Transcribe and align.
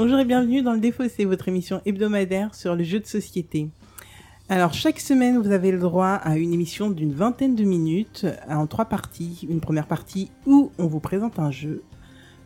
Bonjour 0.00 0.20
et 0.20 0.24
bienvenue 0.24 0.62
dans 0.62 0.74
le 0.74 0.78
Défaussé, 0.78 1.24
votre 1.24 1.48
émission 1.48 1.82
hebdomadaire 1.84 2.54
sur 2.54 2.76
le 2.76 2.84
jeu 2.84 3.00
de 3.00 3.06
société. 3.06 3.68
Alors 4.48 4.72
chaque 4.72 5.00
semaine, 5.00 5.38
vous 5.38 5.50
avez 5.50 5.72
le 5.72 5.80
droit 5.80 6.10
à 6.10 6.36
une 6.36 6.54
émission 6.54 6.88
d'une 6.88 7.12
vingtaine 7.12 7.56
de 7.56 7.64
minutes 7.64 8.24
en 8.48 8.68
trois 8.68 8.84
parties. 8.84 9.44
Une 9.50 9.58
première 9.58 9.88
partie 9.88 10.30
où 10.46 10.70
on 10.78 10.86
vous 10.86 11.00
présente 11.00 11.40
un 11.40 11.50
jeu, 11.50 11.82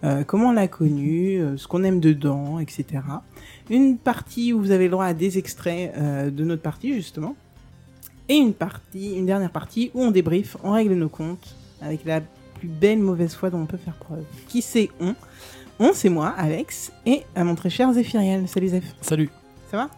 euh, 0.03 0.25
comment 0.25 0.49
on 0.49 0.53
l'a 0.53 0.67
connu, 0.67 1.43
euh, 1.43 1.59
ce 1.59 1.69
qu'on 1.69 1.85
aime 1.85 2.01
dedans, 2.01 2.59
etc. 2.59 2.87
Une 3.69 3.99
partie 3.99 4.55
où 4.55 4.59
vous 4.59 4.71
avez 4.71 4.85
le 4.85 4.93
droit 4.93 5.05
à 5.05 5.13
des 5.13 5.37
extraits 5.37 5.93
euh, 5.99 6.31
de 6.31 6.45
notre 6.45 6.63
partie 6.63 6.95
justement. 6.95 7.37
Et 8.31 8.37
une 8.37 8.55
partie, 8.55 9.15
une 9.15 9.27
dernière 9.27 9.53
partie 9.53 9.91
où 9.93 10.03
on 10.03 10.11
débrief, 10.11 10.57
on 10.65 10.71
règle 10.71 10.95
nos 10.95 11.11
comptes 11.11 11.55
avec 11.83 12.07
la 12.07 12.23
plus 12.55 12.69
belle 12.69 13.01
mauvaise 13.01 13.35
foi 13.35 13.51
dont 13.51 13.61
on 13.61 13.67
peut 13.67 13.77
faire 13.77 13.97
preuve. 13.97 14.25
Qui 14.49 14.63
c'est 14.63 14.89
on 15.01 15.15
On, 15.79 15.93
c'est 15.93 16.09
moi, 16.09 16.29
Alex, 16.37 16.93
et 17.07 17.23
à 17.35 17.45
mon 17.45 17.55
très 17.55 17.71
cher 17.71 17.93
Zéphiriel. 17.93 18.47
Salut 18.49 18.69
Zeph. 18.69 18.85
Salut. 19.01 19.31
Ça 19.71 19.77
va? 19.79 19.91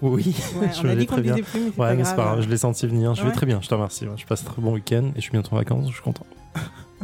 Oui, 0.00 0.34
Ouais, 0.60 0.68
je 0.74 0.80
On 0.86 0.90
a 0.90 0.94
vais 0.94 0.96
dit 0.96 1.06
qu'on 1.06 1.14
très 1.14 1.22
bien. 1.22 1.34
disait 1.34 1.46
plus, 1.46 1.60
mais 1.60 1.70
c'est 1.74 1.80
Ouais, 1.80 1.88
pas 1.88 1.94
mais 1.94 2.02
pas 2.02 2.14
grave. 2.14 2.40
je 2.42 2.48
l'ai 2.48 2.56
senti 2.56 2.86
venir. 2.86 3.14
Je 3.14 3.22
Ouais. 3.22 3.28
vais 3.28 3.34
très 3.34 3.46
bien, 3.46 3.60
je 3.60 3.68
te 3.68 3.74
remercie. 3.74 4.06
Je 4.16 4.26
passe 4.26 4.42
un 4.42 4.50
très 4.50 4.62
bon 4.62 4.72
week-end 4.74 5.04
et 5.12 5.16
je 5.16 5.20
suis 5.22 5.30
bientôt 5.32 5.54
en 5.54 5.56
vacances, 5.56 5.88
je 5.88 5.94
suis 5.94 6.02
content. 6.02 6.26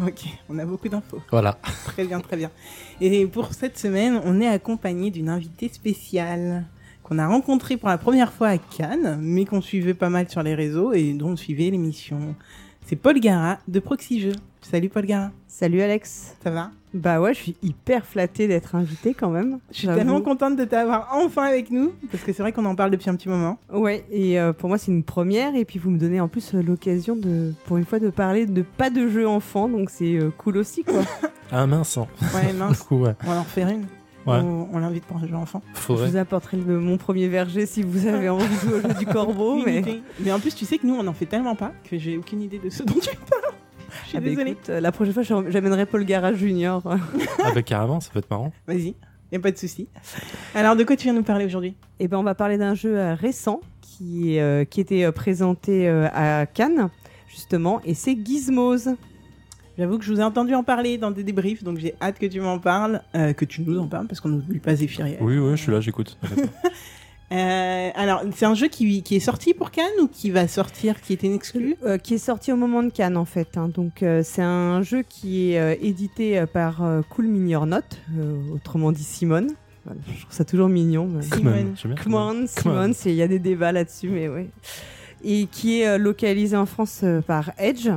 Ok, 0.06 0.26
on 0.48 0.56
a 0.60 0.64
beaucoup 0.64 0.88
d'infos. 0.88 1.20
Voilà. 1.32 1.58
Très 1.86 2.04
bien, 2.04 2.20
très 2.20 2.36
bien. 2.36 2.52
Et 3.00 3.26
pour 3.26 3.52
cette 3.52 3.76
semaine, 3.76 4.20
on 4.24 4.40
est 4.40 4.46
accompagné 4.46 5.10
d'une 5.10 5.28
invitée 5.28 5.68
spéciale 5.68 6.66
qu'on 7.02 7.18
a 7.18 7.26
rencontrée 7.26 7.76
pour 7.76 7.88
la 7.88 7.98
première 7.98 8.32
fois 8.32 8.46
à 8.50 8.58
Cannes, 8.58 9.18
mais 9.20 9.44
qu'on 9.44 9.60
suivait 9.60 9.94
pas 9.94 10.08
mal 10.08 10.28
sur 10.30 10.40
les 10.44 10.54
réseaux 10.54 10.92
et 10.92 11.14
dont 11.14 11.30
on 11.30 11.36
suivait 11.36 11.70
l'émission. 11.70 12.36
C'est 12.86 12.94
Paul 12.94 13.18
Gara 13.18 13.58
de 13.66 13.80
Proxy 13.80 14.20
Jeux. 14.20 14.36
Salut 14.60 14.88
Paul 14.88 15.06
Gara, 15.06 15.30
Salut 15.46 15.80
Alex. 15.80 16.36
ça 16.42 16.50
va? 16.50 16.70
Bah 16.94 17.20
ouais, 17.20 17.34
je 17.34 17.38
suis 17.40 17.56
hyper 17.62 18.04
flattée 18.06 18.48
d'être 18.48 18.74
invitée 18.74 19.12
quand 19.14 19.28
même. 19.30 19.58
Je 19.70 19.76
suis 19.78 19.86
tellement 19.88 20.20
contente 20.22 20.56
de 20.56 20.64
t'avoir 20.64 21.10
enfin 21.12 21.44
avec 21.44 21.70
nous, 21.70 21.92
parce 22.10 22.22
que 22.24 22.32
c'est 22.32 22.42
vrai 22.42 22.52
qu'on 22.52 22.64
en 22.64 22.74
parle 22.74 22.90
depuis 22.90 23.10
un 23.10 23.14
petit 23.14 23.28
moment. 23.28 23.58
Ouais, 23.72 24.04
et 24.10 24.40
euh, 24.40 24.52
pour 24.52 24.68
moi 24.68 24.78
c'est 24.78 24.90
une 24.90 25.04
première, 25.04 25.54
et 25.54 25.64
puis 25.64 25.78
vous 25.78 25.90
me 25.90 25.98
donnez 25.98 26.20
en 26.20 26.28
plus 26.28 26.54
euh, 26.54 26.62
l'occasion 26.62 27.14
de, 27.14 27.52
pour 27.66 27.76
une 27.76 27.84
fois, 27.84 27.98
de 27.98 28.08
parler 28.10 28.46
de 28.46 28.62
pas 28.62 28.88
de 28.90 29.06
jeux 29.08 29.28
enfants, 29.28 29.68
donc 29.68 29.90
c'est 29.90 30.16
euh, 30.16 30.30
cool 30.36 30.56
aussi 30.58 30.82
quoi. 30.84 31.00
Ah 31.50 31.66
mince, 31.66 31.96
hein. 31.96 32.06
Ouais, 32.34 32.52
mince, 32.52 32.82
coup, 32.88 32.96
ouais. 33.04 33.14
on 33.24 33.30
va 33.30 33.36
en 33.38 33.42
refaire 33.42 33.68
une. 33.70 33.86
Ouais. 34.26 34.36
On, 34.42 34.68
on 34.70 34.78
l'invite 34.80 35.04
pour 35.04 35.16
un 35.16 35.26
jeu 35.26 35.34
enfant. 35.34 35.62
Je 35.88 35.92
vous 35.94 36.16
apporterai 36.18 36.58
le- 36.58 36.78
mon 36.78 36.98
premier 36.98 37.28
verger 37.28 37.64
si 37.64 37.82
vous 37.82 38.06
avez 38.06 38.28
envie 38.28 38.44
de 38.46 38.60
jouer 38.68 38.78
au 38.78 38.82
jeu 38.82 38.94
du 38.98 39.06
corbeau, 39.06 39.62
mais. 39.64 39.82
en 40.30 40.38
plus, 40.40 40.54
tu 40.54 40.66
sais 40.66 40.76
que 40.76 40.86
nous, 40.86 40.94
on 40.94 41.06
en 41.06 41.14
fait 41.14 41.24
tellement 41.24 41.54
pas 41.54 41.72
que 41.88 41.96
j'ai 41.96 42.18
aucune 42.18 42.42
idée 42.42 42.58
de 42.58 42.68
ce 42.68 42.82
dont 42.82 42.96
tu 43.00 43.16
parles. 43.16 43.47
Je 44.08 44.12
suis 44.12 44.16
Ah 44.18 44.20
bah 44.20 44.28
désolée. 44.30 44.50
écoute, 44.52 44.70
euh, 44.70 44.80
la 44.80 44.90
prochaine 44.90 45.12
fois 45.12 45.22
j'am- 45.22 45.50
j'amènerai 45.50 45.84
Paul 45.84 46.02
Gara 46.04 46.32
Junior. 46.32 46.82
Ah 47.44 47.50
bah 47.54 47.62
carrément, 47.62 48.00
ça 48.00 48.10
peut 48.10 48.18
être 48.20 48.30
marrant. 48.30 48.52
Vas-y, 48.66 48.94
y 49.32 49.36
a 49.36 49.38
pas 49.38 49.50
de 49.50 49.58
souci. 49.58 49.86
Alors, 50.54 50.76
de 50.76 50.84
quoi 50.84 50.96
tu 50.96 51.04
viens 51.04 51.12
nous 51.12 51.22
parler 51.22 51.44
aujourd'hui? 51.44 51.74
Et 52.00 52.08
ben 52.08 52.16
on 52.18 52.22
va 52.22 52.34
parler 52.34 52.56
d'un 52.56 52.74
jeu 52.74 52.96
euh, 52.98 53.14
récent 53.14 53.60
qui, 53.82 54.38
euh, 54.38 54.64
qui 54.64 54.80
était 54.80 55.10
présenté 55.12 55.88
euh, 55.88 56.08
à 56.14 56.46
Cannes 56.46 56.88
justement, 57.28 57.80
et 57.84 57.92
c'est 57.94 58.16
Gizmos. 58.24 58.88
J'avoue 59.76 59.98
que 59.98 60.04
je 60.04 60.12
vous 60.12 60.20
ai 60.20 60.24
entendu 60.24 60.54
en 60.54 60.64
parler 60.64 60.96
dans 60.98 61.10
des 61.12 61.22
débriefs, 61.22 61.62
donc 61.62 61.78
j'ai 61.78 61.94
hâte 62.00 62.18
que 62.18 62.26
tu 62.26 62.40
m'en 62.40 62.58
parles, 62.58 63.02
euh, 63.14 63.32
que 63.34 63.44
tu 63.44 63.60
nous 63.60 63.78
en 63.78 63.86
parles, 63.86 64.06
parce 64.08 64.20
qu'on 64.20 64.30
n'oublie 64.30 64.58
pas 64.58 64.74
Zéphiriel. 64.74 65.18
Oui, 65.20 65.38
oui, 65.38 65.50
je 65.52 65.62
suis 65.62 65.70
là, 65.70 65.80
j'écoute. 65.80 66.18
Euh, 67.30 67.90
alors, 67.94 68.22
c'est 68.34 68.46
un 68.46 68.54
jeu 68.54 68.68
qui, 68.68 69.02
qui 69.02 69.16
est 69.16 69.20
sorti 69.20 69.52
pour 69.52 69.70
Cannes 69.70 69.84
ou 70.00 70.08
qui 70.08 70.30
va 70.30 70.48
sortir, 70.48 71.00
qui 71.02 71.12
était 71.12 71.26
une 71.26 71.34
exclue 71.34 71.76
Euh, 71.84 71.98
qui 71.98 72.14
est 72.14 72.18
sorti 72.18 72.52
au 72.52 72.56
moment 72.56 72.82
de 72.82 72.88
Cannes 72.90 73.16
en 73.18 73.26
fait. 73.26 73.56
hein. 73.58 73.68
Donc 73.68 74.02
euh, 74.02 74.22
c'est 74.24 74.40
un 74.42 74.80
jeu 74.82 75.02
qui 75.06 75.52
est 75.52 75.60
euh, 75.60 75.74
édité 75.82 76.38
euh, 76.38 76.46
par 76.46 76.82
euh, 76.82 77.02
Cool 77.10 77.26
Mini 77.26 77.54
or 77.54 77.66
Not, 77.66 77.80
euh, 78.18 78.34
autrement 78.54 78.92
dit 78.92 79.04
Simone. 79.04 79.48
Voilà, 79.84 80.00
je 80.14 80.20
trouve 80.22 80.34
ça 80.34 80.44
toujours 80.46 80.68
mignon. 80.70 81.06
mais- 81.06 81.22
Simone. 81.22 81.74
Simone, 82.48 82.94
c'est- 82.94 83.10
il 83.10 83.16
y 83.16 83.22
a 83.22 83.28
des 83.28 83.38
débats 83.38 83.72
là-dessus, 83.72 84.08
mais 84.08 84.28
oui. 84.28 84.46
Et 85.22 85.46
qui 85.50 85.80
est 85.80 85.86
euh, 85.88 85.98
localisé 85.98 86.56
en 86.56 86.66
France 86.66 87.00
euh, 87.04 87.20
par 87.20 87.50
Edge. 87.58 87.90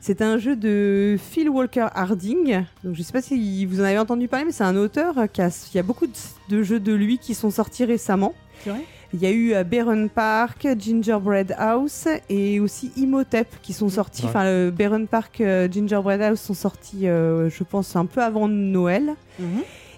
C'est 0.00 0.20
un 0.20 0.36
jeu 0.38 0.56
de 0.56 1.16
Phil 1.18 1.48
Walker 1.48 1.86
Harding. 1.94 2.64
Donc 2.84 2.94
je 2.96 3.02
sais 3.02 3.12
pas 3.12 3.22
si 3.22 3.64
vous 3.66 3.80
en 3.80 3.84
avez 3.84 3.98
entendu 4.00 4.26
parler, 4.28 4.44
mais 4.46 4.52
c'est 4.52 4.64
un 4.64 4.76
auteur 4.76 5.14
qui 5.32 5.40
a, 5.42 5.48
il 5.72 5.76
y 5.76 5.80
a 5.80 5.84
beaucoup 5.84 6.06
de, 6.08 6.12
de 6.48 6.62
jeux 6.64 6.80
de 6.80 6.92
lui 6.92 7.18
qui 7.18 7.34
sont 7.34 7.50
sortis 7.50 7.84
récemment. 7.84 8.34
C'est 8.64 8.70
vrai 8.70 8.80
Il 9.12 9.20
y 9.20 9.26
a 9.26 9.30
eu 9.30 9.54
euh, 9.54 9.64
Baron 9.64 10.08
Park, 10.08 10.66
Gingerbread 10.78 11.54
House 11.58 12.06
et 12.28 12.60
aussi 12.60 12.92
Imhotep 12.96 13.48
qui 13.62 13.72
sont 13.72 13.88
sortis. 13.88 14.22
Ouais. 14.22 14.28
Enfin, 14.28 14.68
Baron 14.70 15.06
Park, 15.06 15.40
euh, 15.40 15.68
Gingerbread 15.70 16.22
House 16.22 16.40
sont 16.40 16.54
sortis, 16.54 17.08
euh, 17.08 17.50
je 17.50 17.64
pense, 17.64 17.94
un 17.96 18.06
peu 18.06 18.22
avant 18.22 18.48
Noël. 18.48 19.14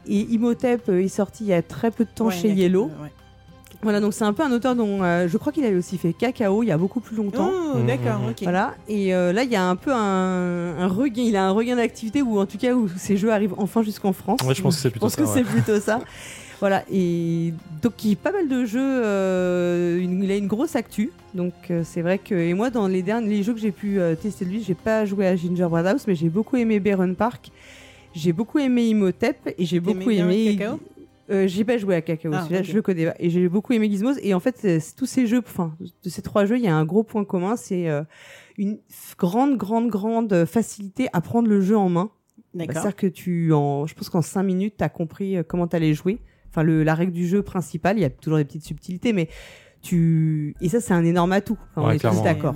Et 0.07 0.21
Imhotep 0.33 0.89
est 0.91 1.09
sorti 1.09 1.45
il 1.45 1.49
y 1.49 1.55
a 1.55 1.63
très 1.63 1.91
peu 1.91 2.05
de 2.05 2.11
temps 2.15 2.27
Ouais, 2.27 2.35
chez 2.35 2.51
Yellow. 2.51 2.87
ouais. 3.03 3.13
Voilà, 3.83 4.01
donc 4.01 4.15
c'est 4.15 4.25
un 4.25 4.33
peu 4.33 4.43
un 4.43 4.51
auteur 4.51 4.75
dont 4.75 5.03
euh, 5.03 5.29
je 5.29 5.37
crois 5.37 5.53
qu'il 5.53 5.63
avait 5.67 5.77
aussi 5.77 5.99
fait 5.99 6.15
Cacao 6.15 6.63
il 6.63 6.67
y 6.69 6.73
a 6.73 6.79
beaucoup 6.79 7.01
plus 7.01 7.17
longtemps. 7.17 7.51
Oh, 7.53 7.77
Mhm, 7.79 7.87
d'accord, 7.87 8.21
ok. 8.31 8.43
Voilà, 8.45 8.75
et 8.89 9.15
euh, 9.15 9.31
là 9.35 9.43
il 9.43 9.51
y 9.51 9.57
a 9.57 9.63
un 9.69 9.77
peu 9.77 9.93
un, 9.93 10.79
un 10.79 10.87
regain, 10.89 11.21
il 11.23 11.37
a 11.37 11.45
un 11.45 11.51
regain 11.51 11.77
d'activité 11.77 12.23
ou 12.23 12.39
en 12.41 12.47
tout 12.47 12.57
cas 12.57 12.73
où 12.73 12.89
ces 12.97 13.19
jeux 13.19 13.31
arrivent 13.31 13.53
enfin 13.59 13.83
jusqu'en 13.83 14.15
France. 14.15 14.41
Ouais, 14.47 14.55
je 14.55 14.63
pense 14.63 14.77
que 14.77 14.81
c'est 14.83 14.91
plutôt 14.91 15.07
Je 15.11 15.15
pense 15.17 15.27
ça, 15.27 15.35
que 15.35 15.39
ouais. 15.39 15.45
c'est 15.45 15.51
plutôt 15.51 15.81
ça. 15.81 16.01
Voilà, 16.61 16.85
et 16.91 17.53
donc 17.83 18.05
il 18.05 18.11
y 18.11 18.13
a 18.13 18.17
pas 18.17 18.33
mal 18.33 18.49
de 18.49 18.65
jeux, 18.65 18.81
euh, 18.81 19.99
une- 20.01 20.23
il 20.23 20.31
a 20.31 20.37
une 20.37 20.47
grosse 20.47 20.77
actu, 20.77 21.11
donc 21.35 21.53
euh, 21.71 21.83
c'est 21.85 22.01
vrai 22.01 22.19
que, 22.19 22.35
et 22.35 22.55
moi 22.55 22.71
dans 22.71 22.87
les 22.89 23.03
derniers 23.03 23.29
les 23.29 23.43
jeux 23.43 23.53
que 23.55 23.61
j'ai 23.61 23.73
pu 23.73 23.99
euh, 24.01 24.15
tester 24.15 24.45
de 24.45 24.51
lui, 24.51 24.63
j'ai 24.63 24.75
pas 24.75 25.05
joué 25.05 25.27
à 25.27 25.37
Gingerbread 25.37 25.87
House, 25.87 26.07
mais 26.07 26.15
j'ai 26.15 26.29
beaucoup 26.31 26.57
aimé 26.57 26.81
Baron 26.81 27.15
Park, 27.15 27.51
j'ai 28.15 28.33
beaucoup 28.33 28.59
aimé 28.61 28.87
Imhotep, 28.89 29.55
et 29.59 29.65
j'ai 29.65 29.81
beaucoup 29.81 30.11
aimé... 30.11 30.57
Cacao 30.57 30.81
Euh, 31.31 31.49
j'ai 31.49 31.65
pas 31.65 31.79
joué 31.79 31.95
à 31.95 32.03
Cacao, 32.03 32.31
Ah, 32.35 32.43
celui-là 32.43 32.63
je 32.63 32.73
le 32.75 32.83
connais 32.83 33.07
pas. 33.07 33.15
Et 33.19 33.31
j'ai 33.31 33.49
beaucoup 33.49 33.73
aimé 33.73 33.89
Gizmos. 33.89 34.19
Et 34.23 34.35
en 34.35 34.41
fait, 34.41 34.57
c'est 34.61 34.79
tous 34.95 35.07
ces 35.07 35.27
jeux, 35.27 35.39
enfin, 35.39 35.75
de 35.81 36.11
ces 36.11 36.21
trois 36.21 36.45
jeux, 36.45 36.59
il 36.59 36.65
y 36.65 36.69
a 36.69 36.77
un 36.77 36.85
gros 36.85 37.03
point 37.03 37.25
commun, 37.25 37.57
c'est 37.57 37.89
euh, 37.89 38.03
une 38.59 38.77
grande, 39.19 39.57
grande, 39.57 39.89
grande 39.89 40.45
facilité 40.45 41.09
à 41.15 41.23
prendre 41.23 41.49
le 41.49 41.63
jeu 41.63 41.79
en 41.79 41.89
main. 41.89 42.11
C'est-à-dire 42.75 42.95
que 42.95 43.07
tu, 43.07 43.55
en, 43.55 43.87
je 43.87 43.95
pense 43.95 44.11
qu'en 44.11 44.21
cinq 44.21 44.43
minutes, 44.43 44.75
t'as 44.77 44.91
compris 44.91 45.39
euh, 45.39 45.43
comment 45.43 45.67
t'allais 45.67 45.95
jouer. 45.95 46.19
Enfin, 46.55 46.63
le, 46.63 46.85
la 46.85 46.95
règle 46.95 47.11
du 47.13 47.27
jeu 47.27 47.43
principale, 47.43 47.99
il 47.99 48.03
y 48.03 48.05
a 48.05 48.11
toujours 48.11 48.39
des 48.39 48.45
petites 48.45 48.65
subtilités, 48.65 49.13
mais 49.13 49.29
tu, 49.83 50.55
et 50.61 50.69
ça, 50.69 50.81
c'est 50.81 50.95
un 50.95 51.05
énorme 51.05 51.33
atout. 51.33 51.59
Enfin, 51.75 51.89
on 51.89 51.91
est 51.91 51.99
tous 51.99 52.23
d'accord. 52.23 52.55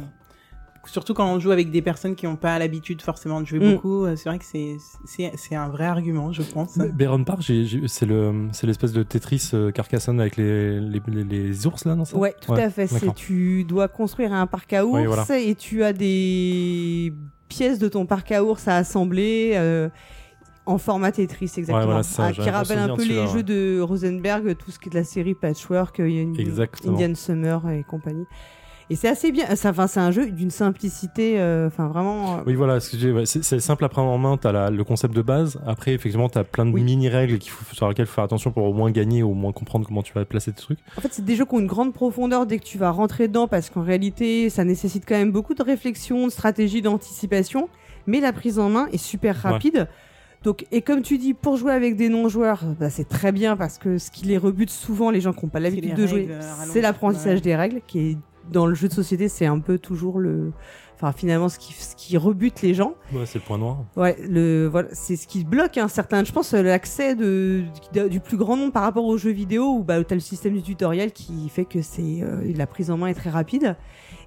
Surtout 0.86 1.12
quand 1.12 1.31
on 1.31 1.38
joue 1.41 1.50
avec 1.50 1.70
des 1.70 1.82
personnes 1.82 2.14
qui 2.14 2.25
n'ont 2.25 2.36
pas 2.36 2.59
l'habitude 2.59 3.03
forcément 3.03 3.42
de 3.42 3.47
jouer 3.47 3.59
Mm. 3.59 3.72
beaucoup, 3.75 4.04
euh, 4.06 4.14
c'est 4.16 4.28
vrai 4.31 4.38
que 4.38 4.44
c'est 4.47 4.76
c'est 5.04 5.32
c'est 5.36 5.54
un 5.54 5.69
vrai 5.69 5.84
argument, 5.84 6.32
je 6.32 6.41
pense. 6.42 6.78
Baron 6.78 7.25
Park, 7.25 7.42
j'ai- 7.42 7.66
j'ai- 7.66 7.86
c'est 7.88 8.06
le, 8.06 8.48
c'est 8.53 8.66
l'espèce 8.66 8.92
de 8.92 9.03
Tetris 9.03 9.50
euh, 9.53 9.70
Carcassonne 9.70 10.19
avec 10.19 10.36
les, 10.36 10.80
les, 10.80 11.03
les, 11.09 11.25
les 11.25 11.66
ours 11.66 11.84
là, 11.84 11.94
non 11.94 12.06
ça? 12.06 12.16
Ouais, 12.16 12.34
tout 12.41 12.54
à 12.54 12.70
fait. 12.70 12.86
C'est 12.86 13.12
tu 13.15 13.65
dois 13.65 13.88
construire 13.88 14.32
un 14.32 14.47
parc 14.47 14.72
à 14.72 14.86
ours 14.86 14.94
Oui, 15.00 15.04
voilà. 15.06 15.26
et 15.38 15.54
tu 15.56 15.82
as 15.82 15.92
des 15.92 17.12
pièces 17.48 17.78
de 17.78 17.88
ton 17.88 18.06
parc 18.06 18.32
à 18.32 18.42
ours 18.42 18.66
à 18.69 18.76
assembler 18.76 19.53
euh, 19.56 19.91
en 20.69 20.79
format 20.79 21.12
Tetris 21.12 21.47
exactement. 21.56 21.79
Ouais, 21.79 21.84
voilà, 21.84 22.03
ça, 22.03 22.27
Ah, 22.27 22.33
qui 22.33 22.49
rappelle 22.49 22.79
un 22.79 22.95
peu 22.95 23.05
les 23.05 23.27
jeux 23.29 23.43
de 23.43 23.81
Rosenberg, 23.81 24.56
tout 24.56 24.71
ce 24.71 24.79
qui 24.79 24.89
est 24.89 24.93
de 24.93 24.97
la 24.97 25.05
série 25.05 25.34
Patchwork, 25.34 25.99
euh. 26.01 26.33
Indian 26.87 27.15
Summer 27.15 27.69
et 27.71 27.84
compagnie. 27.84 28.27
Et 28.91 28.97
c'est 28.97 29.09
assez 29.09 29.33
bien. 29.33 29.45
Enfin, 29.51 29.87
c'est 29.87 30.01
un 30.01 30.11
jeu 30.11 30.31
d'une 30.31 30.51
simplicité. 30.51 31.39
euh, 31.39 31.67
Enfin, 31.67 31.89
vraiment. 31.89 32.39
euh, 32.39 32.41
Oui, 32.47 32.55
voilà, 32.55 32.78
c'est 32.81 33.61
simple 33.61 33.84
à 33.84 33.91
prendre 33.91 34.09
en 34.11 34.17
main. 34.17 34.39
T'as 34.39 34.51
la- 34.51 34.71
le 34.71 34.83
concept 34.83 35.15
de 35.15 35.21
base. 35.21 35.61
Après, 35.67 35.93
effectivement, 35.93 36.31
t'as 36.31 36.43
plein 36.45 36.65
de 36.65 36.71
Oui. 36.71 36.83
qu'il 37.39 37.51
faut- 37.51 37.75
sur 37.75 37.87
lesquelles 37.87 38.07
faut 38.07 38.15
faire 38.15 38.25
attention 38.25 38.51
pour 38.51 38.65
au 38.65 38.73
moins 38.73 38.91
gagner 38.91 39.23
au 39.23 39.34
moins 39.34 39.53
comprendre 39.53 39.87
comment 39.87 40.03
tu 40.03 40.15
vas 40.15 40.25
placer 40.25 40.53
tes 40.53 40.62
trucs. 40.62 40.78
En 40.97 41.03
fait, 41.03 41.09
c'est 41.12 41.23
des 41.25 41.37
jeux 41.37 41.45
qui 41.45 41.55
ont 41.55 41.61
une 41.61 41.67
grande 41.67 41.93
profondeur 41.93 42.47
dès 42.47 42.59
que 42.59 42.65
tu 42.65 42.78
vas 42.78 42.91
rentrer 42.91 43.28
dedans, 43.28 43.47
parce 43.47 43.69
qu'en 43.69 43.83
réalité, 43.83 44.49
ça 44.49 44.65
nécessite 44.65 45.05
quand 45.07 45.17
même 45.17 45.33
beaucoup 45.33 45.53
de 45.55 45.62
réflexion, 45.62 46.27
de 46.27 46.33
stratégie, 46.33 46.81
d'anticipation. 46.81 47.69
Mais 48.07 48.21
la 48.21 48.33
prise 48.33 48.59
en 48.59 48.71
main 48.71 48.87
est 48.91 48.97
super 48.97 49.37
Ouais. 49.45 49.83
Donc, 50.45 50.67
et 50.71 50.83
comme 50.83 51.03
tu 51.03 51.19
dis, 51.19 51.35
pour 51.35 51.57
jouer 51.57 51.73
avec 51.73 51.97
des 51.97 52.09
non-joueurs, 52.09 52.63
bah, 52.79 52.91
c'est 52.91 53.09
très 53.09 53.33
bien 53.33 53.57
parce 53.57 53.77
que 53.79 53.99
ce 53.99 54.11
qui 54.11 54.25
les 54.27 54.39
rebute 54.39 54.71
souvent, 54.71 55.11
les 55.11 55.21
gens 55.21 55.33
qui 55.33 55.45
n'ont 55.45 55.51
pas 55.51 55.61
l'habitude 55.61 55.95
de 55.95 56.07
jouer, 56.07 56.29
euh, 56.31 56.41
c'est 56.73 56.81
l'apprentissage 56.81 57.37
Ouais. 57.37 57.41
des 57.41 57.57
règles, 57.57 57.81
qui 57.87 57.99
est 58.11 58.19
dans 58.53 58.65
le 58.67 58.75
jeu 58.75 58.89
de 58.89 58.93
société, 58.95 59.29
c'est 59.29 59.47
un 59.47 59.59
peu 59.59 59.79
toujours 59.79 60.19
le, 60.21 60.53
enfin 60.95 61.13
finalement 61.13 61.49
ce 61.51 61.59
qui, 61.59 61.75
ce 61.75 61.95
qui 61.97 62.17
rebute 62.17 62.63
les 62.63 62.73
gens. 62.73 62.95
Ouais, 63.13 63.27
c'est 63.27 63.41
le 63.41 63.45
point 63.45 63.59
noir. 63.59 63.79
Ouais, 63.97 64.17
le 64.27 64.67
voilà, 64.69 64.89
c'est 64.93 65.17
ce 65.17 65.27
qui 65.27 65.45
bloque 65.45 65.77
un 65.77 65.89
certain, 65.89 66.25
je 66.25 66.33
pense, 66.33 66.55
l'accès 66.55 67.15
de, 67.15 67.65
de- 67.93 68.09
du 68.09 68.21
plus 68.21 68.37
grand 68.39 68.57
nombre 68.57 68.73
par 68.73 68.85
rapport 68.85 69.05
aux 69.05 69.19
jeux 69.19 69.33
vidéo 69.33 69.75
où 69.79 69.83
bah 69.85 70.03
t'as 70.03 70.15
le 70.15 70.21
système 70.23 70.55
du 70.55 70.63
tutoriel 70.63 71.13
qui 71.13 71.49
fait 71.51 71.67
que 71.67 71.83
c'est 71.83 72.21
euh, 72.23 72.51
la 72.57 72.67
prise 72.67 72.91
en 72.91 72.97
main 72.97 73.09
est 73.09 73.15
très 73.15 73.29
rapide. 73.31 73.77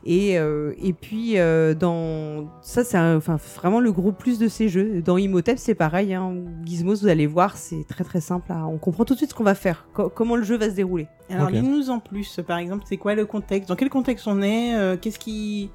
Et 0.05 0.39
euh, 0.39 0.73
et 0.81 0.93
puis 0.93 1.37
euh, 1.37 1.75
dans 1.75 2.49
ça 2.61 2.83
c'est 2.83 2.97
enfin 2.97 3.37
vraiment 3.55 3.79
le 3.79 3.91
gros 3.91 4.11
plus 4.11 4.39
de 4.39 4.47
ces 4.47 4.67
jeux. 4.67 5.01
Dans 5.03 5.17
Imhotep 5.17 5.57
c'est 5.59 5.75
pareil. 5.75 6.13
Hein. 6.13 6.33
Gizmos 6.65 7.01
vous 7.01 7.07
allez 7.07 7.27
voir 7.27 7.55
c'est 7.57 7.85
très 7.87 8.03
très 8.03 8.21
simple. 8.21 8.51
on 8.51 8.77
comprend 8.79 9.05
tout 9.05 9.13
de 9.13 9.17
suite 9.19 9.29
ce 9.29 9.35
qu'on 9.35 9.43
va 9.43 9.55
faire, 9.55 9.85
co- 9.93 10.09
comment 10.09 10.35
le 10.35 10.43
jeu 10.43 10.57
va 10.57 10.69
se 10.69 10.75
dérouler. 10.75 11.07
Alors 11.29 11.47
Ok. 11.47 11.53
dis-nous 11.53 11.89
en 11.91 11.99
plus, 11.99 12.39
par 12.47 12.57
exemple, 12.57 12.83
c'est 12.87 12.97
quoi 12.97 13.13
le 13.15 13.25
contexte? 13.25 13.69
Dans 13.69 13.75
quel 13.75 13.89
contexte 13.89 14.27
on 14.27 14.41
est? 14.41 14.75
Euh, 14.75 14.97
Qu'est-ce 14.99 15.19
qui 15.19 15.69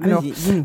Alors. 0.00 0.22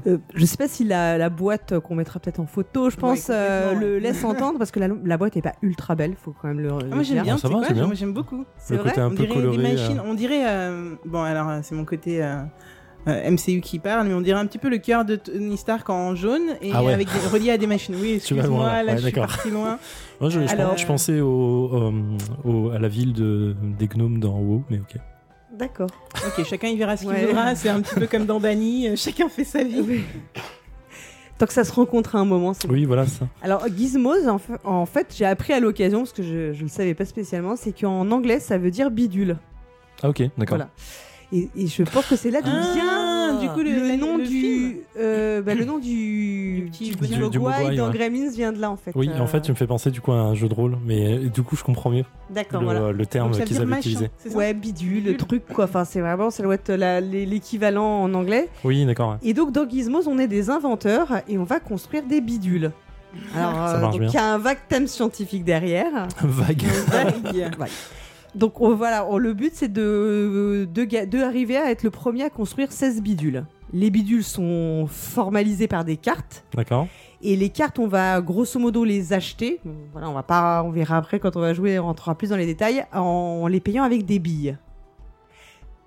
Euh, 0.08 0.18
je 0.36 0.46
sais 0.46 0.56
pas 0.58 0.68
si 0.68 0.84
la, 0.86 1.18
la 1.18 1.30
boîte 1.30 1.80
qu'on 1.80 1.96
mettra 1.96 2.19
peut-être 2.19 2.40
en 2.40 2.46
photo, 2.46 2.90
je 2.90 2.96
pense, 2.98 3.28
Ouais, 3.30 3.36
euh, 3.36 3.74
le 3.74 3.98
laisse 4.00 4.24
entendre 4.24 4.58
parce 4.58 4.72
que 4.72 4.80
la, 4.80 4.88
la 5.04 5.18
boîte 5.18 5.36
est 5.38 5.42
pas 5.42 5.54
ultra 5.64 5.96
belle, 5.96 6.16
faut 6.16 6.34
quand 6.42 6.48
même 6.48 6.60
le. 6.62 6.69
Ah, 6.69 6.96
moi 6.96 7.04
j'aime 7.04 7.24
bien, 7.24 7.34
Ah, 7.36 7.38
ça 7.38 7.48
c'est 7.48 7.54
va, 7.54 7.60
quoi? 7.60 7.68
c'est 7.68 7.74
bien. 7.74 7.86
Moi 7.88 7.96
j'aime 7.96 8.14
beaucoup. 8.14 8.46
C'est 8.58 8.75
Le 8.75 8.81
vrai? 8.81 8.90
côté 8.92 9.02
un 9.02 9.08
on 9.08 9.10
peu 9.10 9.16
dirait 9.25 9.34
coloré. 9.34 9.58
des 9.58 9.64
euh, 9.66 9.72
machines, 9.74 10.02
on 10.06 10.14
dirait. 10.14 10.72
bon, 11.06 11.22
alors 11.24 11.50
c'est 11.64 11.75
mon 11.75 11.84
côté 11.86 12.22
euh, 13.07 13.31
MCU 13.31 13.62
qui 13.62 13.80
parle, 13.80 14.07
mais 14.07 14.13
on 14.13 14.21
dirait 14.21 14.39
un 14.39 14.45
petit 14.45 14.57
peu 14.57 14.69
le 14.69 14.77
cœur 14.77 15.06
de 15.06 15.15
Tony 15.15 15.57
Stark 15.57 15.89
en 15.89 16.15
jaune 16.15 16.56
et 16.62 16.71
Ah 16.74 16.83
ouais. 16.83 16.94
avec 16.94 17.07
des, 17.07 17.27
relié 17.31 17.51
à 17.51 17.57
des 17.57 17.68
machines. 17.68 17.95
Oui, 18.00 18.13
excuse-moi, 18.18 18.65
là. 18.65 18.83
là 18.83 18.92
Ouais, 18.94 18.98
je 18.98 19.04
suis 19.04 19.12
d'accord. 19.13 19.27
parti 19.30 19.50
loin. 19.50 19.80
Moi, 20.21 20.30
je, 20.30 20.42
je 20.45 20.51
Alors- 20.54 20.77
je 20.77 20.86
pensais 20.86 21.19
au, 21.21 21.69
euh, 21.74 21.92
au- 22.44 22.69
à 22.71 22.80
la 22.80 22.88
ville 22.88 23.13
de, 23.13 23.56
des 23.77 23.88
gnomes 23.88 24.19
dans 24.19 24.38
WoW, 24.39 24.63
mais 24.69 24.80
ok. 24.80 24.98
D'accord. 25.57 25.89
Ok, 26.27 26.45
chacun 26.45 26.68
y 26.68 26.75
verra 26.77 26.98
ce 26.98 27.04
qu'il 27.04 27.12
Ouais. 27.12 27.25
voudra. 27.25 27.56
C'est 27.56 27.69
un 27.69 27.81
petit 27.81 27.95
peu 27.95 28.06
comme 28.07 28.25
dans 28.25 28.39
Dany, 28.39 28.89
euh, 28.89 28.95
chacun 28.95 29.30
fait 29.30 29.44
sa 29.45 29.63
vie. 29.63 30.01
Tant 31.38 31.45
que 31.45 31.54
ça 31.54 31.63
se 31.63 31.71
rencontre 31.71 32.15
à 32.15 32.19
un 32.19 32.25
moment, 32.25 32.54
c'est 32.56 32.68
Oui, 32.68 32.86
voilà, 32.86 33.06
ça. 33.06 33.27
Alors, 33.44 33.63
gizmos, 33.68 34.27
en 34.27 34.39
fa- 34.39 34.59
en 34.63 34.86
fait, 34.88 35.13
j'ai 35.15 35.25
appris 35.25 35.54
à 35.54 35.59
l'occasion, 35.59 36.00
parce 36.00 36.12
que 36.12 36.24
je 36.24 36.33
ne 36.57 36.62
le 36.62 36.68
savais 36.68 36.95
pas 36.95 37.06
spécialement, 37.06 37.56
c'est 37.56 37.80
qu'en 37.80 38.09
anglais, 38.12 38.39
ça 38.39 38.57
veut 38.57 38.71
dire 38.71 38.89
bidule. 38.89 39.38
Ah, 40.01 40.09
ok, 40.09 40.24
d'accord. 40.38 40.57
Voilà. 40.57 40.69
Et, 41.34 41.50
et 41.58 41.68
je 41.68 41.84
pense 41.84 42.06
que 42.06 42.16
c'est 42.16 42.32
là 42.32 42.42
d'où 42.42 42.50
Ah, 42.54 42.74
vient 42.74 43.40
du 43.42 43.50
coup, 43.50 43.60
le- 43.62 43.72
le, 43.72 43.88
le- 43.92 43.98
nom 43.98 44.18
le 44.18 44.26
du, 44.26 44.78
euh, 44.98 45.42
bah, 45.42 45.56
le 45.56 45.66
nom 45.66 45.78
du, 45.78 46.62
Du 46.62 46.72
petit 46.72 46.90
du 46.92 46.96
Du- 46.96 47.30
du 47.30 47.40
Mogwai, 47.40 47.76
dans 47.76 47.90
ouais. 47.90 47.98
Gremlins 47.98 48.30
vient 48.32 48.54
de 48.54 48.60
là, 48.62 48.72
en 48.72 48.78
fait. 48.78 48.92
Oui, 48.96 49.10
Euh, 49.14 49.20
en 49.20 49.28
fait, 49.28 49.42
tu 49.42 49.52
me 49.52 49.58
fais 49.58 49.68
penser 49.68 49.92
du 49.92 50.00
coup 50.00 50.14
à 50.14 50.16
un 50.22 50.36
jeu 50.36 50.48
de 50.48 50.54
rôle, 50.54 50.78
mais 50.86 51.18
euh, 51.18 51.30
du 51.30 51.44
coup, 51.44 51.58
je 51.58 51.64
comprends 51.66 51.90
mieux 51.90 52.06
D'accord, 52.30 52.62
le, 52.62 52.66
voilà. 52.66 52.92
le 52.94 53.06
terme 53.06 53.32
qu'ils 53.32 53.58
avaient 53.58 53.66
machin, 53.66 53.80
utilisé. 53.80 54.10
Ouais, 54.34 54.54
bidule, 54.54 55.02
Bidule. 55.04 55.18
truc 55.18 55.46
quoi. 55.46 55.66
Enfin, 55.66 55.84
c'est 55.84 56.00
vraiment, 56.00 56.30
ça 56.30 56.44
doit 56.44 56.56
être 56.56 56.72
l'équivalent 57.26 58.04
en 58.04 58.14
anglais. 58.14 58.48
Oui, 58.64 58.86
d'accord. 58.86 59.12
ouais. 59.12 59.18
Et 59.24 59.34
donc, 59.34 59.52
dans 59.52 59.68
Gizmos, 59.70 60.08
on 60.08 60.18
est 60.20 60.28
des 60.28 60.50
inventeurs 60.50 61.10
et 61.28 61.38
on 61.38 61.44
va 61.44 61.60
construire 61.60 62.04
des 62.04 62.22
bidules. 62.22 62.72
Alors, 63.36 63.54
Ça 63.54 63.76
euh, 63.76 63.82
marche 63.82 63.92
donc 63.94 64.02
bien. 64.02 64.10
il 64.10 64.14
y 64.14 64.18
a 64.18 64.34
un 64.34 64.38
vague 64.38 64.60
thème 64.70 64.88
scientifique 64.88 65.44
derrière. 65.44 66.08
Vague. 66.22 66.64
Vague. 66.88 67.70
Donc 68.38 68.62
on- 68.62 68.75
voilà, 68.75 69.06
on- 69.10 69.18
le 69.18 69.34
but 69.34 69.51
c'est 69.54 69.72
de, 69.72 70.68
de, 70.72 71.19
arriver 71.22 71.57
à 71.57 71.72
être 71.72 71.84
le 71.84 71.89
premier 71.89 72.24
à 72.24 72.30
construire 72.30 72.72
16 72.72 73.01
bidules. 73.01 73.45
Les 73.74 73.89
bidules 73.89 74.24
sont 74.24 74.88
formalisés 74.89 75.68
par 75.68 75.84
des 75.84 75.98
cartes 75.98 76.45
D'accord. 76.56 76.88
et 77.22 77.36
les 77.36 77.50
cartes 77.50 77.80
on 77.80 77.88
va 77.88 78.22
grosso 78.22 78.60
modo 78.60 78.86
les 78.86 79.12
acheter. 79.12 79.60
Voilà, 79.92 80.10
on 80.10 80.13
va 80.13 80.24
pas, 80.24 80.63
on 80.63 80.69
verra 80.72 80.98
après 80.98 81.19
quand 81.19 81.36
on 81.36 81.42
va 81.42 81.54
jouer, 81.54 81.78
on 81.80 81.84
rentrera 81.86 82.16
plus 82.16 82.30
dans 82.30 82.38
les 82.38 82.45
détails 82.45 82.86
en 82.94 83.48
les 83.48 83.60
payant 83.60 83.84
avec 83.84 84.06
des 84.06 84.19
billes. 84.19 84.56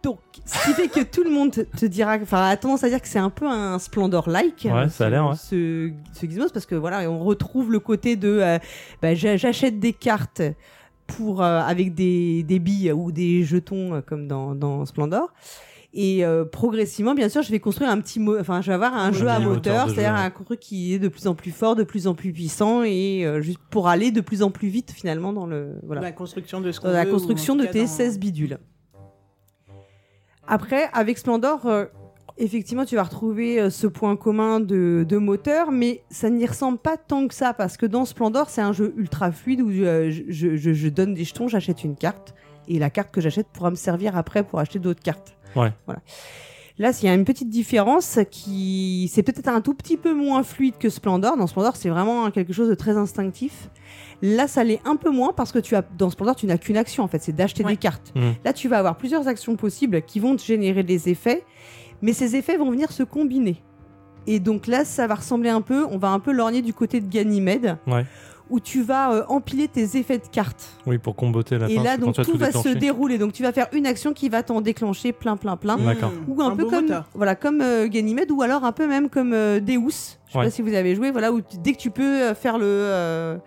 Donc, 0.02 0.18
ce 0.46 0.64
qui 0.64 0.72
fait 0.72 0.88
que 0.88 1.00
tout 1.02 1.22
le 1.22 1.28
monde 1.30 1.50
te- 1.50 1.84
dira, 1.84 2.16
enfin, 2.22 2.48
a 2.48 2.56
tendance 2.56 2.82
à 2.84 2.88
dire 2.88 3.02
que 3.02 3.08
c'est 3.08 3.18
un 3.18 3.28
peu 3.28 3.46
un 3.46 3.78
Splendor-like. 3.78 4.62
Ouais, 4.64 4.88
ça 4.88 5.04
a 5.04 5.08
ce- 5.08 5.10
l'air, 5.10 5.26
ouais. 5.28 5.36
Ce, 5.36 5.92
ce 6.18 6.26
Gizmos, 6.26 6.52
parce 6.54 6.64
que 6.64 6.74
voilà, 6.74 7.10
on 7.10 7.18
retrouve 7.22 7.70
le 7.70 7.80
côté 7.80 8.16
de, 8.16 8.28
euh, 8.40 8.58
bah, 9.02 9.14
j'a- 9.14 9.36
j'achète 9.36 9.78
des 9.78 9.92
cartes 9.92 10.40
pour 11.16 11.42
euh, 11.42 11.60
avec 11.60 11.94
des, 11.94 12.42
des 12.42 12.58
billes 12.58 12.92
ou 12.92 13.12
des 13.12 13.44
jetons 13.44 13.94
euh, 13.94 14.00
comme 14.00 14.26
dans, 14.28 14.54
dans 14.54 14.84
Splendor. 14.86 15.32
Et 15.92 16.24
euh, 16.24 16.44
progressivement, 16.44 17.14
bien 17.14 17.28
sûr, 17.28 17.42
je 17.42 17.50
vais 17.50 17.58
construire 17.58 17.90
un 17.90 18.00
petit, 18.00 18.20
mo- 18.20 18.38
enfin, 18.38 18.60
je 18.62 18.68
vais 18.68 18.74
avoir 18.74 18.94
un 18.94 19.10
Ouais, 19.10 19.18
jeu 19.18 19.26
à 19.26 19.40
moteur 19.40 19.88
c'est-à-dire 19.88 20.14
un 20.14 20.30
truc 20.30 20.60
qui 20.60 20.94
est 20.94 21.00
de 21.00 21.08
plus 21.08 21.26
en 21.26 21.34
plus 21.34 21.50
fort, 21.50 21.74
de 21.74 21.82
plus 21.82 22.06
en 22.06 22.14
plus 22.14 22.32
puissant, 22.32 22.84
et 22.84 23.26
euh, 23.26 23.40
juste 23.42 23.58
pour 23.70 23.88
aller 23.88 24.12
de 24.12 24.20
plus 24.20 24.42
en 24.44 24.52
plus 24.52 24.68
vite 24.68 24.92
finalement 24.92 25.32
dans 25.32 25.46
le 25.46 25.74
voilà 25.82 26.00
La 26.00 26.12
construction 26.12 26.60
de 26.60 26.70
ce 26.70 26.78
qu'on 26.78 26.86
dans 26.88 26.94
la 26.94 27.06
construction 27.06 27.56
de 27.56 27.64
tes 27.66 27.80
dans- 27.82 27.86
16 27.88 28.20
bidules. 28.20 28.58
Après, 30.46 30.88
avec 30.92 31.18
Splendor, 31.18 31.66
euh, 31.66 31.86
effectivement, 32.40 32.84
tu 32.84 32.96
vas 32.96 33.02
retrouver 33.04 33.60
euh, 33.60 33.70
ce 33.70 33.86
point 33.86 34.16
commun 34.16 34.58
de, 34.60 35.04
de 35.08 35.16
moteur, 35.18 35.70
mais 35.70 36.02
ça 36.10 36.28
n'y 36.30 36.46
ressemble 36.46 36.78
pas 36.78 36.96
tant 36.96 37.28
que 37.28 37.34
ça, 37.34 37.52
parce 37.54 37.76
que 37.76 37.86
dans 37.86 38.04
Splendor, 38.04 38.50
c'est 38.50 38.60
un 38.62 38.72
jeu 38.72 38.92
ultra 38.96 39.30
fluide 39.30 39.60
où 39.62 39.70
euh, 39.70 40.10
je, 40.10 40.56
je- 40.56 40.72
je 40.72 40.88
donne 40.88 41.14
des 41.14 41.24
jetons, 41.24 41.46
j'achète 41.48 41.84
une 41.84 41.96
carte, 41.96 42.34
et 42.68 42.78
la 42.78 42.90
carte 42.90 43.10
que 43.12 43.20
j'achète 43.20 43.46
pourra 43.52 43.70
me 43.70 43.76
servir 43.76 44.16
après 44.16 44.42
pour 44.42 44.58
acheter 44.58 44.78
d'autres 44.78 45.02
cartes. 45.02 45.36
Ouais. 45.56 45.72
Voilà. 45.86 46.00
Là, 46.78 46.92
il 47.02 47.04
y 47.04 47.08
a 47.10 47.14
une 47.14 47.26
petite 47.26 47.50
différence 47.50 48.18
qui, 48.30 49.10
c'est 49.12 49.22
peut-être 49.22 49.48
un 49.48 49.60
tout 49.60 49.74
petit 49.74 49.98
peu 49.98 50.14
moins 50.14 50.42
fluide 50.42 50.78
que 50.78 50.88
Splendor. 50.88 51.36
Dans 51.36 51.46
Splendor, 51.46 51.76
c'est 51.76 51.90
vraiment 51.90 52.30
quelque 52.30 52.54
chose 52.54 52.70
de 52.70 52.74
très 52.74 52.96
instinctif. 52.96 53.68
Là, 54.22 54.48
ça 54.48 54.64
l'est 54.64 54.80
un 54.86 54.96
peu 54.96 55.10
moins 55.10 55.34
parce 55.34 55.52
que 55.52 55.58
tu 55.58 55.76
as, 55.76 55.82
dans 55.98 56.08
Splendor, 56.08 56.36
tu 56.36 56.46
n'as 56.46 56.56
qu'une 56.56 56.78
action 56.78 57.04
en 57.04 57.08
fait, 57.08 57.22
c'est 57.22 57.32
d'acheter 57.36 57.64
Ouais. 57.64 57.72
des 57.72 57.76
cartes. 57.76 58.12
Mhm. 58.16 58.34
Là, 58.46 58.54
tu 58.54 58.68
vas 58.68 58.78
avoir 58.78 58.96
plusieurs 58.96 59.28
actions 59.28 59.56
possibles 59.56 60.00
qui 60.02 60.20
vont 60.20 60.36
te 60.36 60.42
générer 60.42 60.82
des 60.82 61.10
effets, 61.10 61.44
mais 62.02 62.12
ces 62.12 62.36
effets 62.36 62.56
vont 62.56 62.70
venir 62.70 62.92
se 62.92 63.02
combiner. 63.02 63.62
Et 64.26 64.38
donc 64.38 64.66
là, 64.66 64.84
ça 64.84 65.06
va 65.06 65.14
ressembler 65.16 65.50
un 65.50 65.62
peu, 65.62 65.86
on 65.90 65.98
va 65.98 66.08
un 66.10 66.20
peu 66.20 66.32
lorgner 66.32 66.62
du 66.62 66.74
côté 66.74 67.00
de 67.00 67.08
Ganymède, 67.08 67.78
Ouais. 67.86 68.04
où 68.50 68.60
tu 68.60 68.82
vas 68.82 69.12
euh, 69.12 69.24
empiler 69.28 69.66
tes 69.68 69.96
effets 69.96 70.18
de 70.18 70.26
cartes. 70.30 70.68
Oui, 70.86 70.98
pour 70.98 71.16
comboter 71.16 71.56
la 71.58 71.70
Et 71.70 71.76
fin. 71.76 71.82
là, 71.82 71.96
donc 71.96 72.18
as 72.18 72.24
tout 72.24 72.36
va 72.36 72.52
se 72.52 72.68
dérouler. 72.68 73.16
Donc 73.16 73.32
tu 73.32 73.42
vas 73.42 73.52
faire 73.52 73.68
une 73.72 73.86
action 73.86 74.12
qui 74.12 74.28
va 74.28 74.42
t'en 74.42 74.60
déclencher 74.60 75.12
plein, 75.12 75.36
plein, 75.36 75.56
plein. 75.56 75.76
Mmh. 75.78 75.84
D'accord. 75.86 76.12
Ou 76.28 76.42
un, 76.42 76.54
peu 76.54 76.66
comme 76.66 77.02
voilà 77.14 77.34
comme 77.34 77.60
euh, 77.62 77.86
Ganymède 77.88 78.30
ou 78.30 78.42
alors 78.42 78.64
un 78.64 78.72
peu 78.72 78.86
même 78.86 79.08
comme 79.08 79.32
euh, 79.32 79.58
Deus. 79.60 80.18
Je 80.26 80.32
sais 80.32 80.38
Ouais. 80.38 80.44
pas 80.44 80.50
si 80.50 80.62
vous 80.62 80.74
avez 80.74 80.94
joué 80.94 81.10
voilà 81.10 81.32
où 81.32 81.40
dès 81.62 81.72
que 81.72 81.78
tu 81.78 81.90
peux 81.90 82.02
euh, 82.22 82.34
faire 82.34 82.58
le 82.58 83.38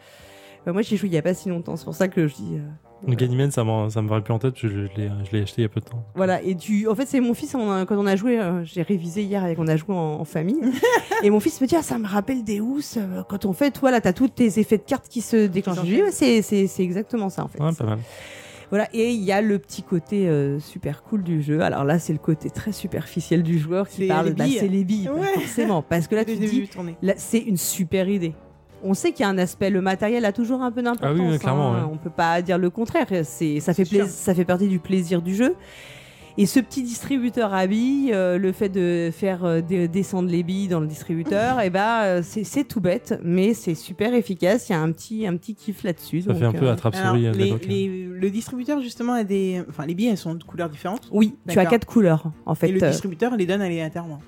bah, 0.65 0.71
moi 0.73 0.81
j'ai 0.81 0.97
joué 0.97 1.07
il 1.09 1.13
y 1.13 1.17
a 1.17 1.21
pas 1.21 1.33
si 1.33 1.49
longtemps 1.49 1.75
c'est 1.75 1.85
pour 1.85 1.95
ça 1.95 2.07
que 2.07 2.27
je 2.27 2.35
dis 2.35 2.55
euh, 2.55 2.61
Le 3.07 3.15
Ganymede, 3.15 3.51
ça, 3.51 3.63
m'en- 3.63 3.89
ça 3.89 4.01
me 4.01 4.07
va 4.09 4.21
plus 4.21 4.33
en 4.33 4.39
tête, 4.39 4.51
parce 4.53 4.61
que 4.61 4.67
je, 4.69 4.85
je 4.85 4.91
l'ai 5.01 5.09
je 5.25 5.31
l'ai 5.35 5.41
acheté 5.43 5.61
il 5.61 5.63
y 5.63 5.65
a 5.65 5.69
peu 5.69 5.79
de 5.81 5.85
temps. 5.85 6.03
voilà 6.15 6.41
et 6.41 6.55
tu 6.55 6.87
en 6.87 6.95
fait 6.95 7.05
c'est 7.05 7.19
mon 7.19 7.33
fils 7.33 7.53
on 7.55 7.69
a- 7.71 7.85
quand 7.85 7.97
on 7.97 8.05
a 8.05 8.15
joué 8.15 8.39
euh, 8.39 8.63
j'ai 8.63 8.81
révisé 8.81 9.23
hier 9.23 9.45
et 9.45 9.55
qu'on 9.55 9.67
a 9.67 9.75
joué 9.75 9.93
en, 9.95 10.19
en 10.21 10.25
famille 10.25 10.59
et 11.23 11.29
mon 11.29 11.39
fils 11.39 11.59
me 11.61 11.67
dit 11.67 11.75
ah 11.75 11.81
ça 11.83 11.97
me 11.97 12.07
rappelle 12.07 12.43
Deus 12.43 12.97
euh, 12.97 13.23
quand 13.27 13.45
on 13.45 13.53
fait 13.53 13.71
toi 13.71 13.91
là 13.91 13.99
t'as 14.01 14.13
tous 14.13 14.29
tes 14.29 14.59
effets 14.59 14.77
de 14.77 14.83
cartes 14.83 15.07
qui 15.09 15.21
se 15.21 15.47
déclenchent. 15.47 15.77
Je 15.79 15.81
lui 15.89 15.95
dis, 15.97 16.01
ouais, 16.03 16.11
c'est 16.11 16.41
c'est 16.41 16.67
c'est 16.67 16.83
exactement 16.83 17.29
ça 17.29 17.43
en 17.43 17.47
fait. 17.47 17.61
Ouais, 17.61 17.73
pas 17.77 17.85
mal. 17.85 17.99
Voilà, 18.69 18.87
et 18.91 19.11
il 19.11 19.21
y 19.21 19.31
a 19.31 19.39
le 19.41 19.59
petit 19.59 19.83
côté 19.83 20.27
euh, 20.27 20.59
super 20.59 21.03
cool 21.03 21.21
du 21.21 21.43
jeu. 21.43 21.61
Alors 21.61 21.83
là, 21.83 21.99
c'est 21.99 22.11
le 22.13 22.17
côté 22.17 22.49
très 22.49 22.71
superficiel 22.71 23.43
du 23.43 23.59
joueur 23.59 23.87
qui 23.87 24.07
parle. 24.07 24.33
bah, 24.33 24.45
c'est 24.49 24.67
les 24.67 24.83
billes, 24.83 25.05
bah, 25.13 25.19
Ouais. 25.19 25.33
forcément. 25.35 25.83
Parce 25.83 26.07
que 26.07 26.15
là, 26.15 26.25
tu 26.25 26.35
dis, 26.37 26.67
c'est 27.17 27.37
une 27.37 27.57
super 27.57 28.09
idée. 28.09 28.33
On 28.83 28.93
sait 28.93 29.11
qu'il 29.11 29.21
y 29.21 29.25
a 29.25 29.29
un 29.29 29.37
aspect, 29.37 29.69
le 29.69 29.81
matériel 29.81 30.25
a 30.25 30.31
toujours 30.31 30.61
un 30.61 30.71
peu 30.71 30.81
d'importance. 30.81 31.17
Ah 31.19 31.23
oui, 31.31 31.39
clairement, 31.39 31.73
hein. 31.73 31.85
ouais. 31.85 31.89
On 31.91 31.97
peut 31.97 32.09
pas 32.09 32.41
dire 32.41 32.57
le 32.57 32.69
contraire. 32.69 33.07
C'est, 33.23 33.59
ça 33.59 33.73
fait 33.73 33.85
plaisir, 33.85 34.07
ça 34.07 34.35
fait 34.35 34.45
partie 34.45 34.67
du 34.67 34.79
plaisir 34.79 35.21
du 35.21 35.35
jeu. 35.35 35.55
Et 36.35 36.47
ce 36.47 36.59
petit 36.59 36.81
distributeur 36.81 37.53
à 37.53 37.67
billes, 37.67 38.11
euh, 38.11 38.39
le 38.39 38.51
fait 38.51 38.69
de 38.69 39.11
faire 39.13 39.45
euh, 39.45 39.61
descendre 39.61 40.29
les 40.29 40.41
billes 40.41 40.67
dans 40.67 40.79
le 40.79 40.87
distributeur, 40.87 41.59
et 41.61 41.69
ben 41.69 42.01
euh, 42.03 42.21
c'est, 42.23 42.43
c'est 42.43 42.63
tout 42.63 42.81
bête, 42.81 43.19
mais 43.23 43.53
c'est 43.53 43.75
super 43.75 44.15
efficace. 44.15 44.67
Il 44.67 44.71
y 44.71 44.75
a 44.75 44.81
un 44.81 44.91
petit, 44.91 45.27
un 45.27 45.37
petit 45.37 45.53
kiff 45.53 45.83
là-dessus. 45.83 46.21
Ça 46.21 46.29
donc, 46.31 46.39
fait 46.39 46.45
un 46.45 46.51
peu 46.53 46.65
euh, 46.65 46.73
attrape-souris 46.73 47.29
le 47.31 48.29
distributeur, 48.29 48.81
justement, 48.81 49.13
a 49.13 49.23
des. 49.23 49.61
Enfin, 49.69 49.85
les 49.85 49.93
billets, 49.93 50.11
elles 50.11 50.17
sont 50.17 50.33
de 50.33 50.43
couleurs 50.43 50.69
différentes. 50.69 51.07
Oui, 51.11 51.35
tu 51.47 51.59
as 51.59 51.65
quatre 51.65 51.85
couleurs 51.85 52.31
en 52.45 52.55
fait. 52.55 52.69
Et 52.69 52.71
le 52.71 52.83
Euh, 52.83 52.89
distributeur 52.89 53.35
les 53.35 53.45
donne 53.45 53.61
aléatoirement. 53.61 54.19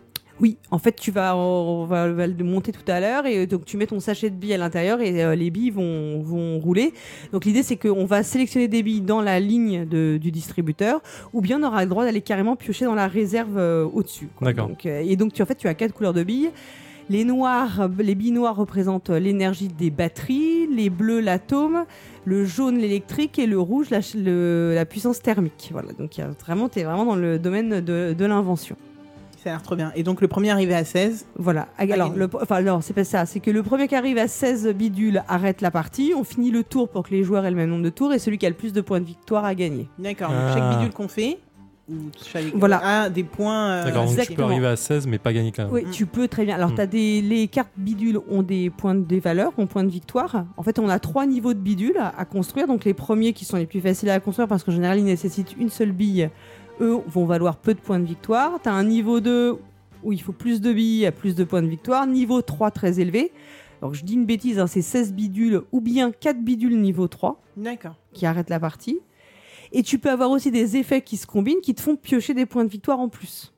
Oui, 0.42 0.58
en 0.70 0.80
fait, 0.80 0.94
tu 0.98 1.12
vas, 1.12 1.36
on 1.38 1.86
va, 1.86 2.08
on 2.08 2.14
va 2.14 2.28
le 2.28 2.44
monter 2.44 2.74
tout 2.74 2.84
à 2.92 3.00
l'heure 3.00 3.26
et 3.26 3.48
donc 3.48 3.64
tu 3.64 3.78
mets 3.78 3.88
ton 3.88 4.02
sachet 4.02 4.30
de 4.30 4.36
billes 4.36 4.54
à 4.54 4.58
l'intérieur 4.58 5.00
et 5.00 5.24
euh, 5.24 5.34
les 5.34 5.50
billes 5.50 5.70
vont, 5.72 6.22
vont 6.22 6.60
rouler. 6.60 6.94
Donc 7.32 7.46
l'idée 7.46 7.64
c'est 7.64 7.78
qu'on 7.78 8.04
va 8.06 8.22
sélectionner 8.22 8.68
des 8.68 8.84
billes 8.84 9.00
dans 9.00 9.22
la 9.22 9.40
ligne 9.40 9.86
de- 9.86 10.18
du 10.22 10.32
distributeur 10.32 11.02
ou 11.32 11.40
bien 11.40 11.62
on 11.62 11.66
aura 11.66 11.84
le 11.86 11.90
droit 11.90 12.04
d'aller 12.04 12.20
carrément 12.22 12.58
piocher 12.58 12.84
dans 12.84 12.96
la 12.96 13.08
réserve 13.08 13.58
euh, 13.58 13.86
au-dessus. 13.86 14.28
D'accord. 14.42 14.68
Donc, 14.68 14.86
euh, 14.86 15.02
et 15.06 15.16
donc 15.16 15.32
tu, 15.32 15.42
en 15.42 15.46
fait 15.46 15.56
tu 15.56 15.68
as 15.70 15.74
quatre 15.74 15.94
couleurs 15.94 16.14
de 16.14 16.24
billes. 16.24 16.50
Les 17.10 17.24
noirs, 17.24 17.88
les 18.00 18.16
billes 18.16 18.32
noires 18.32 18.56
représentent 18.56 19.12
l'énergie 19.12 19.68
des 19.70 19.92
batteries, 19.92 20.68
les 20.68 20.90
bleus 20.90 21.22
l'atome, 21.22 21.86
le 22.26 22.44
jaune 22.46 22.78
l'électrique 22.80 23.38
et 23.40 23.46
le 23.46 23.60
rouge 23.60 23.90
la, 23.92 24.02
ch- 24.02 24.22
le- 24.22 24.74
la 24.76 24.86
puissance 24.86 25.22
thermique. 25.22 25.70
Voilà, 25.72 25.94
donc 25.94 26.18
il 26.18 26.22
y 26.22 26.24
a 26.24 26.28
vraiment, 26.28 26.68
tu 26.68 26.80
es 26.80 26.84
vraiment 26.84 27.06
dans 27.06 27.16
le 27.16 27.38
domaine 27.40 27.80
de, 27.80 28.14
de 28.18 28.26
l'invention. 28.26 28.76
Ça 29.46 29.52
a 29.52 29.54
l'air 29.54 29.62
trop 29.62 29.76
bien. 29.76 29.92
Et 29.96 30.02
donc, 30.02 30.22
le 30.22 30.28
premier 30.28 30.50
arrivé 30.50 30.74
à 30.74 30.84
16. 30.84 31.28
Voilà. 31.38 31.68
Alors, 31.78 32.10
gagné. 32.10 32.20
le, 32.20 32.30
enfin, 32.42 32.62
non, 32.64 32.82
c'est 32.82 32.94
pas 32.96 33.04
ça. 33.04 33.28
C'est 33.28 33.40
que 33.40 33.52
le 33.52 33.62
premier 33.62 33.88
qui 33.88 33.94
arrive 33.96 34.18
à 34.18 34.28
16 34.28 34.70
bidules 34.74 35.22
arrête 35.28 35.62
la 35.62 35.70
partie. 35.70 36.14
On 36.18 36.24
finit 36.24 36.50
le 36.50 36.64
tour 36.64 36.90
pour 36.90 37.04
que 37.04 37.12
les 37.12 37.24
joueurs 37.24 37.46
aient 37.46 37.52
le 37.52 37.56
même 37.56 37.70
nombre 37.70 37.84
de 37.84 37.90
tours 37.92 38.12
et 38.12 38.18
celui 38.18 38.40
qui 38.40 38.48
a 38.48 38.50
le 38.50 38.56
plus 38.56 38.74
de 38.74 38.82
points 38.82 39.00
de 39.00 39.06
victoire 39.06 39.46
a 39.46 39.54
gagné. 39.54 39.88
D'accord. 40.00 40.30
donc 40.32 40.40
Ah. 40.42 40.52
Chaque 40.52 40.78
bidule 40.78 40.92
qu'on 40.94 41.08
fait, 41.08 41.38
ou 41.88 41.94
chaque... 42.34 42.46
Voilà. 42.56 43.04
a 43.04 43.10
des 43.12 43.24
points. 43.24 43.68
euh, 43.70 43.84
D'accord, 43.86 44.06
donc 44.06 44.20
tu 44.20 44.34
peux 44.34 44.42
arriver 44.42 44.66
à 44.66 44.76
16, 44.76 45.06
mais 45.06 45.20
pas 45.20 45.32
gagner 45.32 45.52
quand 45.52 45.66
même. 45.66 45.74
Oui, 45.74 45.86
tu 45.92 46.08
peux 46.08 46.28
très 46.28 46.44
bien. 46.44 46.56
Alors, 46.56 46.72
Mm. 46.72 46.76
t'as 46.76 46.86
des, 46.88 47.22
les 47.22 47.48
cartes 47.48 47.70
bidules 47.78 48.18
ont 48.28 48.42
des 48.42 48.72
points 48.72 48.96
de 48.96 49.02
des 49.02 49.20
valeurs, 49.20 49.52
ont 49.60 49.68
points 49.68 49.84
de 49.84 49.90
victoire. 49.92 50.46
En 50.58 50.64
fait, 50.64 50.80
on 50.80 50.90
a 50.90 50.98
trois 50.98 51.28
niveaux 51.28 51.54
de 51.54 51.60
bidules 51.60 51.98
à, 52.00 52.12
à 52.18 52.26
construire. 52.26 52.66
Donc, 52.66 52.84
les 52.84 52.96
premiers 52.96 53.34
qui 53.34 53.46
sont 53.46 53.58
les 53.58 53.68
plus 53.68 53.80
faciles 53.82 54.10
à 54.10 54.20
construire 54.20 54.48
parce 54.48 54.64
qu'en 54.64 54.72
général, 54.72 54.98
ils 54.98 55.06
nécessitent 55.06 55.56
une 55.60 55.70
seule 55.70 55.92
bille. 55.92 56.32
Eux 56.82 57.00
vont 57.08 57.26
valoir 57.26 57.58
peu 57.58 57.74
de 57.74 57.80
points 57.80 58.00
de 58.00 58.06
victoire. 58.06 58.60
T'as 58.62 58.72
un 58.74 58.84
niveau 58.84 59.20
2 59.22 59.58
où 60.04 60.12
il 60.14 60.22
faut 60.22 60.34
plus 60.34 60.62
de 60.62 60.74
billes, 60.74 61.10
plus 61.18 61.36
de 61.36 61.44
points 61.44 61.62
de 61.62 61.68
victoire. 61.68 62.06
Niveau 62.06 62.42
3 62.42 62.72
très 62.72 63.00
élevé. 63.00 63.32
Donc, 63.82 63.94
je 63.94 64.04
dis 64.04 64.14
une 64.14 64.26
bêtise, 64.26 64.60
hein, 64.60 64.68
c'est 64.68 64.82
16 64.82 65.14
bidules 65.14 65.62
ou 65.72 65.82
bien 65.82 66.12
4 66.12 66.40
bidules 66.44 66.80
niveau 66.80 67.08
3 67.08 67.42
D'accord. 67.58 67.96
qui 68.14 68.26
arrêtent 68.26 68.50
la 68.50 68.60
partie. 68.60 69.00
Et 69.72 69.84
tu 69.84 70.00
peux 70.00 70.10
avoir 70.10 70.30
aussi 70.32 70.52
des 70.52 70.78
effets 70.78 71.02
qui 71.02 71.18
se 71.18 71.26
combinent 71.28 71.62
qui 71.62 71.74
te 71.76 71.82
font 71.82 71.96
piocher 71.96 72.34
des 72.34 72.46
points 72.46 72.64
de 72.66 72.70
victoire 72.70 73.00
en 73.00 73.10
plus. 73.10 73.54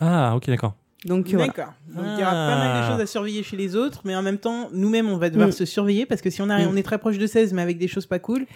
Ah, 0.00 0.34
ok, 0.36 0.46
d'accord. 0.46 0.74
Donc 1.04 1.28
voilà. 1.28 1.46
D'accord. 1.46 1.72
Donc 1.94 2.04
il 2.14 2.18
y 2.20 2.22
aura 2.22 2.30
pas 2.32 2.56
mal 2.58 2.80
de 2.82 2.86
Ah. 2.86 2.90
choses 2.90 3.00
à 3.00 3.06
surveiller 3.06 3.42
chez 3.42 3.56
les 3.56 3.76
autres, 3.76 4.00
mais 4.04 4.16
en 4.16 4.22
même 4.22 4.38
temps, 4.38 4.68
nous-mêmes, 4.72 5.08
on 5.08 5.16
va 5.16 5.30
devoir 5.30 5.48
Mm. 5.48 5.52
se 5.52 5.64
surveiller 5.64 6.06
parce 6.06 6.20
que 6.20 6.30
si 6.30 6.42
on, 6.42 6.48
arrive, 6.50 6.66
Mm. 6.68 6.72
on 6.72 6.76
est 6.76 6.82
très 6.82 6.98
proche 6.98 7.18
de 7.18 7.26
16, 7.26 7.52
mais 7.52 7.62
avec 7.62 7.78
des 7.78 7.86
choses 7.88 8.06
pas 8.06 8.18
cool. 8.18 8.46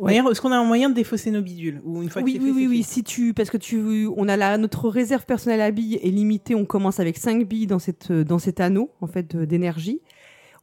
Ouais. 0.00 0.12
D'ailleurs, 0.12 0.30
est-ce 0.30 0.40
qu'on 0.40 0.50
a 0.52 0.56
un 0.56 0.64
moyen 0.64 0.88
de 0.88 0.94
défausser 0.94 1.30
nos 1.30 1.42
bidules 1.42 1.80
Ou 1.84 2.02
une 2.02 2.08
fois 2.08 2.22
que 2.22 2.26
Oui, 2.26 2.34
c'est 2.38 2.40
oui, 2.42 2.48
fait, 2.48 2.54
oui, 2.56 2.66
oui. 2.68 2.82
Si 2.82 3.04
tu, 3.04 3.34
parce 3.34 3.50
que 3.50 3.58
tu, 3.58 4.08
on 4.16 4.28
a 4.28 4.36
la, 4.36 4.56
notre 4.56 4.88
réserve 4.88 5.26
personnelle 5.26 5.60
à 5.60 5.70
billes 5.70 6.00
est 6.02 6.10
limitée. 6.10 6.54
On 6.54 6.64
commence 6.64 7.00
avec 7.00 7.18
5 7.18 7.46
billes 7.46 7.66
dans 7.66 7.78
cette, 7.78 8.10
dans 8.10 8.38
cet 8.38 8.60
anneau, 8.60 8.90
en 9.02 9.06
fait, 9.06 9.36
d'énergie. 9.36 10.00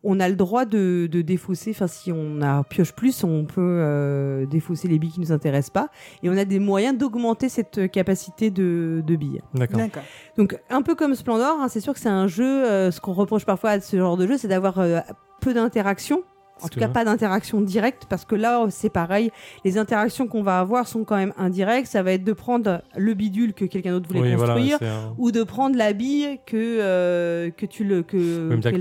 On 0.03 0.20
a 0.20 0.29
le 0.29 0.36
droit 0.36 0.65
de, 0.65 1.08
de 1.12 1.22
défausser. 1.22 1.72
Enfin, 1.72 1.88
si 1.88 2.12
on 2.12 2.41
a 2.41 2.63
pioche 2.63 2.94
plus, 2.94 3.24
on 3.24 3.46
peut 3.46 3.62
euh, 3.62 4.46
défausser 4.46 4.88
les 4.88 5.00
billes 5.00 5.12
qui 5.12 5.20
nous 5.20 5.32
intéressent 5.32 5.72
pas. 5.72 5.89
Et 6.24 6.29
on 6.29 6.38
a 6.38 6.46
des 6.46 6.60
moyens 6.60 6.98
d'augmenter 6.98 7.50
cette 7.50 7.91
capacité 7.91 8.50
de, 8.51 9.03
de 9.06 9.15
billes. 9.15 9.41
D'accord. 9.56 9.79
D'accord. 9.79 10.03
Donc, 10.38 10.58
un 10.70 10.82
peu 10.82 10.94
comme 10.96 11.13
Splendor, 11.15 11.60
hein, 11.60 11.67
c'est 11.67 11.79
sûr 11.79 11.94
que 11.94 12.00
c'est 12.00 12.10
un 12.10 12.27
jeu. 12.27 12.44
euh, 12.65 12.91
ce 12.91 13.01
qu'on 13.01 13.13
reproche 13.13 13.46
parfois 13.46 13.72
à 13.72 13.79
ce 13.82 13.98
genre 13.98 14.17
de 14.17 14.25
jeu, 14.27 14.38
c'est 14.38 14.48
d'avoir 14.48 14.79
euh, 14.79 15.00
peu 15.41 15.53
d'interaction. 15.53 16.24
En 16.63 16.67
tout 16.67 16.79
cas, 16.79 16.87
pas 16.87 17.05
d'interaction 17.05 17.61
directe, 17.61 18.03
parce 18.09 18.25
que 18.25 18.35
là, 18.35 18.65
c'est 18.69 18.89
pareil. 18.89 19.31
Les 19.65 19.77
interactions 19.77 20.27
qu'on 20.27 20.43
va 20.43 20.59
avoir 20.59 20.87
sont 20.87 21.03
quand 21.03 21.17
même 21.17 21.33
indirectes. 21.37 21.87
Ça 21.87 22.03
va 22.03 22.13
être 22.13 22.23
de 22.23 22.33
prendre 22.33 22.81
le 22.95 23.13
bidule 23.13 23.53
que 23.53 23.65
quelqu'un 23.65 23.91
d'autre 23.91 24.07
voulait 24.07 24.21
Oui, 24.21 24.35
construire, 24.35 24.77
un- 24.81 25.13
ou 25.17 25.31
de 25.31 25.43
prendre 25.43 25.77
la 25.77 25.93
bille 25.93 26.39
que 26.45 26.55
euh, 26.81 27.49
que 27.51 27.65
tu 27.65 27.83
le 27.83 28.03
que. 28.03 28.49
Oui, 28.51 28.59
t'as 28.61 28.71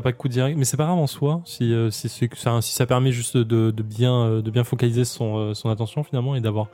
pas, 0.00 0.12
de 0.12 0.16
coup 0.16 0.28
direct, 0.28 0.56
mais 0.58 0.64
c'est 0.64 0.76
pas 0.76 0.84
grave 0.84 0.98
en 0.98 1.06
soi 1.06 1.40
si, 1.44 1.72
euh, 1.72 1.90
si, 1.90 2.08
ça, 2.34 2.60
si 2.60 2.72
ça 2.74 2.86
permet 2.86 3.12
juste 3.12 3.36
de, 3.36 3.70
de 3.70 3.82
bien, 3.82 4.14
euh, 4.24 4.42
de 4.42 4.50
bien 4.50 4.64
focaliser 4.64 5.04
son, 5.04 5.36
euh, 5.38 5.54
son 5.54 5.68
attention 5.70 6.02
finalement 6.04 6.34
et 6.36 6.40
d'avoir 6.40 6.68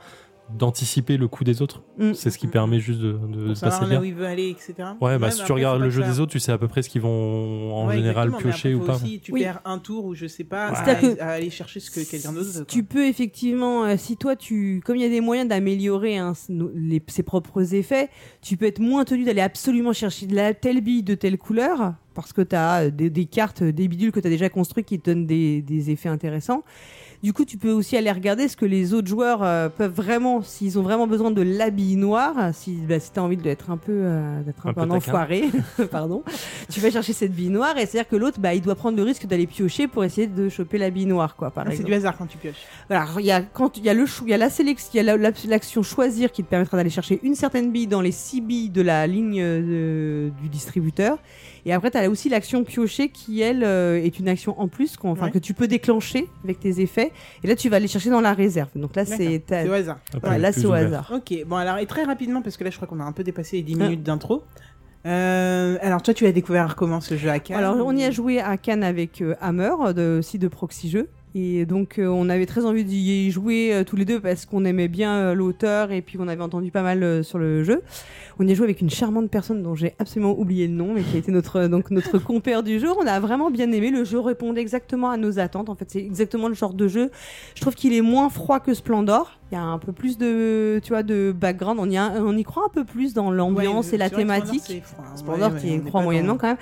d'anticiper 0.57 1.17
le 1.17 1.27
coup 1.27 1.43
des 1.43 1.61
autres. 1.61 1.81
Mm. 1.97 2.13
C'est 2.13 2.29
ce 2.29 2.37
qui 2.37 2.47
permet 2.47 2.79
juste 2.79 2.99
de, 2.99 3.13
de, 3.13 3.17
de 3.17 3.45
Pour 3.47 3.57
savoir 3.57 3.79
passer 3.81 3.93
là 3.93 4.01
où 4.01 4.03
il 4.03 4.13
veut 4.13 4.25
aller, 4.25 4.49
etc. 4.49 4.73
Ouais, 4.99 5.17
bah 5.17 5.31
si 5.31 5.37
tu 5.37 5.43
après, 5.43 5.53
regardes 5.55 5.81
le 5.81 5.89
jeu 5.89 6.03
des 6.03 6.19
autres, 6.19 6.31
tu 6.31 6.39
sais 6.39 6.51
à 6.51 6.57
peu 6.57 6.67
près 6.67 6.81
ce 6.81 6.89
qu'ils 6.89 7.01
vont 7.01 7.73
en 7.73 7.87
Ouais, 7.87 7.95
général 7.95 8.31
piocher 8.31 8.73
après, 8.73 8.83
ou 8.83 8.85
pas. 8.85 8.95
aussi, 8.95 9.19
tu 9.19 9.31
Oui. 9.33 9.41
perds 9.41 9.61
un 9.65 9.79
tour 9.79 10.05
ou 10.05 10.13
je 10.15 10.27
sais 10.27 10.43
pas, 10.43 10.67
à, 10.67 10.91
à 11.19 11.27
aller 11.31 11.49
chercher 11.49 11.79
ce 11.79 11.91
que 11.91 11.99
quelqu'un 12.09 12.33
d'autre 12.33 12.49
veut. 12.51 12.65
Tu 12.65 12.83
peux 12.83 13.05
effectivement, 13.07 13.85
euh, 13.85 13.95
si 13.97 14.17
toi 14.17 14.35
tu, 14.35 14.81
comme 14.85 14.95
il 14.95 15.01
y 15.01 15.05
a 15.05 15.09
des 15.09 15.21
moyens 15.21 15.47
d'améliorer 15.49 16.17
hein, 16.17 16.33
ses 17.07 17.23
propres 17.23 17.73
effets, 17.73 18.09
tu 18.41 18.57
peux 18.57 18.65
être 18.65 18.79
moins 18.79 19.05
tenu 19.05 19.23
d'aller 19.23 19.41
absolument 19.41 19.93
chercher 19.93 20.25
de 20.27 20.35
la 20.35 20.53
telle 20.53 20.81
bille 20.81 21.03
de 21.03 21.15
telle 21.15 21.37
couleur 21.37 21.93
parce 22.13 22.33
que 22.33 22.41
tu 22.41 22.55
as 22.55 22.89
des, 22.89 23.09
des 23.09 23.25
cartes, 23.25 23.63
des 23.63 23.87
bidules 23.87 24.11
que 24.11 24.19
tu 24.19 24.27
as 24.27 24.29
déjà 24.29 24.49
construits 24.49 24.83
qui 24.83 24.99
te 24.99 25.09
donnent 25.09 25.25
des, 25.25 25.61
des 25.61 25.91
effets 25.91 26.09
intéressants. 26.09 26.63
Du 27.23 27.33
coup, 27.33 27.45
tu 27.45 27.57
peux 27.57 27.71
aussi 27.71 27.95
aller 27.95 28.11
regarder 28.11 28.47
ce 28.47 28.57
que 28.57 28.65
les 28.65 28.95
autres 28.95 29.07
joueurs 29.07 29.43
euh, 29.43 29.69
peuvent 29.69 29.93
vraiment, 29.93 30.41
s'ils 30.41 30.79
ont 30.79 30.81
vraiment 30.81 31.05
besoin 31.05 31.29
de 31.29 31.43
la 31.43 31.69
bille 31.69 31.95
noire, 31.95 32.49
si, 32.53 32.71
bah, 32.87 32.99
si 32.99 33.11
tu 33.11 33.19
as 33.19 33.23
envie 33.23 33.37
d'être 33.37 33.69
un 33.69 33.77
peu, 33.77 33.91
euh, 33.91 34.41
d'être 34.41 34.65
un, 34.65 34.71
Un 34.71 34.73
peu 34.73 34.81
peu 34.81 34.87
un 34.87 34.95
enfoiré, 34.95 35.43
pardon, 35.91 36.23
tu 36.71 36.79
vas 36.79 36.89
chercher 36.89 37.13
cette 37.13 37.31
bille 37.33 37.49
noire 37.49 37.77
et 37.77 37.85
c'est-à-dire 37.85 38.09
que 38.09 38.15
l'autre, 38.15 38.39
bah, 38.39 38.55
il 38.55 38.61
doit 38.61 38.73
prendre 38.73 38.97
le 38.97 39.03
risque 39.03 39.27
d'aller 39.27 39.45
piocher 39.45 39.87
pour 39.87 40.03
essayer 40.03 40.25
de 40.25 40.49
choper 40.49 40.79
la 40.79 40.89
bille 40.89 41.05
noire, 41.05 41.35
quoi, 41.35 41.51
par 41.51 41.65
Ah, 41.67 41.71
c'est 41.75 41.83
du 41.83 41.93
hasard 41.93 42.17
quand 42.17 42.25
tu 42.25 42.39
pioches. 42.39 42.55
Voilà, 42.89 43.05
il 43.19 43.25
y 43.25 43.31
a 43.31 43.41
quand 43.43 43.77
il 43.77 43.85
y 43.85 43.89
a 43.89 43.93
le 43.93 44.05
il 44.23 44.29
y 44.29 44.33
a 44.33 44.37
la 44.37 44.49
sélection, 44.49 44.89
il 44.95 44.97
y 44.97 44.99
a 45.01 45.03
la- 45.03 45.17
la- 45.17 45.31
l'action 45.47 45.83
choisir 45.83 46.31
qui 46.31 46.43
te 46.43 46.49
permettra 46.49 46.75
d'aller 46.75 46.89
chercher 46.89 47.19
une 47.21 47.35
certaine 47.35 47.71
bille 47.71 47.85
dans 47.87 48.01
les 48.01 48.11
six 48.11 48.41
billes 48.41 48.71
de 48.71 48.81
la 48.81 49.05
ligne 49.05 49.39
euh, 49.39 50.29
du 50.41 50.49
distributeur. 50.49 51.19
Et 51.65 51.73
après, 51.73 51.91
tu 51.91 51.97
as 51.99 52.09
aussi 52.09 52.27
l'action 52.29 52.63
piocher 52.63 53.09
qui, 53.09 53.41
elle, 53.41 53.63
euh, 53.63 54.03
est 54.03 54.17
une 54.17 54.27
action 54.27 54.59
en 54.59 54.67
plus 54.67 54.97
qu'on- 54.97 55.11
enfin, 55.11 55.25
Ouais. 55.25 55.31
que 55.31 55.37
tu 55.37 55.53
peux 55.53 55.67
déclencher 55.67 56.27
avec 56.43 56.59
tes 56.59 56.81
effets. 56.81 57.10
Et 57.43 57.47
là, 57.47 57.55
tu 57.55 57.69
vas 57.69 57.77
aller 57.77 57.87
chercher 57.87 58.09
dans 58.09 58.21
la 58.21 58.33
réserve. 58.33 58.69
Donc 58.75 58.95
là, 58.95 59.05
c'est. 59.05 59.43
Au 59.69 59.73
hasard. 59.73 59.99
Ouais, 60.23 60.37
là, 60.37 60.51
c'est 60.51 60.65
au 60.65 60.73
hasard. 60.73 61.11
Ok, 61.15 61.33
bon 61.45 61.55
alors 61.57 61.77
et 61.77 61.85
très 61.85 62.03
rapidement 62.03 62.41
parce 62.41 62.57
que 62.57 62.63
là 62.63 62.69
je 62.69 62.75
crois 62.75 62.87
qu'on 62.87 62.99
a 62.99 63.03
un 63.03 63.11
peu 63.11 63.23
dépassé 63.23 63.57
les 63.57 63.63
10 63.63 63.77
Ah. 63.79 63.83
minutes 63.83 64.03
d'intro. 64.03 64.43
Euh, 65.07 65.77
alors 65.81 66.03
toi 66.03 66.13
tu 66.13 66.27
as 66.27 66.31
découvert 66.31 66.75
comment 66.75 67.01
ce 67.01 67.17
jeu 67.17 67.29
à 67.29 67.39
Cannes 67.39 67.57
Alors, 67.57 67.75
on 67.83 67.95
y 67.97 68.03
a 68.03 68.11
joué 68.11 68.39
à 68.39 68.55
Cannes 68.57 68.83
avec 68.83 69.21
euh, 69.21 69.33
Hammer, 69.41 69.71
de, 69.95 70.17
aussi 70.19 70.37
de 70.37 70.47
Proxy 70.47 70.89
Jeux. 70.91 71.09
Et 71.33 71.65
donc, 71.65 71.97
euh, 71.97 72.07
on 72.07 72.27
avait 72.27 72.45
très 72.45 72.65
envie 72.65 72.83
d'y 72.83 73.31
jouer 73.31 73.73
euh, 73.73 73.83
tous 73.85 73.95
les 73.95 74.03
deux 74.03 74.19
parce 74.19 74.45
qu'on 74.45 74.65
aimait 74.65 74.89
bien 74.89 75.15
euh, 75.15 75.33
l'auteur 75.33 75.91
et 75.91 76.01
puis 76.01 76.17
on 76.19 76.27
avait 76.27 76.43
entendu 76.43 76.71
pas 76.71 76.81
mal 76.81 77.23
sur 77.23 77.37
le 77.37 77.63
jeu. 77.63 77.81
On 78.37 78.45
y 78.45 78.51
a 78.51 78.55
joué 78.55 78.65
avec 78.65 78.81
une 78.81 78.89
charmante 78.89 79.29
personne 79.29 79.63
dont 79.63 79.73
j'ai 79.73 79.93
absolument 79.99 80.37
oublié 80.37 80.67
le 80.67 80.73
nom, 80.73 80.93
mais 80.93 81.03
qui 81.03 81.15
a 81.15 81.19
été 81.19 81.31
notre, 81.31 81.67
donc, 81.67 81.89
notre 81.89 82.17
compère 82.23 82.63
du 82.63 82.79
jeu. 82.79 82.89
On 83.01 83.07
a 83.07 83.19
vraiment 83.21 83.49
bien 83.49 83.71
aimé. 83.71 83.91
Le 83.91 84.03
jeu 84.03 84.19
répondait 84.19 84.59
exactement 84.59 85.09
à 85.09 85.15
nos 85.15 85.39
attentes. 85.39 85.69
En 85.69 85.75
fait, 85.75 85.85
c'est 85.89 85.99
exactement 86.03 86.49
le 86.49 86.53
genre 86.53 86.73
de 86.73 86.89
jeu. 86.89 87.11
Je 87.55 87.61
trouve 87.61 87.75
qu'il 87.75 87.93
est 87.93 88.01
moins 88.01 88.29
froid 88.29 88.59
que 88.59 88.73
Splendor. 88.73 89.31
Il 89.51 89.55
y 89.55 89.57
a 89.57 89.63
un 89.63 89.77
peu 89.79 89.93
plus 89.93 90.17
de, 90.17 90.79
tu 90.83 90.89
vois, 90.89 91.03
de 91.03 91.33
background. 91.37 91.79
On 91.81 91.89
y, 91.89 91.97
a- 91.97 92.11
on 92.17 92.35
y 92.37 92.43
croit 92.43 92.63
un 92.65 92.69
peu 92.73 92.83
plus 92.83 93.13
dans 93.13 93.31
l'ambiance 93.31 93.87
Ouais, 93.89 93.95
et 93.95 93.97
la 93.97 94.09
thématique. 94.09 94.83
hein. 94.99 95.15
Splendor 95.15 95.55
qui 95.57 95.67
ouais, 95.69 95.75
y 95.77 95.81
croit 95.81 96.01
moyennement 96.01 96.37
quand 96.37 96.47
même. 96.47 96.57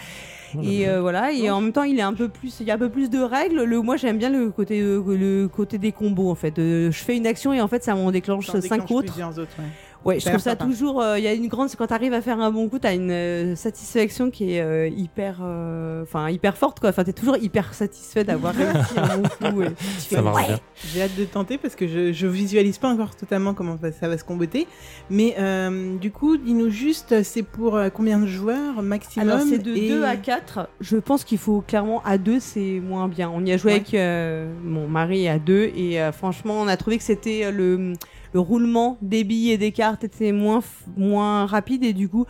Et 0.61 0.87
euh, 0.87 1.01
voilà, 1.01 1.31
et 1.31 1.49
en 1.49 1.61
même 1.61 1.71
temps, 1.71 1.83
il 1.83 1.99
est 1.99 2.03
un 2.03 2.13
peu 2.13 2.29
plus, 2.29 2.59
il 2.59 2.67
y 2.67 2.71
a 2.71 2.75
un 2.75 2.77
peu 2.77 2.89
plus 2.89 3.09
de 3.09 3.19
règles. 3.19 3.63
Le, 3.63 3.81
moi, 3.81 3.97
j'aime 3.97 4.17
bien 4.17 4.29
le 4.29 4.49
côté, 4.49 4.81
euh, 4.81 5.03
le 5.07 5.47
côté 5.47 5.77
des 5.77 5.91
combos 5.91 6.29
en 6.29 6.35
fait. 6.35 6.57
Euh, 6.59 6.91
je 6.91 7.03
fais 7.03 7.17
une 7.17 7.27
action 7.27 7.53
et 7.53 7.61
en 7.61 7.67
fait, 7.67 7.83
ça 7.83 7.95
m'en 7.95 8.11
déclenche 8.11 8.47
cinq 8.47 8.89
autres. 8.91 9.13
plusieurs 9.13 9.37
autres, 9.37 9.55
ouais. 9.59 9.65
Ouais, 10.05 10.19
je 10.19 10.25
trouve 10.29 10.39
ça 10.39 10.55
toujours. 10.55 11.01
euh, 11.01 11.17
Il 11.19 11.23
y 11.25 11.27
a 11.27 11.33
une 11.33 11.47
grande, 11.47 11.67
c'est 11.69 11.75
quand 11.77 11.87
t'arrives 11.87 12.13
à 12.13 12.21
faire 12.21 12.39
un 12.39 12.51
bon 12.51 12.69
coup, 12.69 12.79
t'as 12.79 12.93
une 12.95 13.11
euh, 13.11 13.55
satisfaction 13.55 14.29
qui 14.31 14.53
est 14.53 14.61
euh, 14.61 14.87
hyper, 14.87 15.39
euh, 15.43 16.03
enfin 16.03 16.29
hyper 16.29 16.55
forte 16.57 16.79
quoi. 16.79 16.89
Enfin, 16.89 17.03
t'es 17.03 17.11
toujours 17.13 17.35
hyper 17.37 17.73
satisfait 17.73 18.23
d'avoir 18.23 18.53
réussi 18.55 18.93
un 18.97 19.17
bon 19.17 19.51
coup. 19.51 19.61
et 19.63 19.67
tu 19.73 20.15
fais, 20.15 20.19
ouais. 20.19 20.55
J'ai 20.93 21.01
hâte 21.01 21.15
de 21.17 21.25
tenter 21.25 21.57
parce 21.57 21.75
que 21.75 21.87
je, 21.87 22.13
je 22.13 22.27
visualise 22.27 22.77
pas 22.77 22.87
encore 22.89 23.15
totalement 23.15 23.53
comment 23.53 23.77
ça, 23.81 23.91
ça 23.91 24.07
va 24.07 24.17
se 24.17 24.23
comboter. 24.23 24.67
Mais 25.09 25.35
euh, 25.37 25.97
du 25.97 26.11
coup, 26.11 26.37
dis-nous 26.37 26.69
juste, 26.69 27.21
c'est 27.23 27.43
pour 27.43 27.75
euh, 27.75 27.89
combien 27.89 28.19
de 28.19 28.25
joueurs 28.27 28.81
maximum 28.81 29.29
Alors 29.29 29.41
c'est 29.41 29.59
de 29.59 29.75
et- 29.75 29.89
2 29.89 30.03
à 30.05 30.15
4. 30.15 30.69
Je 30.79 30.95
pense 30.97 31.23
qu'il 31.25 31.37
faut 31.39 31.61
clairement 31.61 32.01
à 32.05 32.17
2 32.17 32.39
c'est 32.39 32.79
moins 32.79 33.07
bien. 33.09 33.29
On 33.33 33.43
y 33.45 33.51
a 33.51 33.57
joué 33.57 33.69
Ouais. 33.73 33.75
avec 33.79 33.93
euh, 33.93 34.49
mon 34.63 34.87
mari 34.87 35.27
à 35.27 35.37
2 35.39 35.71
et 35.75 36.01
euh, 36.01 36.11
franchement 36.13 36.55
on 36.61 36.67
a 36.67 36.77
trouvé 36.77 36.97
que 36.97 37.03
c'était 37.03 37.41
euh, 37.43 37.51
le, 37.51 37.93
le 38.33 38.39
roulement 38.39 38.97
des 39.01 39.23
billes 39.23 39.51
et 39.51 39.57
des 39.57 39.71
cartes 39.71 40.03
était 40.03 40.31
moins, 40.31 40.59
f- 40.59 40.87
moins 40.97 41.45
rapide 41.45 41.83
et 41.83 41.93
du 41.93 42.09
coup 42.09 42.25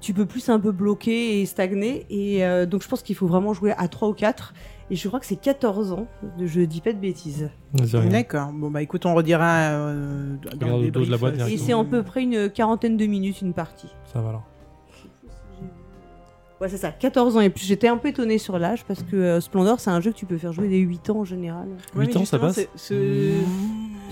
tu 0.00 0.14
peux 0.14 0.26
plus 0.26 0.48
un 0.48 0.58
peu 0.58 0.72
bloquer 0.72 1.40
et 1.40 1.46
stagner. 1.46 2.06
Et 2.10 2.44
euh, 2.44 2.66
donc 2.66 2.82
je 2.82 2.88
pense 2.88 3.02
qu'il 3.02 3.14
faut 3.14 3.28
vraiment 3.28 3.52
jouer 3.52 3.72
à 3.78 3.86
3 3.86 4.08
ou 4.08 4.14
4. 4.14 4.52
Et 4.90 4.96
je 4.96 5.06
crois 5.06 5.20
que 5.20 5.26
c'est 5.26 5.36
14 5.40 5.92
ans, 5.92 6.06
je 6.44 6.60
dis 6.62 6.80
pas 6.80 6.92
de 6.92 6.98
bêtises. 6.98 7.48
D'accord. 8.10 8.52
Bon 8.52 8.68
bah 8.70 8.82
écoute, 8.82 9.06
on 9.06 9.14
redira 9.14 9.70
euh, 9.70 10.34
dans 10.42 10.50
Regarde 10.66 10.80
le 10.80 10.86
le 10.86 10.90
dos 10.90 11.04
de 11.06 11.10
la 11.10 11.16
boîte 11.18 11.34
euh, 11.34 11.46
Et 11.46 11.56
c'est 11.56 11.72
à 11.72 11.84
peu 11.84 12.02
près 12.02 12.22
une 12.24 12.50
quarantaine 12.50 12.96
de 12.96 13.06
minutes 13.06 13.40
une 13.42 13.54
partie. 13.54 13.88
Ça 14.12 14.20
va 14.20 14.30
alors. 14.30 14.44
Ouais, 16.62 16.68
c'est 16.68 16.76
ça, 16.76 16.92
14 16.92 17.36
ans 17.36 17.40
et 17.40 17.50
plus. 17.50 17.64
J'étais 17.66 17.88
un 17.88 17.96
peu 17.96 18.08
étonnée 18.08 18.38
sur 18.38 18.56
l'âge 18.58 18.84
parce 18.86 19.02
que 19.02 19.16
euh, 19.16 19.40
Splendor, 19.40 19.80
c'est 19.80 19.90
un 19.90 20.00
jeu 20.00 20.12
que 20.12 20.16
tu 20.16 20.26
peux 20.26 20.38
faire 20.38 20.52
jouer 20.52 20.68
dès 20.68 20.78
8 20.78 21.10
ans 21.10 21.18
en 21.18 21.24
général. 21.24 21.66
Ouais, 21.96 22.06
8 22.06 22.14
mais 22.14 22.16
ans, 22.18 22.24
ça 22.24 22.38
passe 22.38 22.60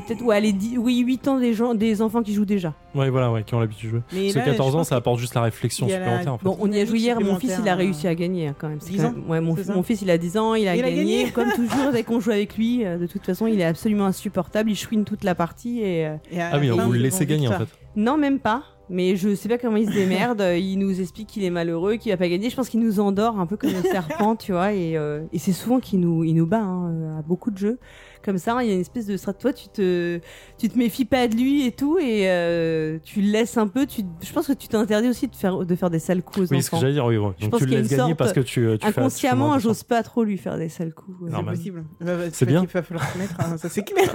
Peut-être, 0.07 0.23
ouais, 0.25 0.41
les 0.41 0.53
10 0.53 0.79
oui, 0.79 0.99
8 0.99 1.29
ans 1.29 1.39
des, 1.39 1.53
gens, 1.53 1.75
des 1.75 2.01
enfants 2.03 2.23
qui 2.23 2.33
jouent 2.33 2.45
déjà. 2.47 2.73
Ouais, 2.95 3.11
voilà, 3.11 3.31
ouais, 3.31 3.45
qui 3.45 3.55
ont 3.55 3.61
l'habitude 3.61 3.91
de 3.91 3.97
jouer. 3.97 4.03
Mais 4.13 4.31
Ce 4.31 4.39
là, 4.39 4.45
14 4.47 4.73
je 4.73 4.79
ans, 4.79 4.85
ça 4.85 4.97
apporte 4.97 5.19
juste 5.21 5.35
la 5.35 5.43
réflexion 5.43 5.87
la- 5.87 5.95
supplémentaire 5.95 6.33
en 6.35 6.39
fait. 6.39 6.45
Bon, 6.45 6.57
on 6.59 6.73
y 6.73 6.81
a 6.81 6.85
joué 6.87 6.99
hier, 6.99 7.21
mon 7.21 7.37
fils, 7.37 7.57
il 7.63 7.69
a 7.69 7.75
réussi 7.75 8.09
à 8.09 8.15
gagner 8.15 8.49
hein, 8.49 8.55
quand 8.59 8.69
même. 8.69 8.81
C'est 8.81 8.93
10 8.93 8.97
quand 8.99 9.05
ans, 9.09 9.13
même- 9.13 9.31
ouais, 9.31 9.41
mon, 9.41 9.57
c'est 9.57 9.65
ça 9.65 9.75
mon 9.75 9.83
fils, 9.83 10.01
il 10.03 10.11
a 10.11 10.17
10 10.19 10.39
ans, 10.39 10.55
il 10.55 10.67
a, 10.69 10.75
Il 10.75 10.85
a 10.85 10.91
gagné. 10.91 11.31
Comme 11.31 11.53
toujours, 11.55 11.93
dès 11.93 12.03
qu'on 12.03 12.19
joue 12.19 12.31
avec 12.31 12.57
lui, 12.57 12.85
euh, 12.85 12.99
de 12.99 13.07
toute 13.07 13.25
façon, 13.27 13.47
il 13.47 13.61
est 13.61 13.65
absolument 13.65 14.07
insupportable. 14.07 14.71
Il 14.71 14.77
chouine 14.77 15.05
toute 15.05 15.23
la 15.23 15.35
partie 15.35 15.81
et. 15.83 16.07
euh, 16.07 16.17
Et 16.33 16.41
à 16.41 16.51
Ah 16.55 16.59
oui, 16.59 16.69
la 16.69 16.75
on 16.75 16.87
vous 16.87 16.93
le 16.93 16.99
laissez 16.99 17.27
gagner 17.27 17.49
en 17.49 17.53
fait. 17.59 17.69
Non, 17.95 18.17
même 18.17 18.39
pas. 18.39 18.63
Mais 18.91 19.15
je 19.17 19.35
sais 19.35 19.49
pas 19.49 19.57
comment 19.57 19.77
il 19.77 19.89
se 19.89 19.95
démerde. 19.95 20.43
il 20.59 20.77
nous 20.77 21.01
explique 21.01 21.29
qu'il 21.29 21.45
est 21.45 21.51
malheureux, 21.51 21.97
qu'il 21.97 22.11
va 22.13 22.19
pas 22.19 22.29
gagner. 22.29 22.51
Je 22.51 22.57
pense 22.57 22.69
qu'il 22.69 22.81
nous 22.81 23.01
endort 23.01 23.39
un 23.39 23.47
peu 23.47 23.57
comme 23.57 23.71
le 23.71 23.83
serpent, 23.91 24.37
tu 24.37 24.53
vois. 24.53 24.73
Et, 24.73 24.97
euh, 24.97 25.23
et 25.33 25.39
c'est 25.39 25.53
souvent 25.53 25.81
qu'il 25.81 26.01
nous, 26.01 26.25
il 26.25 26.35
nous 26.35 26.47
bat 26.47 26.61
hein, 26.61 27.19
à 27.19 27.23
beaucoup 27.23 27.51
de 27.51 27.59
jeux. 27.59 27.79
Comme 28.23 28.37
ça, 28.37 28.59
il 28.63 28.69
y 28.69 28.71
a 28.71 28.75
une 28.75 28.83
espèce 28.83 29.07
de 29.07 29.17
strat. 29.17 29.33
Toi, 29.33 29.55
tu 29.55 29.69
te, 29.69 30.21
tu 30.59 30.69
te 30.69 30.77
méfies 30.77 31.07
pas 31.07 31.27
de 31.27 31.35
lui 31.37 31.65
et 31.65 31.73
tout, 31.73 31.99
et 31.99 32.29
euh, 32.29 32.99
tu 33.03 33.23
le 33.23 33.31
laisses 33.31 33.57
un 33.57 33.67
peu. 33.67 33.87
Tu, 33.87 34.03
je 34.23 34.31
pense 34.31 34.47
que 34.47 34.53
tu 34.53 34.69
t'interdis 34.69 35.09
aussi 35.09 35.27
de 35.27 35.35
faire, 35.35 35.65
de 35.65 35.75
faire 35.75 35.89
des 35.89 36.01
sales 36.01 36.23
coups 36.23 36.51
aux 36.51 36.55
Oui, 36.55 36.63
ce 36.63 36.71
que 36.71 36.77
j'allais 36.77 36.93
dire, 36.93 37.07
oui, 37.07 37.17
ouais. 37.17 37.31
Je 37.39 37.45
Donc 37.45 37.53
pense 37.53 37.61
tu 37.61 37.67
le 37.67 37.77
laisses 37.77 37.89
gagner 37.89 38.15
parce 38.15 38.35
que 38.35 38.41
tu, 38.41 38.69
tu 38.79 38.87
Inconsciemment, 38.87 39.59
j'ose 39.59 39.85
pas 39.85 40.03
trop 40.03 40.23
lui 40.23 40.37
faire 40.37 40.59
des 40.59 40.69
sales 40.69 40.93
coups. 40.93 41.17
C'est 41.35 41.43
possible. 41.45 41.85
C'est 42.33 42.45
bien. 42.47 42.63
Il 42.63 42.69
va 42.69 42.83
falloir 42.83 43.11
se 43.11 43.19
mettre, 43.19 43.35
hein, 43.41 43.57
ça 43.57 43.71
c'est 43.71 43.83
clair. 43.85 44.15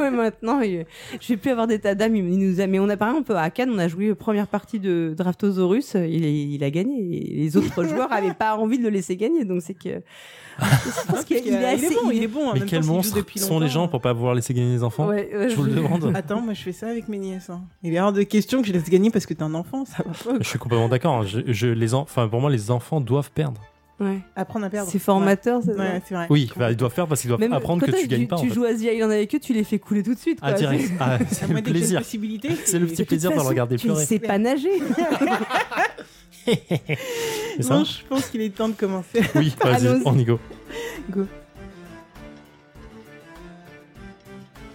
Ouais, 0.00 0.10
maintenant, 0.10 0.62
je 0.62 1.28
vais 1.28 1.36
plus 1.36 1.50
avoir 1.50 1.66
d'état 1.66 1.94
d'âme. 1.94 2.16
Il 2.16 2.38
nous 2.38 2.62
a, 2.62 2.66
mais 2.66 2.78
on 2.78 2.88
a 2.88 2.96
par 2.96 3.10
exemple 3.10 3.34
à 3.36 3.50
Cannes, 3.50 3.70
on 3.74 3.78
a 3.78 3.88
joué 3.88 4.03
la 4.08 4.14
première 4.14 4.46
partie 4.46 4.78
de 4.80 5.14
Draftosaurus. 5.16 5.94
Il, 5.94 6.24
est- 6.24 6.44
il 6.46 6.62
a 6.64 6.70
gagné. 6.70 6.96
Et 7.32 7.34
les 7.36 7.56
autres 7.56 7.84
joueurs 7.88 8.12
avaient 8.12 8.34
pas 8.34 8.56
envie 8.56 8.78
de 8.78 8.82
le 8.84 8.90
laisser 8.90 9.16
gagner. 9.16 9.44
Donc 9.44 9.62
c'est 9.62 9.74
que. 9.74 10.02
Je 10.60 11.06
pense 11.12 11.24
qu'il 11.24 11.38
Il, 11.44 11.52
est 11.52 11.64
assez. 11.64 11.86
est 11.86 11.94
bon, 11.94 12.10
il 12.12 12.22
est 12.22 12.28
bon. 12.28 12.52
Mais 12.54 12.60
quels 12.60 12.84
monstres 12.84 13.18
sont 13.36 13.58
les 13.58 13.68
gens 13.68 13.88
pour 13.88 14.00
pas 14.00 14.14
pouvoir 14.14 14.34
laisser 14.34 14.54
gagner 14.54 14.72
les 14.74 14.82
enfants 14.84 15.08
Ouais, 15.08 15.28
ouais, 15.34 15.48
Je 15.50 15.56
vous 15.56 15.64
le 15.64 15.72
demande. 15.72 16.12
Attends, 16.14 16.40
moi 16.40 16.54
je 16.54 16.62
fais 16.62 16.72
ça 16.72 16.86
avec 16.88 17.08
mes 17.08 17.18
nièces. 17.18 17.50
hein. 17.50 17.62
Il 17.82 17.92
est 17.94 18.00
hors 18.00 18.12
de 18.12 18.22
question 18.22 18.62
que 18.62 18.68
je 18.68 18.72
laisse 18.72 18.88
gagner 18.88 19.10
parce 19.10 19.26
que 19.26 19.34
t'es 19.34 19.42
un 19.42 19.54
enfant, 19.54 19.84
ça 19.84 20.04
va 20.04 20.12
pas. 20.12 20.38
Je 20.40 20.48
suis 20.48 20.58
complètement 20.58 20.88
d'accord. 20.88 21.16
hein. 21.16 21.26
Je, 21.26 21.40
je- 21.52 21.66
les 21.66 21.92
en- 21.94 22.02
enfin, 22.02 22.28
pour 22.28 22.40
moi, 22.40 22.50
les 22.50 22.70
enfants 22.70 23.00
doivent 23.00 23.30
perdre. 23.32 23.60
Ouais. 24.00 24.18
Apprendre 24.34 24.66
à 24.66 24.70
perdre. 24.70 24.90
C'est 24.90 24.98
formateur. 24.98 25.58
Ouais, 25.58 25.64
c'est 25.66 25.78
Ouais, 25.78 25.86
ça 25.86 26.00
c'est 26.08 26.14
vrai. 26.14 26.26
Oui, 26.28 26.50
bah, 26.56 26.70
ils 26.72 26.76
doivent 26.76 26.92
perdre 26.92 27.08
parce 27.10 27.20
qu'ils 27.20 27.28
doivent 27.28 27.38
Même 27.40 27.52
apprendre 27.52 27.86
que 27.86 27.90
tu 27.92 28.08
gagnes 28.08 28.26
pas. 28.26 28.36
en 28.36 28.40
Tu 28.40 28.48
fait. 28.48 28.54
joues 28.54 28.64
à 28.64 28.74
The 28.74 28.80
Island 28.80 29.12
avec 29.12 29.32
eux, 29.34 29.38
tu 29.38 29.52
les 29.52 29.62
fais 29.62 29.78
couler 29.78 30.02
tout 30.02 30.14
de 30.14 30.18
suite. 30.18 30.38
Ah, 30.42 30.50
quoi. 30.50 30.58
direct. 30.58 30.90
Ah, 31.00 31.18
c'est 31.30 31.46
le 31.48 31.62
plaisir. 31.62 32.02
C'est 32.04 32.78
le 32.80 32.86
petit 32.86 33.04
plaisir 33.04 33.30
de 33.32 33.38
regarder 33.40 33.76
tu 33.76 33.86
pleurer. 33.86 34.04
sais 34.04 34.18
pas 34.18 34.38
nager. 34.38 34.70
Bon, 36.46 37.84
je 37.84 38.04
pense 38.08 38.26
qu'il 38.26 38.42
est 38.42 38.50
temps 38.54 38.68
de 38.68 38.74
commencer. 38.74 39.22
Oui, 39.34 39.54
vas-y, 39.62 40.02
on 40.04 40.18
y 40.18 40.24
go. 40.24 40.38
Go. 41.10 41.26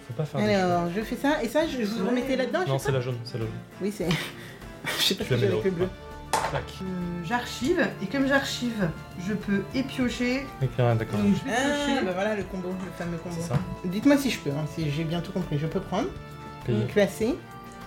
Faut 0.08 0.14
pas 0.16 0.24
faire. 0.24 0.40
Alors, 0.40 0.88
je 0.96 1.00
fais 1.02 1.14
ça, 1.16 1.42
et 1.44 1.48
ça, 1.48 1.60
je 1.68 1.84
vous 1.84 2.08
remettez 2.08 2.34
là-dedans, 2.36 2.60
Non, 2.66 2.78
c'est 2.78 2.86
pas 2.90 2.98
la 2.98 3.00
jaune, 3.00 3.18
c'est 3.24 3.34
la 3.34 3.40
jaune. 3.44 3.52
Oui, 3.80 3.92
c'est... 3.96 4.08
je 4.98 5.02
sais 5.02 5.14
pas 5.14 5.24
Tu 5.24 5.34
si 5.36 5.40
le 5.40 5.48
là. 5.48 5.56
bleu. 5.70 5.88
Euh, 6.54 6.84
j'archive 7.24 7.86
et 8.02 8.06
comme 8.06 8.26
j'archive, 8.26 8.88
je 9.26 9.34
peux 9.34 9.62
épiocher. 9.74 10.46
Ok, 10.62 10.68
ouais, 10.78 10.94
d'accord. 10.96 11.18
Donc 11.20 11.34
je 11.36 11.44
vais 11.50 11.56
Ah, 11.56 11.86
piocher. 11.86 12.04
bah 12.04 12.10
voilà 12.14 12.34
le 12.36 12.42
combo, 12.44 12.68
le 12.68 12.90
fameux 12.98 13.16
combo. 13.18 13.34
C'est 13.38 13.46
ça. 13.48 13.54
Dites-moi 13.84 14.16
si 14.18 14.30
je 14.30 14.38
peux, 14.40 14.50
hein, 14.50 14.64
si 14.74 14.90
j'ai 14.90 15.04
bien 15.04 15.20
tout 15.20 15.32
compris. 15.32 15.58
Je 15.58 15.66
peux 15.66 15.80
prendre, 15.80 16.08
Payé. 16.66 16.84
classer, 16.86 17.34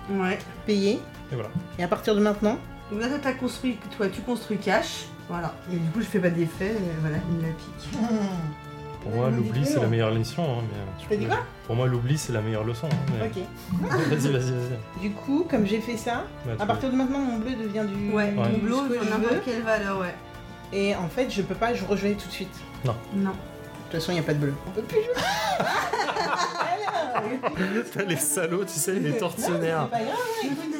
Ouais. 0.10 0.38
payer, 0.66 1.00
Et 1.32 1.36
voilà. 1.36 1.50
et 1.80 1.84
à 1.84 1.88
partir 1.88 2.16
de 2.16 2.20
maintenant, 2.22 2.58
Donc 2.92 3.02
là, 3.02 3.08
toi, 3.08 3.18
t'as 3.22 3.34
construit, 3.34 3.78
toi, 3.98 4.08
tu 4.10 4.22
construis 4.22 4.58
cash. 4.58 5.06
Voilà. 5.30 5.56
Et 5.72 5.78
du 5.78 5.90
coup, 5.92 6.02
je 6.02 6.06
fais 6.06 6.20
pas 6.20 6.30
d'effet. 6.30 6.74
mais 6.80 6.94
Voilà, 7.02 7.18
il 7.30 7.38
me 7.38 7.42
la 7.42 7.48
pique. 7.50 7.90
Pour 9.04 9.12
moi, 9.14 9.30
l'oubli, 9.30 9.66
c'est 9.66 9.80
la 9.80 9.88
meilleure 9.88 10.12
leçon. 10.12 10.44
Hein, 10.44 10.64
mais 10.72 11.06
T'as 11.10 11.16
dit 11.18 11.26
quoi 11.26 11.40
Pour 11.68 11.76
moi, 11.76 11.88
l'oubli, 11.88 12.18
c'est 12.18 12.32
la 12.34 12.42
meilleure 12.42 12.64
leçon. 12.64 12.88
Hein, 12.92 13.14
mais... 13.20 13.28
ok. 13.28 13.44
Vas-y, 14.10 14.32
vas-y, 14.32 14.52
vas-y. 14.52 15.02
Du 15.02 15.12
coup, 15.12 15.46
comme 15.50 15.66
j'ai 15.66 15.82
fait 15.82 15.98
ça, 15.98 16.24
Ouais, 16.48 16.54
à 16.60 16.66
partir 16.66 16.90
de 16.90 16.96
maintenant, 16.96 17.20
mon 17.20 17.38
bleu 17.38 17.52
devient 17.56 17.86
du, 17.88 18.12
Ouais, 18.14 18.34
ton 18.34 18.58
bleu, 18.60 19.00
n'importe 19.10 19.44
quelle 19.46 19.62
valeur, 19.64 20.00
ouais. 20.00 20.16
Et 20.72 20.96
en 20.96 21.08
fait, 21.10 21.30
je 21.30 21.42
peux 21.42 21.56
pas, 21.56 21.74
je 21.74 21.84
rejouer 21.86 22.16
tout 22.16 22.28
de 22.28 22.34
suite. 22.34 22.56
De 22.86 22.90
Non. 23.22 23.32
toute 23.92 24.00
façon, 24.00 24.12
il 24.12 24.16
n'y 24.16 24.22
a 24.22 24.24
pas 24.24 24.34
de 24.34 24.40
bleu. 24.40 24.54
On 24.68 24.72
peut 24.72 24.82
plus 24.82 25.04
jouer. 25.04 25.14
T'as 27.94 28.04
les 28.04 28.16
salauds, 28.18 28.66
tu 28.66 28.74
sais, 28.74 28.94
les 28.94 29.12
C'est 29.12 29.18
tortionnaires. 29.20 29.88
pas 29.90 30.00
grave. 30.00 30.16
finalement, 30.42 30.62
remets 30.64 30.73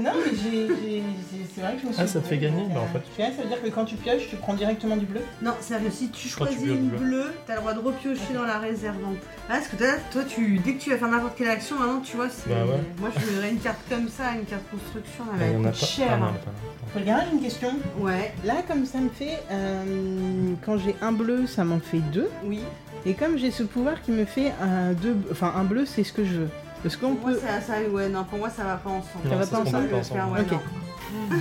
Non, 0.00 0.10
mais 0.14 0.32
j'ai, 0.36 0.66
j'ai- 0.68 1.02
j'ai- 1.02 1.46
c'est 1.54 1.60
vrai 1.60 1.74
que 1.76 1.82
je 1.82 1.86
me 1.86 1.92
suis. 1.92 2.02
Ah, 2.02 2.06
ça 2.06 2.20
te 2.20 2.26
fait 2.26 2.38
gagner 2.38 2.64
Bah, 2.72 2.80
en 2.82 2.86
fait. 2.92 3.00
Tu 3.14 3.22
vois, 3.22 3.30
ça 3.34 3.42
veut 3.42 3.48
dire 3.48 3.62
que 3.62 3.68
quand 3.68 3.84
tu 3.84 3.96
pioches, 3.96 4.28
tu 4.28 4.36
prends 4.36 4.54
directement 4.54 4.96
du 4.96 5.06
bleu? 5.06 5.20
Non, 5.42 5.52
sérieux, 5.60 5.90
si 5.90 6.08
tu 6.10 6.28
Quand 6.36 6.46
tu 6.46 6.52
choisis 6.54 6.68
une 6.68 6.88
bleu. 6.88 6.98
bleue, 6.98 7.32
t'as 7.46 7.54
le 7.54 7.60
droit 7.60 7.72
de 7.74 7.80
repiocher 7.80 8.32
dans 8.34 8.44
la 8.44 8.58
réserve. 8.58 9.00
Donc. 9.00 9.16
Ah, 9.48 9.54
parce 9.54 9.68
que 9.68 9.76
toi, 9.76 9.86
toi, 10.12 10.22
tu, 10.28 10.58
dès 10.58 10.74
que 10.74 10.80
tu 10.82 10.90
vas 10.90 10.98
faire 10.98 11.08
n'importe 11.08 11.36
quelle 11.36 11.48
action, 11.48 11.78
maintenant, 11.78 12.00
tu 12.00 12.16
vois, 12.16 12.28
c'est... 12.28 12.48
Bah 12.48 12.64
ouais. 12.66 12.80
Moi, 13.00 13.10
je 13.16 13.24
verrais 13.34 13.50
une 13.50 13.58
carte 13.60 13.78
comme 13.88 14.08
ça, 14.08 14.32
une 14.34 14.44
carte 14.44 14.64
construction, 14.70 15.24
elle 15.34 15.46
Il 15.48 15.52
va 15.52 15.52
y 15.52 15.56
en 15.56 15.64
a 15.64 15.68
être 15.68 15.80
pas. 15.80 15.86
chère. 15.86 16.08
Ah, 16.12 16.16
non, 16.18 16.26
il 16.26 16.28
y 16.28 16.32
en 16.32 16.34
a 16.34 16.38
pas. 16.38 16.50
Faut 16.92 16.98
le 17.00 17.04
garage, 17.04 17.24
une 17.32 17.40
question? 17.40 17.68
Ouais, 17.98 18.34
Là, 18.44 18.54
comme 18.66 18.84
ça 18.86 18.98
me 18.98 19.08
fait. 19.08 19.38
euh, 19.50 20.52
quand 20.64 20.78
j'ai 20.78 20.94
un 21.02 21.12
bleu, 21.12 21.46
ça 21.46 21.64
m'en 21.64 21.80
fait 21.80 21.98
deux. 22.12 22.28
oui. 22.44 22.60
Et 23.08 23.14
comme 23.14 23.38
j'ai 23.38 23.52
ce 23.52 23.62
pouvoir 23.62 24.02
qui 24.02 24.10
me 24.10 24.24
fait 24.24 24.52
un, 24.60 24.92
deux, 24.92 25.14
enfin, 25.30 25.52
un 25.56 25.62
bleu, 25.62 25.86
c'est 25.86 26.02
ce 26.02 26.12
que 26.12 26.24
je 26.24 26.32
veux. 26.40 26.48
Parce 26.82 26.96
qu'on 26.96 27.14
Pour 27.14 27.28
moi, 27.28 27.32
peut. 27.38 27.40
ça, 27.46 27.60
ça, 27.60 27.74
ouais, 27.90 28.08
non, 28.08 28.24
pour 28.24 28.38
moi, 28.38 28.50
ça 28.50 28.64
va 28.64 28.74
pas 28.76 28.90
ensemble. 28.90 29.28
Non, 29.28 29.36
va 29.36 29.44
ça 29.44 29.50
pas 29.50 29.56
se 29.56 29.62
ensemble, 29.62 29.72
combine 29.88 29.90
pas 29.90 29.96
ensemble. 29.98 30.32
ouais, 30.34 30.40
Ok. 30.40 30.52
non. 30.52 31.36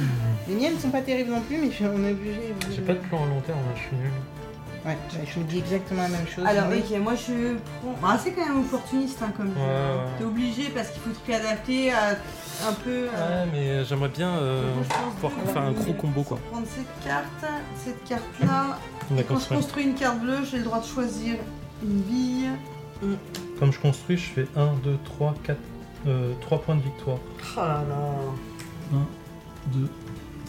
Les 0.47 0.55
miennes 0.55 0.79
sont 0.79 0.89
pas 0.89 1.01
terribles 1.01 1.31
non 1.31 1.41
plus, 1.41 1.57
mais 1.57 1.71
je- 1.71 1.85
on 1.85 2.03
est 2.03 2.11
obligé. 2.11 2.53
J'ai 2.73 2.81
pas 2.81 2.93
de 2.93 2.99
plan 2.99 3.23
à 3.23 3.27
long 3.27 3.41
terme, 3.41 3.59
hein, 3.59 3.73
je 3.75 3.81
suis 3.81 3.95
nul. 3.95 4.11
Ouais, 4.85 4.91
ouais, 4.91 5.25
je 5.25 5.39
me 5.39 5.45
dis 5.45 5.57
exactement 5.57 6.03
la 6.03 6.09
même 6.09 6.27
chose. 6.27 6.45
Alors, 6.45 6.67
mais- 6.69 6.77
ok, 6.79 6.99
moi, 7.03 7.13
je 7.15 7.55
prends... 7.81 7.95
Ah, 8.07 8.17
c'est 8.23 8.31
quand 8.31 8.45
même 8.45 8.59
opportuniste, 8.61 9.19
hein, 9.23 9.33
comme 9.35 9.47
Ouais, 9.49 9.53
jeu. 9.55 9.61
ouais. 9.61 10.11
T'es 10.19 10.23
obligé, 10.25 10.63
parce 10.69 10.89
qu'il 10.89 11.01
faut 11.01 11.09
te 11.09 11.25
réadapter 11.31 11.91
à 11.91 12.09
un 12.69 12.73
peu... 12.83 13.07
euh, 13.13 13.45
Ouais, 13.45 13.49
mais 13.51 13.83
j'aimerais 13.85 14.09
bien 14.09 14.29
euh, 14.29 14.63
pouvoir 15.19 15.33
faire 15.51 15.61
un 15.63 15.71
gros 15.71 15.93
combo 15.93 16.21
quoi. 16.21 16.37
prendre 16.51 16.67
cette 16.67 17.03
carte, 17.05 17.51
cette 17.83 18.03
carte-là. 18.05 18.77
On 19.11 19.17
a 19.17 19.21
Et 19.21 19.23
quand 19.23 19.33
je 19.33 19.39
construit. 19.39 19.57
construis 19.57 19.83
une 19.85 19.95
carte 19.95 20.19
bleue, 20.19 20.45
j'ai 20.49 20.57
le 20.59 20.63
droit 20.63 20.79
de 20.79 20.85
choisir 20.85 21.35
une 21.83 22.01
bille. 22.01 22.49
Comme 23.59 23.71
je 23.71 23.79
construis, 23.79 24.17
je 24.17 24.23
fais 24.29 24.47
1, 24.55 24.73
2, 24.83 24.97
3, 25.05 25.33
4, 25.43 25.57
3 26.41 26.61
points 26.61 26.75
de 26.75 26.81
victoire. 26.81 27.17
Oh 27.55 27.59
là 27.59 27.83
là. 27.87 28.97
2, 29.73 29.89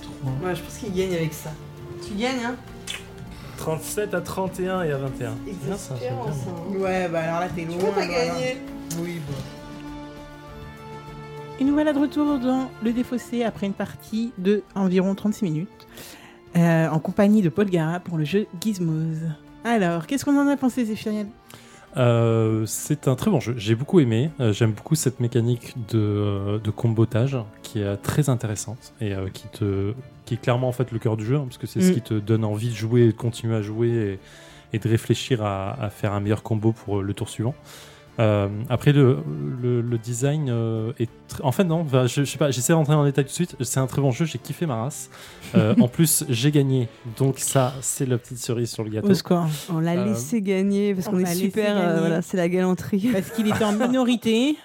3. 0.03 0.33
Ouais, 0.49 0.55
je 0.55 0.63
pense 0.63 0.77
qu'il 0.79 0.93
gagne 0.93 1.15
avec 1.15 1.33
ça. 1.33 1.51
Tu 2.07 2.15
gagnes, 2.15 2.45
hein? 2.45 2.57
37 3.59 4.13
à 4.13 4.21
31 4.21 4.83
et 4.83 4.93
à 4.93 4.99
21. 4.99 5.33
C'est 5.47 5.67
Bien, 5.67 5.77
ça, 5.77 5.95
bien. 5.95 6.13
hein. 6.13 6.79
Ouais, 6.79 7.09
bah 7.09 7.21
alors 7.21 7.41
là, 7.41 7.49
t'es 7.49 7.63
Tu 7.63 7.69
loin. 7.69 7.79
t'as 7.95 8.05
loin, 8.07 8.15
loin. 8.17 8.27
gagné. 8.35 8.57
Oui, 9.01 9.21
bon. 9.27 9.35
Et 11.59 11.65
nous 11.65 11.73
voilà 11.73 11.95
de 11.95 11.99
retour 11.99 12.39
dans 12.39 12.69
le 12.85 12.93
défaussé 12.93 13.43
après 13.43 13.67
une 13.67 13.73
partie 13.73 14.33
de 14.37 14.63
environ 14.75 15.15
36 15.15 15.45
minutes 15.47 15.87
euh, 16.55 16.87
en 16.89 16.99
compagnie 16.99 17.41
de 17.41 17.49
Paul 17.49 17.71
Gara 17.71 17.99
pour 17.99 18.19
le 18.19 18.25
jeu 18.25 18.47
Gizmos. 18.61 19.17
Alors, 19.65 20.07
qu'est-ce 20.07 20.25
qu'on 20.27 20.39
en 20.39 20.47
a 20.49 20.57
pensé, 20.59 20.85
Zéphiriel? 20.85 21.27
Euh, 21.97 22.65
c'est 22.67 23.09
un 23.09 23.15
très 23.15 23.31
bon 23.31 23.41
jeu. 23.41 23.55
J'ai 23.57 23.75
beaucoup 23.75 24.01
aimé. 24.01 24.31
Euh, 24.41 24.53
J'aime 24.53 24.73
beaucoup 24.73 24.95
cette 24.95 25.19
mécanique 25.21 25.75
de, 25.89 25.99
euh, 25.99 26.59
de 26.59 26.71
combotage 26.71 27.39
qui 27.63 27.81
est 27.81 27.97
très 27.97 28.29
intéressante 28.29 28.93
et 29.01 29.15
qui, 29.33 29.49
te, 29.49 29.93
qui 30.25 30.35
est 30.35 30.37
clairement 30.37 30.69
en 30.69 30.73
fait 30.73 30.93
le 30.93 30.99
cœur 30.99 31.17
du 31.17 31.25
jeu 31.25 31.37
hein, 31.37 31.45
parce 31.47 31.59
que 31.59 31.67
c'est 31.67 31.81
ce 31.81 31.91
Mm. 31.91 31.95
qui 31.95 32.03
te 32.03 32.15
donne 32.15 32.45
envie 32.45 32.69
de 32.71 32.75
jouer 32.75 33.03
et 33.03 33.07
de 33.07 33.13
continuer 33.13 33.57
à 33.57 33.63
jouer 33.63 34.19
et, 34.73 34.77
et 34.77 34.79
de 34.79 34.89
réfléchir 34.89 35.43
à, 35.45 35.73
à 35.83 35.89
faire 35.91 36.13
un 36.13 36.21
meilleur 36.21 36.43
combo 36.43 36.73
pour 36.73 37.03
le 37.03 37.15
tour 37.15 37.29
suivant. 37.29 37.55
Euh, 38.19 38.49
après, 38.71 38.93
le, 38.93 39.19
le, 39.63 39.81
le 39.83 39.99
design 39.99 40.49
euh, 40.49 40.93
est. 40.99 41.11
tr- 41.31 41.41
En 41.43 41.53
fait, 41.53 41.65
non, 41.65 41.81
enfin, 41.81 42.07
je, 42.07 42.25
je 42.25 42.31
sais 42.31 42.39
pas, 42.39 42.51
j'essaie 42.51 42.73
d'entrer 42.73 42.95
dans 42.95 43.03
le 43.03 43.11
détail 43.11 43.25
tout 43.25 43.31
de 43.31 43.35
suite. 43.35 43.57
C'est 43.61 43.79
un 43.81 43.87
très 43.87 44.01
bon 44.01 44.11
jeu, 44.11 44.25
j'ai 44.25 44.39
kiffé 44.39 44.65
ma 44.65 44.77
race. 44.77 45.11
Euh, 45.55 45.75
en 45.81 45.89
plus, 45.89 46.25
j'ai 46.29 46.51
gagné, 46.51 46.89
donc 47.19 47.39
ça, 47.39 47.75
c'est 47.83 48.07
la 48.07 48.17
petite 48.19 48.39
cerise 48.39 48.71
sur 48.71 48.85
le 48.85 48.91
gâteau. 48.91 49.11
Au 49.11 49.15
score. 49.15 49.47
On 49.71 49.81
l'a 49.81 49.93
Euh, 49.97 50.05
laissé 50.07 50.41
gagner 50.41 50.95
parce 50.95 51.09
on 51.09 51.11
qu'on 51.11 51.19
est 51.19 51.25
l'a 51.25 51.29
laissé 51.31 51.43
super. 51.43 51.77
euh, 51.77 51.87
gagner. 51.89 51.99
voilà, 52.01 52.23
c'est 52.23 52.37
la 52.39 52.49
galanterie. 52.49 53.11
Parce 53.13 53.31
qu'il 53.31 53.49
était 53.49 53.65
en 53.65 53.73
minorité. 53.89 54.57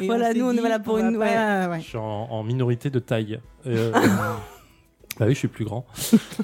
et 0.00 0.06
Voilà, 0.06 0.32
s'est 0.32 0.38
nous, 0.38 0.46
on 0.46 0.50
est 0.50 0.54
dit, 0.54 0.60
voilà 0.60 0.78
pour 0.80 0.94
va 0.98 1.08
une- 1.08 1.18
pas- 1.18 1.68
ouais. 1.68 1.80
Je 1.80 1.86
suis 1.86 1.98
en, 1.98 2.02
en 2.30 2.42
minorité 2.42 2.90
de 2.90 2.98
taille. 2.98 3.38
Euh, 3.68 3.90
bah 5.18 5.24
oui, 5.26 5.32
je 5.32 5.38
suis 5.38 5.48
plus 5.48 5.64
grand. 5.64 5.86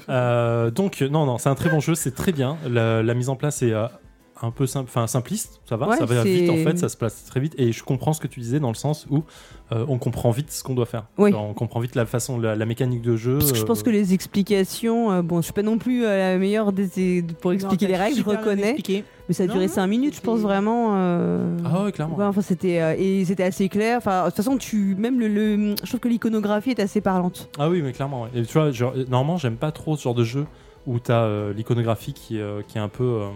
Euh, 0.09 0.71
donc, 0.71 1.01
non, 1.01 1.25
non, 1.25 1.37
c'est 1.37 1.49
un 1.49 1.55
très 1.55 1.69
bon 1.69 1.79
jeu, 1.79 1.93
c'est 1.95 2.11
très 2.15 2.31
bien. 2.31 2.57
La, 2.67 3.03
la 3.03 3.13
mise 3.13 3.29
en 3.29 3.35
place 3.35 3.61
est 3.61 3.71
euh, 3.71 3.85
un 4.43 4.51
peu 4.51 4.67
simple, 4.67 4.89
enfin 4.89 5.07
simpliste, 5.07 5.61
ça 5.67 5.77
va, 5.77 5.87
Ouais, 5.87 5.97
ça 5.97 6.05
va 6.05 6.21
vite 6.23 6.49
en 6.49 6.57
fait, 6.57 6.77
ça 6.77 6.89
se 6.89 6.97
place 6.97 7.23
très 7.25 7.39
vite. 7.39 7.53
Et 7.57 7.71
je 7.71 7.81
comprends 7.83 8.11
ce 8.13 8.19
que 8.19 8.27
tu 8.27 8.41
disais 8.41 8.59
dans 8.59 8.67
le 8.67 8.75
sens 8.75 9.07
où 9.09 9.23
euh, 9.71 9.85
on 9.87 9.97
comprend 9.97 10.31
vite 10.31 10.51
ce 10.51 10.63
qu'on 10.63 10.73
doit 10.75 10.85
faire. 10.85 11.05
Oui. 11.17 11.31
Genre, 11.31 11.43
on 11.43 11.53
comprend 11.53 11.79
vite 11.79 11.95
la 11.95 12.05
façon, 12.05 12.37
la, 12.39 12.55
la 12.55 12.65
mécanique 12.65 13.01
de 13.01 13.15
jeu. 13.15 13.37
Parce 13.39 13.53
que 13.53 13.57
je 13.57 13.63
pense 13.63 13.79
euh, 13.79 13.83
que 13.83 13.89
les 13.89 14.13
explications, 14.13 15.11
euh, 15.11 15.21
bon, 15.21 15.37
je 15.37 15.43
suis 15.45 15.53
pas 15.53 15.61
non 15.63 15.77
plus 15.77 16.05
euh, 16.05 16.17
la 16.33 16.37
meilleure 16.37 16.73
des, 16.73 17.23
pour 17.41 17.53
expliquer 17.53 17.85
Non, 17.85 17.91
les 17.93 17.97
règles, 17.97 18.17
je 18.17 18.23
reconnais, 18.23 18.75
mais 19.29 19.33
ça 19.33 19.43
a 19.43 19.47
Non, 19.47 19.53
duré 19.53 19.67
non, 19.67 19.73
5 19.73 19.87
minutes, 19.87 20.15
je 20.15 20.21
pense 20.21 20.41
vraiment. 20.41 20.91
euh, 20.95 21.57
Ah 21.65 21.85
ouais, 21.85 21.91
clairement. 21.93 22.17
ouais, 22.17 22.25
enfin, 22.25 22.41
c'était 22.41 22.81
euh, 22.81 22.95
et 22.97 23.23
c'était 23.23 23.43
assez 23.43 23.69
clair. 23.69 23.97
Enfin, 23.99 24.23
de 24.23 24.27
toute 24.27 24.35
façon, 24.35 24.57
tu 24.57 24.95
même 24.99 25.19
le, 25.19 25.27
le- 25.29 25.75
je 25.81 25.87
trouve 25.87 26.01
que 26.01 26.09
l'iconographie 26.09 26.71
est 26.71 26.79
assez 26.81 26.99
parlante. 26.99 27.49
Ah 27.57 27.69
oui, 27.69 27.81
mais 27.81 27.93
clairement. 27.93 28.23
ouais. 28.23 28.29
Et 28.35 28.43
tu 28.43 28.53
vois, 28.57 28.71
genre, 28.71 28.93
normalement, 29.09 29.37
j'aime 29.37 29.55
pas 29.55 29.71
trop 29.71 29.95
ce 29.95 30.03
genre 30.03 30.13
de 30.15 30.25
jeu 30.25 30.45
où 30.85 30.99
tu 30.99 31.13
as 31.13 31.51
l'iconographie 31.55 32.11
qui, 32.11 32.37
est, 32.37 32.41
euh, 32.41 32.61
qui 32.67 32.77
est 32.77 32.81
un 32.81 32.89
peu 32.89 33.03
euh, 33.05 33.29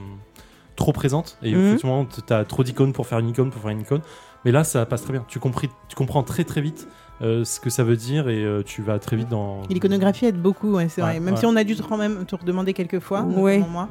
trop 0.77 0.93
présente. 0.93 1.37
Et 1.43 1.53
Mhm. 1.53 1.65
effectivement, 1.65 2.05
tu 2.05 2.33
as 2.33 2.45
trop 2.45 2.63
d'icônes 2.63 2.93
pour 2.93 3.05
faire 3.07 3.19
une 3.19 3.27
icône, 3.29 3.49
pour 3.51 3.61
faire 3.61 3.71
une 3.71 3.81
icône. 3.81 4.01
Mais 4.45 4.51
là, 4.53 4.63
ça 4.63 4.85
passe 4.85 5.01
très 5.01 5.11
bien. 5.11 5.25
Tu, 5.27 5.39
compris, 5.39 5.69
tu 5.89 5.95
comprends 5.97 6.23
très 6.23 6.45
très 6.45 6.61
vite 6.61 6.87
euh, 7.21 7.43
ce 7.43 7.59
que 7.59 7.69
ça 7.69 7.83
veut 7.83 7.97
dire 7.97 8.29
et 8.29 8.43
euh, 8.45 8.61
tu 8.63 8.81
vas 8.83 8.97
très 8.99 9.17
vite 9.17 9.27
dans. 9.27 9.63
L'iconographie 9.69 10.25
aide 10.27 10.41
beaucoup, 10.41 10.73
ouais, 10.75 10.87
c'est 10.87 11.01
Ouais, 11.01 11.09
vrai. 11.13 11.19
Même 11.19 11.33
ouais. 11.33 11.39
si 11.39 11.45
on 11.45 11.55
a 11.57 11.63
dû 11.65 11.75
te, 11.75 11.81
quand 11.81 11.97
même 11.97 12.23
te 12.25 12.35
redemander 12.35 12.73
quelques 12.73 12.99
fois, 12.99 13.23
moi. 13.23 13.89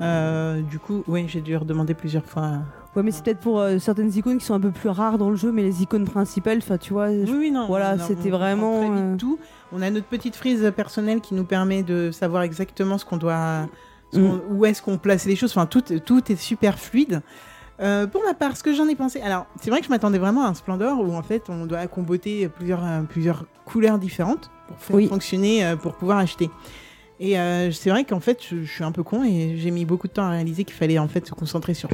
Euh, 0.00 0.62
du 0.62 0.78
coup, 0.78 1.04
oui, 1.08 1.26
j'ai 1.28 1.42
dû 1.42 1.54
redemander 1.56 1.92
plusieurs 1.94 2.24
fois. 2.24 2.52
Ouais, 2.96 3.02
mais 3.02 3.10
c'est 3.10 3.22
peut-être 3.22 3.40
pour 3.40 3.60
euh, 3.60 3.78
certaines 3.78 4.10
icônes 4.16 4.38
qui 4.38 4.44
sont 4.46 4.54
un 4.54 4.60
peu 4.60 4.70
plus 4.70 4.88
rares 4.88 5.18
dans 5.18 5.30
le 5.30 5.36
jeu, 5.36 5.52
mais 5.52 5.62
les 5.62 5.82
icônes 5.82 6.06
principales, 6.06 6.58
enfin, 6.58 6.78
tu 6.78 6.92
vois. 6.92 7.08
je- 7.10 7.30
Oui, 7.30 7.36
oui, 7.38 7.50
non. 7.50 7.66
Voilà, 7.66 7.96
non, 7.96 8.04
c'était 8.06 8.30
vraiment, 8.30 8.78
Très 8.78 8.90
vite 8.90 8.98
euh, 8.98 9.16
tout. 9.16 9.38
On 9.72 9.82
a 9.82 9.90
notre 9.90 10.06
petite 10.06 10.34
frise 10.36 10.72
personnelle 10.74 11.20
qui 11.20 11.34
nous 11.34 11.44
permet 11.44 11.82
de 11.82 12.10
savoir 12.12 12.42
exactement 12.42 12.96
ce 12.98 13.04
qu'on 13.04 13.18
doit, 13.18 13.66
Mm. 14.12 14.40
où 14.50 14.64
est-ce 14.64 14.82
qu'on 14.82 14.98
place 14.98 15.24
les 15.26 15.36
choses? 15.36 15.50
Enfin, 15.52 15.66
tout, 15.66 15.82
tout 16.04 16.32
est 16.32 16.36
super 16.36 16.78
fluide. 16.78 17.22
Euh, 17.80 18.06
pour 18.06 18.22
ma 18.24 18.34
part, 18.34 18.56
ce 18.56 18.62
que 18.62 18.74
j'en 18.74 18.86
ai 18.88 18.94
pensé, 18.94 19.20
alors 19.22 19.46
c'est 19.60 19.70
vrai 19.70 19.80
que 19.80 19.86
je 19.86 19.90
m'attendais 19.90 20.18
vraiment 20.18 20.44
à 20.44 20.48
un 20.48 20.54
Splendor 20.54 21.00
où 21.00 21.14
en 21.14 21.22
fait 21.22 21.44
on 21.48 21.64
doit 21.64 21.86
comboter 21.86 22.48
plusieurs, 22.48 22.84
euh, 22.84 23.00
plusieurs 23.02 23.46
couleurs 23.64 23.98
différentes 23.98 24.50
pour 24.68 24.78
faire 24.78 24.96
Oui. 24.96 25.06
fonctionner, 25.08 25.64
euh, 25.64 25.76
pour 25.76 25.94
pouvoir 25.94 26.18
acheter. 26.18 26.50
Et 27.20 27.34
c'est 27.72 27.90
vrai 27.90 28.04
qu'en 28.04 28.20
fait 28.20 28.38
je, 28.48 28.62
je 28.64 28.70
suis 28.70 28.82
un 28.82 28.92
peu 28.92 29.02
con 29.02 29.22
et 29.24 29.56
j'ai 29.58 29.70
mis 29.70 29.84
beaucoup 29.84 30.08
de 30.08 30.12
temps 30.12 30.24
à 30.24 30.30
réaliser 30.30 30.64
qu'il 30.64 30.74
fallait 30.74 30.98
en 30.98 31.06
fait 31.06 31.26
se 31.26 31.32
concentrer 31.32 31.74
sur 31.74 31.90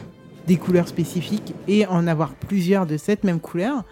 des 0.47 0.57
couleurs 0.57 0.87
spécifiques 0.87 1.53
et 1.67 1.85
en 1.87 2.07
avoir 2.07 2.31
plusieurs 2.35 2.87
de 2.87 2.97
cette 2.97 3.25
même 3.25 3.41
couleur. 3.41 3.83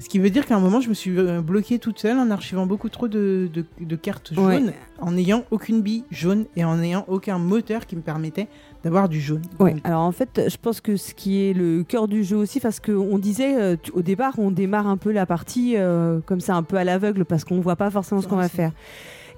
Ce 0.00 0.08
qui 0.08 0.18
veut 0.18 0.30
dire 0.30 0.46
qu'à 0.46 0.56
un 0.56 0.60
moment, 0.60 0.80
je 0.80 0.88
me 0.88 0.94
suis 0.94 1.16
euh, 1.16 1.40
bloquée 1.42 1.78
toute 1.78 1.98
seule 1.98 2.18
en 2.18 2.30
archivant 2.30 2.66
beaucoup 2.66 2.88
trop 2.88 3.06
de, 3.06 3.48
de- 3.52 3.64
de 3.78 3.96
cartes 3.96 4.32
Ouais. 4.36 4.54
jaunes, 4.58 4.72
en 4.98 5.12
n'ayant 5.12 5.44
aucune 5.50 5.82
bille 5.82 6.04
jaune 6.10 6.46
et 6.56 6.64
en 6.64 6.76
n'ayant 6.78 7.04
aucun 7.06 7.38
moteur 7.38 7.84
qui 7.86 7.96
me 7.96 8.00
permettait 8.00 8.48
d'avoir 8.82 9.08
du 9.10 9.20
jaune. 9.20 9.42
Donc, 9.58 9.76
alors 9.84 10.00
en 10.00 10.12
fait, 10.12 10.48
je 10.48 10.56
pense 10.56 10.80
que 10.80 10.96
ce 10.96 11.12
qui 11.14 11.44
est 11.44 11.52
le 11.52 11.84
cœur 11.84 12.08
du 12.08 12.24
jeu 12.24 12.36
aussi, 12.36 12.60
parce 12.60 12.80
qu'on 12.80 13.18
disait 13.18 13.60
euh, 13.60 13.76
au 13.92 14.00
départ, 14.00 14.38
on 14.38 14.50
démarre 14.50 14.86
un 14.88 14.96
peu 14.96 15.12
la 15.12 15.26
partie 15.26 15.74
euh, 15.76 16.20
comme 16.24 16.40
ça, 16.40 16.56
un 16.56 16.62
peu 16.62 16.76
à 16.78 16.84
l'aveugle, 16.84 17.26
parce 17.26 17.44
qu'on 17.44 17.60
voit 17.60 17.76
pas 17.76 17.90
forcément 17.90 18.22
ce 18.22 18.26
qu'on 18.26 18.36
va 18.36 18.48
faire. 18.48 18.72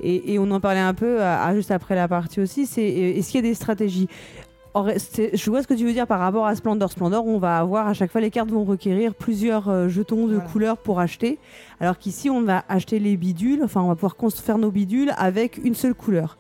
Et, 0.01 0.33
et 0.35 0.39
on 0.39 0.51
en 0.53 0.61
parlait 0.61 0.81
un 0.81 0.95
peu 0.95 1.21
à, 1.23 1.45
à 1.45 1.55
juste 1.55 1.71
après 1.73 1.95
la 1.97 2.07
partie 2.09 2.41
aussi, 2.41 2.67
c'est 2.67 2.87
est-ce 2.89 3.31
qu'il 3.33 3.45
y 3.45 3.47
a 3.47 3.49
des 3.49 3.55
stratégies 3.55 4.09
je 4.75 5.51
vois 5.51 5.63
ce 5.63 5.67
que 5.67 5.75
tu 5.75 5.85
veux 5.85 5.93
dire 5.93 6.07
par 6.07 6.21
rapport 6.21 6.47
à 6.47 6.55
Splendor. 6.55 6.91
Splendor, 6.91 7.27
on 7.27 7.39
va 7.39 7.59
avoir 7.59 7.87
à 7.87 7.95
chaque 7.95 8.11
fois 8.11 8.21
les 8.21 8.31
cartes 8.31 8.51
vont 8.51 8.65
requérir 8.65 9.15
plusieurs 9.15 9.69
euh, 9.69 9.89
jetons 9.89 10.27
de 10.27 10.35
Voilà. 10.35 10.49
couleurs 10.51 10.79
pour 10.79 11.01
acheter, 11.01 11.39
alors 11.81 11.99
qu'ici 11.99 12.31
on 12.31 12.43
va 12.43 12.65
acheter 12.69 12.99
les 12.99 13.17
bidules, 13.17 13.63
enfin 13.63 13.83
on 13.83 13.89
va 13.89 13.95
pouvoir 13.95 14.17
construire 14.17 14.47
faire 14.47 14.59
nos 14.59 14.71
bidules 14.71 15.13
avec 15.19 15.59
une 15.63 15.75
seule 15.75 15.95
couleur. 15.95 16.39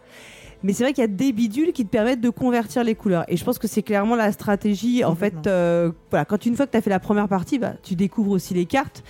Mais 0.65 0.73
c'est 0.73 0.85
vrai 0.85 0.93
qu'il 0.93 1.03
y 1.03 1.05
a 1.05 1.09
des 1.09 1.33
bidules 1.33 1.73
qui 1.73 1.85
te 1.85 1.91
permettent 1.91 2.21
de 2.21 2.31
convertir 2.31 2.85
les 2.85 2.95
couleurs. 2.95 3.25
Et 3.27 3.37
je 3.37 3.45
pense 3.45 3.59
que 3.59 3.67
c'est 3.67 3.83
clairement 3.83 4.15
la 4.15 4.31
stratégie. 4.31 5.03
En 5.05 5.17
fait, 5.17 5.49
euh, 5.49 5.91
voilà, 6.11 6.25
quand 6.25 6.47
une 6.47 6.55
fois 6.55 6.67
que 6.67 6.71
tu 6.71 6.77
as 6.77 6.81
fait 6.81 6.89
la 6.89 7.01
première 7.01 7.27
partie, 7.27 7.59
bah, 7.59 7.73
tu 7.83 7.97
découvres 7.97 8.31
aussi 8.31 8.55
les 8.55 8.65
cartes. 8.65 9.03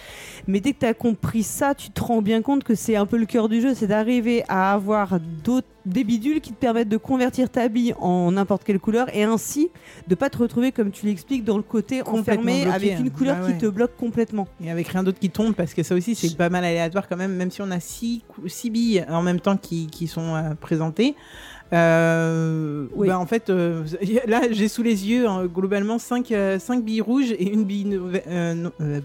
Mais 0.46 0.60
dès 0.60 0.72
que 0.72 0.78
tu 0.78 0.86
as 0.86 0.94
compris 0.94 1.42
ça, 1.42 1.74
tu 1.74 1.90
te 1.90 2.02
rends 2.02 2.22
bien 2.22 2.40
compte 2.40 2.64
que 2.64 2.74
c'est 2.74 2.96
un 2.96 3.04
peu 3.04 3.18
le 3.18 3.26
cœur 3.26 3.50
du 3.50 3.60
jeu. 3.60 3.74
C'est 3.74 3.86
d'arriver 3.88 4.44
à 4.48 4.72
avoir 4.72 5.20
d'autres, 5.44 5.68
des 5.84 6.04
bidules 6.04 6.40
qui 6.40 6.52
te 6.52 6.58
permettent 6.58 6.88
de 6.88 6.96
convertir 6.96 7.50
ta 7.50 7.68
bille 7.68 7.94
en 7.98 8.32
n'importe 8.32 8.64
quelle 8.64 8.78
couleur 8.78 9.14
et 9.14 9.24
ainsi 9.24 9.70
de 10.06 10.14
pas 10.14 10.30
te 10.30 10.38
retrouver, 10.38 10.72
comme 10.72 10.90
tu 10.90 11.06
l'expliques, 11.06 11.44
dans 11.44 11.56
le 11.56 11.62
côté 11.62 12.02
enfermé 12.02 12.62
bloqué, 12.62 12.74
avec 12.74 12.98
une 13.00 13.06
hein. 13.06 13.10
couleur 13.10 13.36
Bah 13.40 13.52
qui 13.52 13.58
te 13.58 13.66
bloque 13.66 13.96
complètement. 13.96 14.46
Et 14.62 14.70
avec 14.70 14.88
rien 14.88 15.02
d'autre 15.02 15.18
qui 15.18 15.30
tombe, 15.30 15.54
parce 15.54 15.74
que 15.74 15.82
ça 15.82 15.94
aussi, 15.94 16.14
c'est 16.14 16.36
pas 16.36 16.48
mal 16.48 16.64
aléatoire 16.64 17.08
quand 17.08 17.16
même, 17.16 17.34
même 17.34 17.50
si 17.50 17.62
on 17.62 17.70
a 17.70 17.80
six, 17.80 18.22
six 18.46 18.70
billes 18.70 19.04
en 19.08 19.22
même 19.22 19.40
temps 19.40 19.56
qui, 19.56 19.86
qui 19.88 20.06
sont 20.06 20.34
euh, 20.34 20.54
présentées. 20.54 21.14
Euh, 21.72 22.86
Oui. 22.94 23.08
bah, 23.08 23.18
en 23.18 23.26
fait, 23.26 23.50
euh, 23.50 23.84
là, 24.26 24.42
j'ai 24.50 24.68
sous 24.68 24.82
les 24.82 25.08
yeux 25.08 25.26
hein, 25.26 25.46
globalement 25.46 25.98
5 25.98 26.28
billes 26.82 27.00
rouges 27.00 27.32
et 27.32 27.50
une 27.50 27.64
bille 27.64 27.98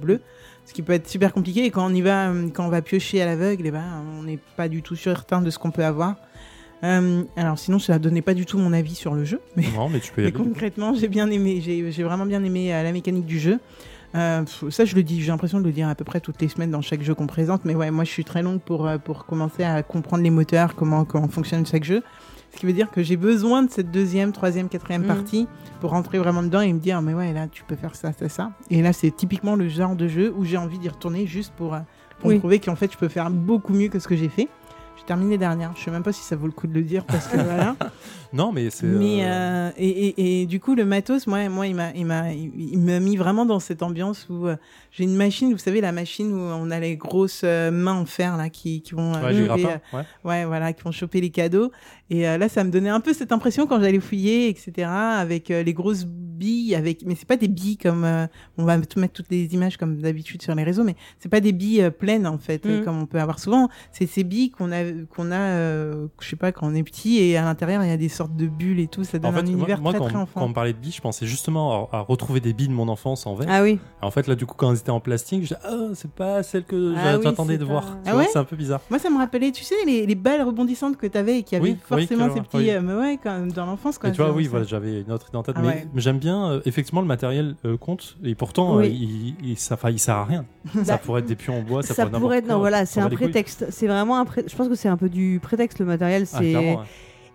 bleue. 0.02 0.22
Ce 0.66 0.74
qui 0.74 0.82
peut 0.82 0.92
être 0.92 1.08
super 1.08 1.32
compliqué. 1.32 1.64
Et 1.64 1.72
quand 1.72 1.90
on 1.90 1.94
y 1.94 2.02
va, 2.02 2.30
quand 2.54 2.66
on 2.66 2.70
va 2.70 2.82
piocher 2.82 3.22
à 3.22 3.26
l'aveugle, 3.26 3.68
eh 3.68 3.72
ben, 3.72 4.04
on 4.20 4.24
n'est 4.24 4.40
pas 4.58 4.68
du 4.68 4.82
tout 4.82 4.98
certain 4.98 5.42
de 5.42 5.50
ce 5.50 5.58
qu'on 5.58 5.72
peut 5.72 5.86
avoir. 5.86 6.18
Euh, 6.84 7.24
alors 7.36 7.58
sinon, 7.58 7.80
ça 7.80 7.98
donnait 8.00 8.22
pas 8.22 8.34
du 8.34 8.46
tout 8.46 8.58
mon 8.58 8.72
avis 8.74 8.96
sur 8.96 9.14
le 9.16 9.24
jeu. 9.24 9.42
Mais 9.56 9.64
Non, 9.76 9.90
mais 9.90 10.00
tu 10.00 10.12
peux 10.12 10.22
y 10.22 10.26
mais 10.26 10.32
aller. 10.34 10.44
concrètement, 10.44 10.94
j'ai 10.94 11.08
bien 11.08 11.30
aimé, 11.32 11.60
j'ai 11.62 12.04
vraiment 12.04 12.26
bien 12.26 12.44
aimé 12.44 12.74
euh, 12.74 12.84
la 12.84 12.92
mécanique 12.92 13.26
du 13.26 13.40
jeu. 13.40 13.60
Euh, 14.16 14.44
ça, 14.70 14.86
je 14.86 14.96
le 14.96 15.04
dis, 15.04 15.22
j'ai 15.22 15.28
l'impression 15.32 15.60
de 15.60 15.66
le 15.66 15.72
dire 15.72 15.88
à 15.90 15.96
peu 15.96 16.06
près 16.06 16.20
toutes 16.22 16.42
les 16.42 16.48
semaines 16.48 16.72
dans 16.72 16.82
chaque 16.82 17.02
jeu 17.02 17.14
qu'on 17.14 17.28
présente. 17.28 17.66
Mais 17.66 17.76
ouais, 17.76 17.92
moi, 17.92 18.04
je 18.04 18.10
suis 18.12 18.24
très 18.24 18.42
longue 18.44 18.62
pour, 18.62 18.88
euh, 18.88 18.98
pour 18.98 19.26
commencer 19.26 19.64
à 19.64 19.84
comprendre 19.84 20.24
les 20.24 20.30
moteurs, 20.30 20.76
comment, 20.76 21.04
comment 21.04 21.28
fonctionne 21.28 21.66
chaque 21.66 21.84
jeu. 21.84 22.04
Ce 22.54 22.58
qui 22.60 22.66
veut 22.66 22.74
dire 22.74 22.90
que 22.90 23.04
j'ai 23.04 23.18
besoin 23.18 23.64
de 23.64 23.70
cette 23.70 23.92
deuxième, 23.92 24.32
troisième, 24.32 24.70
quatrième 24.70 25.02
Mhm. 25.02 25.08
partie 25.08 25.48
pour 25.82 25.90
rentrer 25.92 26.18
vraiment 26.18 26.42
dedans 26.42 26.62
et 26.62 26.72
me 26.72 26.80
dire, 26.80 27.02
mais 27.02 27.14
ouais, 27.14 27.34
là, 27.34 27.48
tu 27.52 27.64
peux 27.66 27.76
faire 27.76 27.96
ça, 27.96 28.14
ça, 28.14 28.30
ça. 28.30 28.52
Et 28.72 28.82
là, 28.82 28.94
c'est 28.94 29.12
typiquement 29.12 29.56
le 29.56 29.68
genre 29.68 29.96
de 29.96 30.08
jeu 30.08 30.34
où 30.36 30.46
j'ai 30.46 30.58
envie 30.58 30.80
d'y 30.80 30.88
retourner 30.90 31.28
juste 31.28 31.52
pour, 31.58 31.76
pour 32.20 32.30
Oui. 32.30 32.36
me 32.36 32.40
prouver 32.40 32.60
qu'en 32.60 32.76
fait, 32.78 32.92
je 32.92 32.98
peux 32.98 33.10
faire 33.10 33.30
beaucoup 33.30 33.74
mieux 33.74 33.90
que 33.90 34.00
ce 34.00 34.08
que 34.08 34.16
j'ai 34.16 34.30
fait. 34.30 34.48
Terminé 35.08 35.38
dernière. 35.38 35.72
Je 35.78 35.86
sais 35.86 35.92
même 35.92 36.04
pas 36.04 36.12
si 36.12 36.22
ça 36.22 36.36
vaut 36.36 36.48
le 36.48 36.52
coup 36.52 36.68
de 36.68 36.74
le 36.74 36.84
dire 36.84 37.06
parce 37.06 37.28
que 37.28 37.38
voilà. 37.42 37.78
Non, 38.34 38.52
mais 38.52 38.70
c'est. 38.70 38.86
Mais 38.86 39.24
euh, 39.24 39.28
euh, 39.28 39.72
et, 39.78 39.90
et, 40.10 40.42
et 40.42 40.46
du 40.46 40.60
coup 40.60 40.76
le 40.76 40.86
matos, 40.86 41.28
moi, 41.28 41.48
moi 41.50 41.68
il 41.68 41.76
m'a 41.76 41.92
il 41.96 42.06
m'a 42.06 42.32
il 42.34 42.80
m'a 42.80 43.00
mis 43.00 43.16
vraiment 43.18 43.46
dans 43.46 43.60
cette 43.60 43.82
ambiance 43.84 44.28
où 44.30 44.48
euh, 44.48 44.56
j'ai 44.92 45.04
une 45.06 45.16
machine, 45.16 45.52
vous 45.52 45.58
savez 45.58 45.82
la 45.82 45.92
machine 45.92 46.32
où 46.34 46.38
on 46.40 46.70
a 46.72 46.80
les 46.80 46.98
grosses 46.98 47.42
euh, 47.44 47.72
mains 47.72 47.94
en 47.96 48.06
fer 48.06 48.36
là 48.38 48.50
qui 48.50 48.82
qui 48.82 48.94
vont 48.96 49.14
euh, 49.16 49.22
Ouais, 49.22 49.48
choper, 49.48 49.76
ouais. 49.94 50.02
ouais 50.26 50.46
voilà 50.46 50.74
qui 50.74 50.84
vont 50.84 50.92
choper 50.92 51.22
les 51.22 51.30
cadeaux. 51.30 51.72
Et 52.10 52.28
euh, 52.28 52.38
là 52.38 52.48
ça 52.50 52.64
me 52.64 52.72
donnait 52.72 52.90
un 52.90 53.00
peu 53.02 53.14
cette 53.14 53.32
impression 53.32 53.68
quand 53.68 53.80
j'allais 53.82 54.00
fouiller 54.00 54.48
etc 54.50 54.88
avec 54.90 55.52
euh, 55.52 55.62
les 55.64 55.74
grosses 55.74 56.06
billes 56.06 56.76
avec 56.76 57.04
mais 57.06 57.16
c'est 57.16 57.28
pas 57.28 57.36
des 57.36 57.48
billes 57.50 57.78
comme 57.78 58.04
euh, 58.06 58.28
on 58.58 58.64
va 58.64 58.78
tout 58.80 59.00
mettre 59.00 59.14
toutes 59.14 59.30
les 59.30 59.54
images 59.54 59.76
comme 59.78 59.98
d'habitude 59.98 60.42
sur 60.42 60.54
les 60.56 60.64
réseaux 60.64 60.84
mais 60.84 60.96
c'est 61.20 61.28
pas 61.30 61.40
des 61.42 61.52
billes 61.52 61.82
euh, 61.82 61.90
pleines 61.90 62.26
en 62.28 62.38
fait 62.38 62.64
Mhm. 62.66 62.84
comme 62.86 63.00
on 63.02 63.06
peut 63.06 63.20
avoir 63.20 63.40
souvent. 63.40 63.70
C'est 63.92 64.08
ces 64.08 64.24
billes 64.24 64.50
qu'on 64.52 64.72
a 64.72 64.84
qu'on 65.16 65.32
a 65.32 65.36
euh, 65.40 66.08
je 66.22 66.28
sais 66.30 66.36
pas 66.36 66.52
quand 66.52 66.68
on 66.68 66.74
est 66.76 66.84
petit 66.84 67.20
et 67.20 67.38
à 67.38 67.44
l'intérieur 67.44 67.84
il 67.84 67.90
y 67.90 67.94
a 67.94 67.98
des 67.98 68.10
sortes 68.18 68.36
de 68.36 68.48
bulles 68.48 68.80
et 68.80 68.88
tout. 68.88 69.04
Ça 69.04 69.18
donne 69.20 69.32
En 69.32 69.34
fait, 69.34 69.42
un 69.42 69.46
univers 69.46 69.82
moi, 69.82 69.92
très 69.94 70.00
quand, 70.00 70.06
très 70.06 70.14
quand 70.16 70.22
enfant. 70.24 70.44
on 70.44 70.50
me 70.50 70.54
parlait 70.54 70.74
de 70.74 70.78
billes, 70.78 70.92
je 70.92 71.02
pensais 71.02 71.26
justement 71.26 71.90
à, 71.92 71.98
à 71.98 72.00
retrouver 72.02 72.40
des 72.40 72.54
billes 72.54 72.68
de 72.68 72.74
mon 72.74 72.88
enfance 72.90 73.26
en 73.26 73.36
verre. 73.36 73.48
Ah 73.50 73.64
oui. 73.64 73.80
En 74.02 74.12
fait, 74.12 74.28
là, 74.28 74.36
du 74.36 74.46
coup, 74.46 74.56
quand 74.58 74.72
elles 74.72 74.78
étaient 74.80 74.90
en 74.92 75.00
plastique, 75.00 75.44
je 75.44 75.48
disais, 75.54 75.60
ah, 75.64 75.90
c'est 75.94 76.12
pas 76.12 76.44
celle 76.44 76.64
que 76.66 76.94
Ah 76.98 77.16
oui, 77.18 77.22
j'attendais 77.24 77.58
de 77.58 77.66
pas- 77.66 77.72
voir. 77.72 77.98
Ah 78.06 78.16
ouais 78.16 78.28
c'est 78.32 78.40
un 78.40 78.44
peu 78.44 78.56
bizarre. 78.56 78.82
Moi, 78.90 79.00
ça 79.00 79.10
me 79.10 79.18
rappelait, 79.18 79.52
tu 79.52 79.64
sais, 79.64 79.76
les, 79.86 80.06
les 80.06 80.16
balles 80.16 80.42
rebondissantes 80.42 80.98
que 80.98 81.08
tu 81.08 81.18
avais 81.18 81.40
et 81.40 81.44
qui 81.44 81.56
avaient 81.56 81.64
Oui, 81.72 81.78
forcément 81.82 82.34
ces 82.34 82.42
petits. 82.42 82.70
euh, 82.72 82.82
mais 82.82 82.94
ouais, 82.94 83.20
quand 83.22 83.32
même, 83.32 83.52
dans 83.52 83.66
l'enfance. 83.66 84.00
Et 84.04 84.12
tu 84.12 84.22
vois, 84.22 84.32
oui, 84.32 84.48
voilà, 84.48 84.66
j'avais 84.66 85.02
une 85.02 85.12
autre 85.12 85.28
idée 85.30 85.38
en 85.38 85.44
tête. 85.44 85.56
Ah 85.58 85.62
mais 85.62 85.68
ouais. 85.68 85.88
j'aime 85.96 86.20
bien, 86.20 86.52
euh, 86.52 86.62
effectivement, 86.66 87.02
le 87.02 87.08
matériel 87.08 87.56
euh, 87.66 87.78
compte. 87.78 88.18
Et 88.24 88.36
pourtant, 88.36 88.82
il, 88.82 89.36
il, 89.44 89.58
ça, 89.58 89.78
il 89.90 90.00
sert 90.00 90.16
à 90.16 90.26
rien. 90.26 90.46
ça 90.84 90.98
pourrait 90.98 91.22
être 91.22 91.28
des 91.28 91.36
pions 91.36 91.60
en 91.60 91.62
bois, 91.62 91.84
ça, 91.84 92.06
pourrait 92.08 92.40
être 92.40 92.48
non, 92.48 92.60
voilà, 92.60 92.86
c'est 92.86 93.00
un 93.02 93.10
prétexte. 93.10 93.66
C'est 93.70 93.88
vraiment 93.88 94.18
un 94.20 94.26
pré- 94.26 94.44
Je 94.48 94.56
pense 94.56 94.68
que 94.68 94.76
c'est 94.76 94.90
un 94.90 94.98
peu 94.98 95.10
du 95.10 95.40
prétexte 95.42 95.80
le 95.80 95.86
matériel. 95.86 96.26
C'est. 96.28 96.78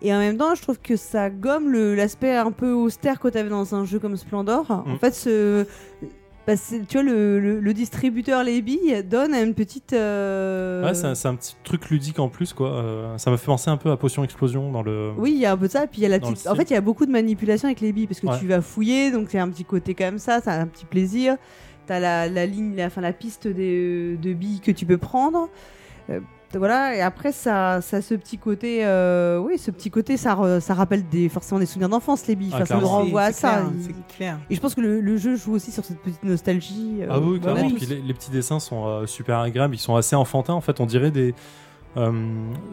Et 0.03 0.13
en 0.15 0.19
même 0.19 0.37
temps, 0.37 0.55
je 0.55 0.63
trouve 0.63 0.79
que 0.81 0.97
ça 0.97 1.31
gomme 1.31 1.73
l'aspect 1.95 2.37
un 2.37 2.51
peu 2.51 2.73
austère 2.73 3.19
que 3.21 3.29
tu 3.29 3.39
avais 3.39 3.49
dans 3.51 3.75
un 3.75 3.85
jeu 3.85 3.99
comme 3.99 4.17
Splendor. 4.17 4.71
En 4.71 4.95
Mm. 4.95 4.99
fait, 4.99 5.15
ce 5.15 5.67
bah, 6.45 6.55
tu 6.57 6.95
vois, 6.95 7.03
le, 7.05 7.39
le- 7.39 7.61
le 7.61 7.73
distributeur 7.73 8.43
les 8.43 8.63
billes 8.63 9.05
donne 9.05 9.33
une 9.33 9.55
petite. 9.55 9.93
euh, 9.93 10.83
Ouais, 10.85 10.93
c'est 10.95 11.29
un, 11.29 11.37
petit 11.37 11.55
truc 11.63 11.89
ludique 11.89 12.19
en 12.19 12.29
plus, 12.29 12.53
quoi. 12.53 12.71
Euh, 12.73 13.17
ça 13.17 13.31
m'a 13.31 13.37
fait 13.37 13.47
penser 13.47 13.71
un 13.71 13.77
peu 13.77 13.93
à 13.93 13.97
Potion 13.97 14.25
Explosion 14.25 14.73
dans 14.73 14.83
le. 14.83 15.13
Oui, 15.17 15.31
il 15.37 15.39
y 15.39 15.47
a 15.47 15.53
un 15.53 15.57
peu 15.57 15.69
de 15.69 15.73
ça. 15.73 15.87
Puis 15.87 16.01
il 16.01 16.03
y 16.03 16.07
a 16.07 16.09
la 16.09 16.19
petite. 16.19 16.49
En 16.49 16.57
fait, 16.57 16.69
il 16.69 16.73
y 16.73 16.77
a 16.77 16.81
beaucoup 16.81 17.07
de 17.07 17.13
manipulation 17.13 17.67
avec 17.69 17.81
les 17.81 17.93
billes 17.93 18.09
parce 18.09 18.19
que 18.19 18.27
Ouais. 18.27 18.39
tu 18.41 18.49
vas 18.49 18.61
fouiller, 18.61 19.13
donc 19.13 19.29
c'est 19.31 19.39
un 19.39 19.49
petit 19.51 19.65
côté 19.65 19.95
comme 19.95 20.19
ça, 20.19 20.41
ça 20.41 20.51
a 20.55 20.61
un 20.61 20.67
petit 20.67 20.85
plaisir. 20.85 21.37
T'as 21.87 22.01
la, 22.01 22.29
la 22.29 22.45
ligne, 22.47 22.75
la, 22.75 22.87
enfin, 22.87 23.01
la 23.03 23.13
piste 23.13 23.47
des, 23.47 24.17
de 24.17 24.33
billes 24.33 24.61
que 24.61 24.73
tu 24.73 24.85
peux 24.85 24.99
prendre. 24.99 25.49
Euh, 26.11 26.19
voilà, 26.59 26.95
et 26.97 27.01
après 27.01 27.33
ça, 27.33 27.81
ça 27.81 27.99
a 27.99 28.03
ce 28.03 28.15
petit 28.15 28.39
côté, 28.39 28.85
euh, 28.85 29.39
oui, 29.39 29.59
ce 29.59 29.71
petit 29.71 29.91
côté, 29.91 30.17
ça, 30.17 30.35
re- 30.35 30.61
ça 30.61 30.75
rappelle 30.75 31.09
des, 31.09 31.29
forcément 31.29 31.59
des 31.59 31.67
souvenirs 31.67 31.89
d'enfance, 31.89 32.27
les 32.27 32.37
billes. 32.37 32.51
Ah, 32.53 32.57
Enfin, 32.63 32.65
ça 32.67 32.77
nous 32.81 32.87
renvoie 32.87 33.23
à 33.23 33.33
ça. 33.33 33.51
clair, 33.51 33.71
Il- 33.75 33.85
C'est 33.85 34.17
clair. 34.17 34.39
Et 34.51 34.55
je 34.55 34.61
pense 34.61 34.75
que 34.75 34.81
le, 34.81 35.01
le 35.01 35.17
jeu 35.17 35.37
joue 35.37 35.53
aussi 35.55 35.71
sur 35.73 35.85
cette 35.85 35.99
petite 36.01 36.23
nostalgie. 36.25 36.99
euh, 37.01 37.07
Ah 37.11 37.19
oui, 37.21 37.41
clairement. 37.41 37.63
oui. 37.67 37.75
Puis 37.77 37.87
les, 37.87 38.01
les 38.01 38.15
petits 38.15 38.31
dessins 38.31 38.61
sont 38.61 38.87
euh, 38.87 39.07
super 39.07 39.39
agréables. 39.39 39.75
Ils 39.75 39.79
sont 39.79 39.97
assez 39.97 40.17
enfantins. 40.17 40.55
En 40.55 40.61
fait, 40.61 40.81
on 40.81 40.87
dirait 40.87 41.11
des. 41.11 41.35
Euh, 41.97 42.13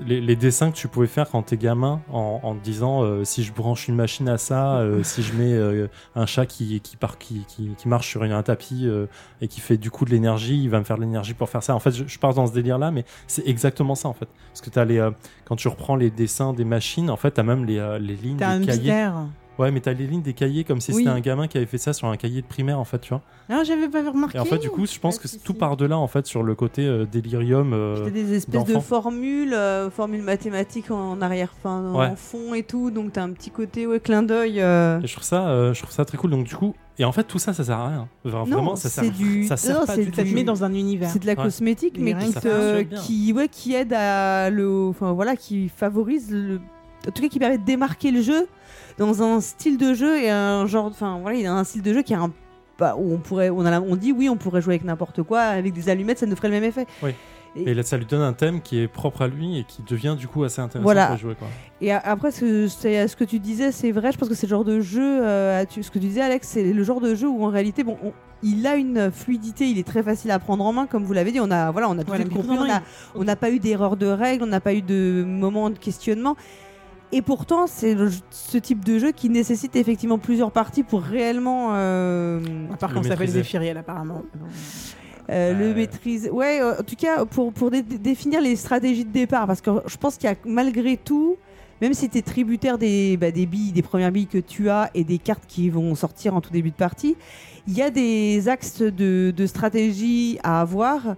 les, 0.06 0.22
les 0.22 0.36
dessins 0.36 0.72
que 0.72 0.76
tu 0.78 0.88
pouvais 0.88 1.08
faire 1.08 1.30
quand 1.30 1.42
t'es 1.44 1.58
gamin 1.58 2.02
en, 2.12 2.40
en 2.44 2.56
te 2.56 2.64
disant 2.64 3.04
euh, 3.04 3.24
si 3.24 3.44
je 3.44 3.52
branche 3.54 3.88
une 3.88 3.96
machine 3.96 4.30
à 4.30 4.38
ça, 4.38 4.78
euh, 4.78 5.04
si 5.04 5.22
je 5.24 5.34
mets 5.34 5.54
euh, 5.54 5.88
un 6.16 6.26
chat 6.26 6.46
qui, 6.46 6.80
qui, 6.82 6.96
part, 6.96 7.18
qui, 7.18 7.44
qui, 7.48 7.70
qui 7.78 7.88
marche 7.88 8.08
sur 8.08 8.24
une- 8.24 8.32
un 8.32 8.44
tapis 8.44 8.84
euh, 8.88 9.08
et 9.42 9.48
qui 9.48 9.60
fait 9.62 9.78
du 9.78 9.92
coup 9.92 10.06
de 10.06 10.12
l'énergie, 10.12 10.62
il 10.64 10.70
va 10.70 10.80
me 10.80 10.84
faire 10.86 10.96
de 10.98 11.02
l'énergie 11.02 11.34
pour 11.34 11.50
faire 11.50 11.64
ça. 11.64 11.76
En 11.76 11.80
fait, 11.80 11.92
je, 11.92 12.04
je 12.08 12.20
pars 12.20 12.34
dans 12.34 12.48
ce 12.48 12.54
délire 12.54 12.78
là, 12.78 12.92
mais 12.92 13.04
c'est 13.28 13.46
exactement 13.48 13.96
ça 13.96 14.08
en 14.08 14.14
fait. 14.14 14.28
Parce 14.54 14.62
que 14.62 14.70
t'as 14.70 14.86
les, 14.86 15.00
euh, 15.00 15.12
quand 15.46 15.56
tu 15.56 15.68
reprends 15.68 15.96
les 15.96 16.10
dessins 16.12 16.54
des 16.54 16.66
machines, 16.66 17.10
en 17.10 17.18
fait, 17.18 17.32
t'as 17.32 17.44
même 17.44 17.66
les, 17.66 17.78
euh, 17.78 18.00
les 18.00 18.16
lignes 18.16 18.38
T'as 18.38 18.50
un 18.52 18.60
des 18.60 18.66
cahiers. 18.68 18.80
mystère. 18.82 19.14
Ouais, 19.60 19.72
mais 19.72 19.82
t'as 19.82 19.93
les 19.93 20.08
lignes 20.08 20.22
des 20.22 20.34
cahiers 20.34 20.63
comme 20.63 20.80
si 20.82 20.91
Oui. 20.91 20.98
c'était 21.00 21.10
un 21.10 21.19
gamin 21.19 21.48
qui 21.48 21.58
avait 21.58 21.65
fait 21.65 21.78
ça 21.78 21.91
sur 21.93 22.08
un 22.08 22.15
cahier 22.17 22.41
de 22.41 22.48
primaire 22.48 22.80
en 22.80 22.86
fait, 22.86 23.00
tu 23.00 23.10
vois. 23.10 23.22
Non, 23.50 23.63
j'avais 23.65 23.89
pas 23.89 24.10
remarqué. 24.10 24.38
Et 24.38 24.41
en 24.41 24.45
fait, 24.45 24.58
du 24.58 24.69
coup, 24.69 24.86
je 24.86 24.98
pense 25.00 25.19
que 25.19 25.28
si, 25.28 25.39
tout 25.39 25.52
si. 25.54 25.58
par 25.60 25.76
delà 25.76 25.98
en 25.98 26.08
fait 26.08 26.26
sur 26.26 26.43
le 26.43 26.56
côté 26.56 26.86
euh, 26.88 27.06
délirium. 27.06 27.74
euh, 27.74 28.06
T'as 28.06 28.10
des 28.12 28.34
espèces 28.36 28.63
de 28.63 28.80
formules, 28.80 29.54
euh, 29.54 29.89
formules 29.89 30.22
mathématiques 30.24 30.91
en 30.91 31.22
arrière, 31.22 31.54
fin, 31.62 31.91
Ouais. 31.93 32.06
en 32.08 32.15
fond 32.15 32.54
et 32.54 32.63
tout, 32.63 32.89
donc 32.89 33.13
t'as 33.13 33.24
un 33.24 33.32
petit 33.32 33.50
côté 33.52 33.86
ouais, 33.86 34.00
clin 34.00 34.24
d'œil. 34.24 34.62
euh, 34.62 35.02
je 35.06 35.12
trouve 35.13 35.24
ça, 35.26 35.50
euh, 35.50 35.74
je 35.74 35.82
trouve 35.82 35.91
ça 35.93 36.06
très 36.06 36.17
cool. 36.17 36.32
Donc 36.32 36.45
du 36.45 36.56
coup, 36.56 36.74
et 36.98 37.06
en 37.06 37.12
fait 37.12 37.24
tout 37.24 37.39
ça, 37.39 37.54
ça 37.54 37.63
sert 37.63 37.78
à 37.78 37.88
rien. 37.89 38.08
Non, 38.26 38.43
Vraiment, 38.45 38.76
ça 38.76 38.88
sert. 38.89 39.04
c'est 39.04 39.10
du- 39.12 39.45
Ça 39.48 39.58
sert 39.58 39.80
non, 39.82 39.86
pas 39.86 39.95
c'est 39.95 40.06
du 40.06 40.13
Ça 40.13 40.24
te 40.24 40.28
du- 40.28 40.36
met 40.36 40.43
dans 40.43 40.63
un 40.63 40.74
univers. 40.74 41.10
C'est 41.10 41.19
de 41.19 41.28
la 41.28 41.34
Ouais. 41.34 41.43
cosmétique, 41.43 41.95
Mais 42.00 42.13
mais 42.13 42.26
qui, 42.26 42.34
te- 42.34 42.82
qui, 43.06 43.34
ouais, 43.34 43.48
qui 43.50 43.74
aide 43.74 43.93
à 43.93 44.50
le, 44.50 44.88
enfin 44.89 45.12
voilà, 45.13 45.36
qui 45.36 45.69
favorise 45.69 46.32
le, 46.32 46.60
en 47.08 47.12
tout 47.12 47.22
cas 47.22 47.28
qui 47.30 47.40
permet 47.40 47.58
de 47.58 47.64
démarquer 47.66 48.12
le 48.12 48.22
jeu 48.22 48.48
dans 48.98 49.24
un 49.24 49.40
style 49.42 49.78
de 49.78 49.94
jeu 49.94 50.22
et 50.22 50.30
un 50.30 50.66
genre, 50.68 50.86
enfin 50.86 51.20
voilà, 51.22 51.38
il 51.38 51.46
a 51.46 51.54
un 51.54 51.64
style 51.64 51.82
de 51.82 51.94
jeu 51.94 52.02
qui 52.02 52.14
est 52.14 52.18
un, 52.18 52.32
bah, 52.78 52.96
où 52.98 53.14
on 53.14 53.18
pourrait, 53.18 53.50
on 53.50 53.66
a, 53.66 53.72
la- 53.72 53.82
on 53.82 53.96
dit 53.96 54.12
oui, 54.12 54.30
on 54.30 54.36
pourrait 54.38 54.62
jouer 54.62 54.74
avec 54.76 54.84
n'importe 54.86 55.24
quoi, 55.24 55.42
avec 55.42 55.74
des 55.74 55.90
allumettes, 55.90 56.20
ça 56.20 56.26
nous 56.26 56.36
ferait 56.36 56.50
le 56.50 56.56
même 56.56 56.64
effet. 56.66 56.86
Oui. 57.04 57.12
Et 57.56 57.74
là, 57.74 57.82
ça 57.82 57.98
lui 57.98 58.06
donne 58.06 58.22
un 58.22 58.32
thème 58.34 58.62
qui 58.62 58.80
est 58.80 58.88
propre 58.88 59.24
à 59.24 59.28
lui 59.28 59.58
et 59.58 59.64
qui 59.64 59.82
devient 59.82 60.16
du 60.18 60.28
coup 60.28 60.44
assez 60.44 60.62
intéressant 60.62 60.84
Voilà. 60.84 61.08
pour 61.08 61.18
jouer. 61.18 61.34
Quoi. 61.34 61.48
Et 61.82 61.92
a- 61.92 61.98
après, 61.98 62.30
ce, 62.32 62.68
ce 62.68 63.16
que 63.16 63.24
tu 63.24 63.40
disais, 63.40 63.72
c'est 63.72 63.92
vrai. 63.92 64.12
Je 64.12 64.20
pense 64.20 64.30
que 64.30 64.36
c'est 64.36 64.46
le 64.46 64.52
genre 64.52 64.64
de 64.64 64.80
jeu. 64.82 65.02
euh, 65.24 65.66
tu- 65.68 65.82
ce 65.82 65.90
que 65.90 65.98
tu 65.98 66.06
disais, 66.06 66.22
Alex, 66.22 66.48
c'est 66.48 66.72
le 66.72 66.84
genre 66.84 67.02
de 67.02 67.16
jeu 67.16 67.28
où 67.28 67.44
en 67.44 67.48
réalité, 67.50 67.84
bon, 67.84 67.98
on- 68.04 68.14
il 68.44 68.68
a 68.68 68.76
une 68.76 69.10
fluidité. 69.12 69.66
Il 69.68 69.80
est 69.80 69.84
très 69.88 70.04
facile 70.04 70.30
à 70.30 70.38
prendre 70.38 70.64
en 70.64 70.72
main, 70.72 70.86
comme 70.86 71.04
vous 71.04 71.12
l'avez 71.14 71.32
dit. 71.32 71.40
On 71.40 71.50
a, 71.50 71.72
voilà, 71.72 71.90
on 71.90 71.98
a 71.98 72.04
tout 72.04 72.12
compris. 72.12 72.70
A- 72.70 72.84
on 73.16 73.24
n'a 73.24 73.36
pas 73.36 73.50
eu 73.50 73.58
d'erreur 73.58 73.98
de 73.98 74.06
règles. 74.06 74.44
On 74.44 74.48
n'a 74.48 74.62
pas 74.62 74.76
eu 74.76 74.84
de 74.84 75.24
moment 75.28 75.72
de 75.72 75.80
questionnement. 75.80 76.36
Et 77.12 77.22
pourtant, 77.24 77.65
c'est 77.65 77.95
ce 78.30 78.58
type 78.60 78.86
de 78.86 79.00
jeu 79.00 79.12
qui 79.12 79.30
nécessite 79.30 79.76
effectivement 79.76 80.19
plusieurs 80.19 80.52
parties 80.52 80.84
pour 80.84 81.02
réellement 81.02 81.69
euh, 81.74 82.39
À 82.72 82.78
part 82.78 82.93
quand 82.93 83.02
ça 83.04 83.10
s'appelle. 83.10 83.30
Zéphiriel, 83.30 83.78
apparemment. 83.78 84.22
euh, 85.30 85.54
le 85.58 85.67
Ouais. 85.69 85.74
maîtriser. 85.74 86.30
Ouais, 86.30 86.60
euh, 86.62 86.80
en 86.80 86.84
tout 86.84 86.95
cas, 86.95 87.26
pour, 87.26 87.52
pour 87.52 87.72
dé- 87.72 87.82
définir 87.82 88.41
les 88.41 88.56
stratégies 88.56 89.06
de 89.06 89.12
départ, 89.12 89.48
parce 89.48 89.62
que 89.62 89.72
je 89.88 89.98
pense 89.98 90.17
qu'il 90.17 90.30
y 90.30 90.34
a 90.34 90.36
malgré 90.45 90.98
tout, 90.98 91.36
même 91.82 91.93
si 91.93 92.10
tu 92.10 92.17
es 92.19 92.22
tributaire 92.22 92.78
des, 92.78 93.17
bah, 93.17 93.32
des 93.32 93.45
billes, 93.48 93.72
des 93.72 93.82
premières 93.82 94.12
billes 94.12 94.28
que 94.28 94.38
tu 94.38 94.69
as 94.69 94.91
et 94.93 95.04
des 95.04 95.17
cartes 95.17 95.45
qui 95.48 95.69
vont 95.69 95.95
sortir 95.95 96.36
en 96.36 96.41
tout 96.41 96.52
début 96.52 96.69
de 96.72 96.76
partie, 96.76 97.15
il 97.67 97.74
y 97.76 97.82
a 97.82 97.89
des 97.89 98.50
axes 98.50 98.82
de, 98.82 99.32
de 99.36 99.45
stratégie 99.48 100.38
à 100.43 100.62
avoir. 100.62 101.15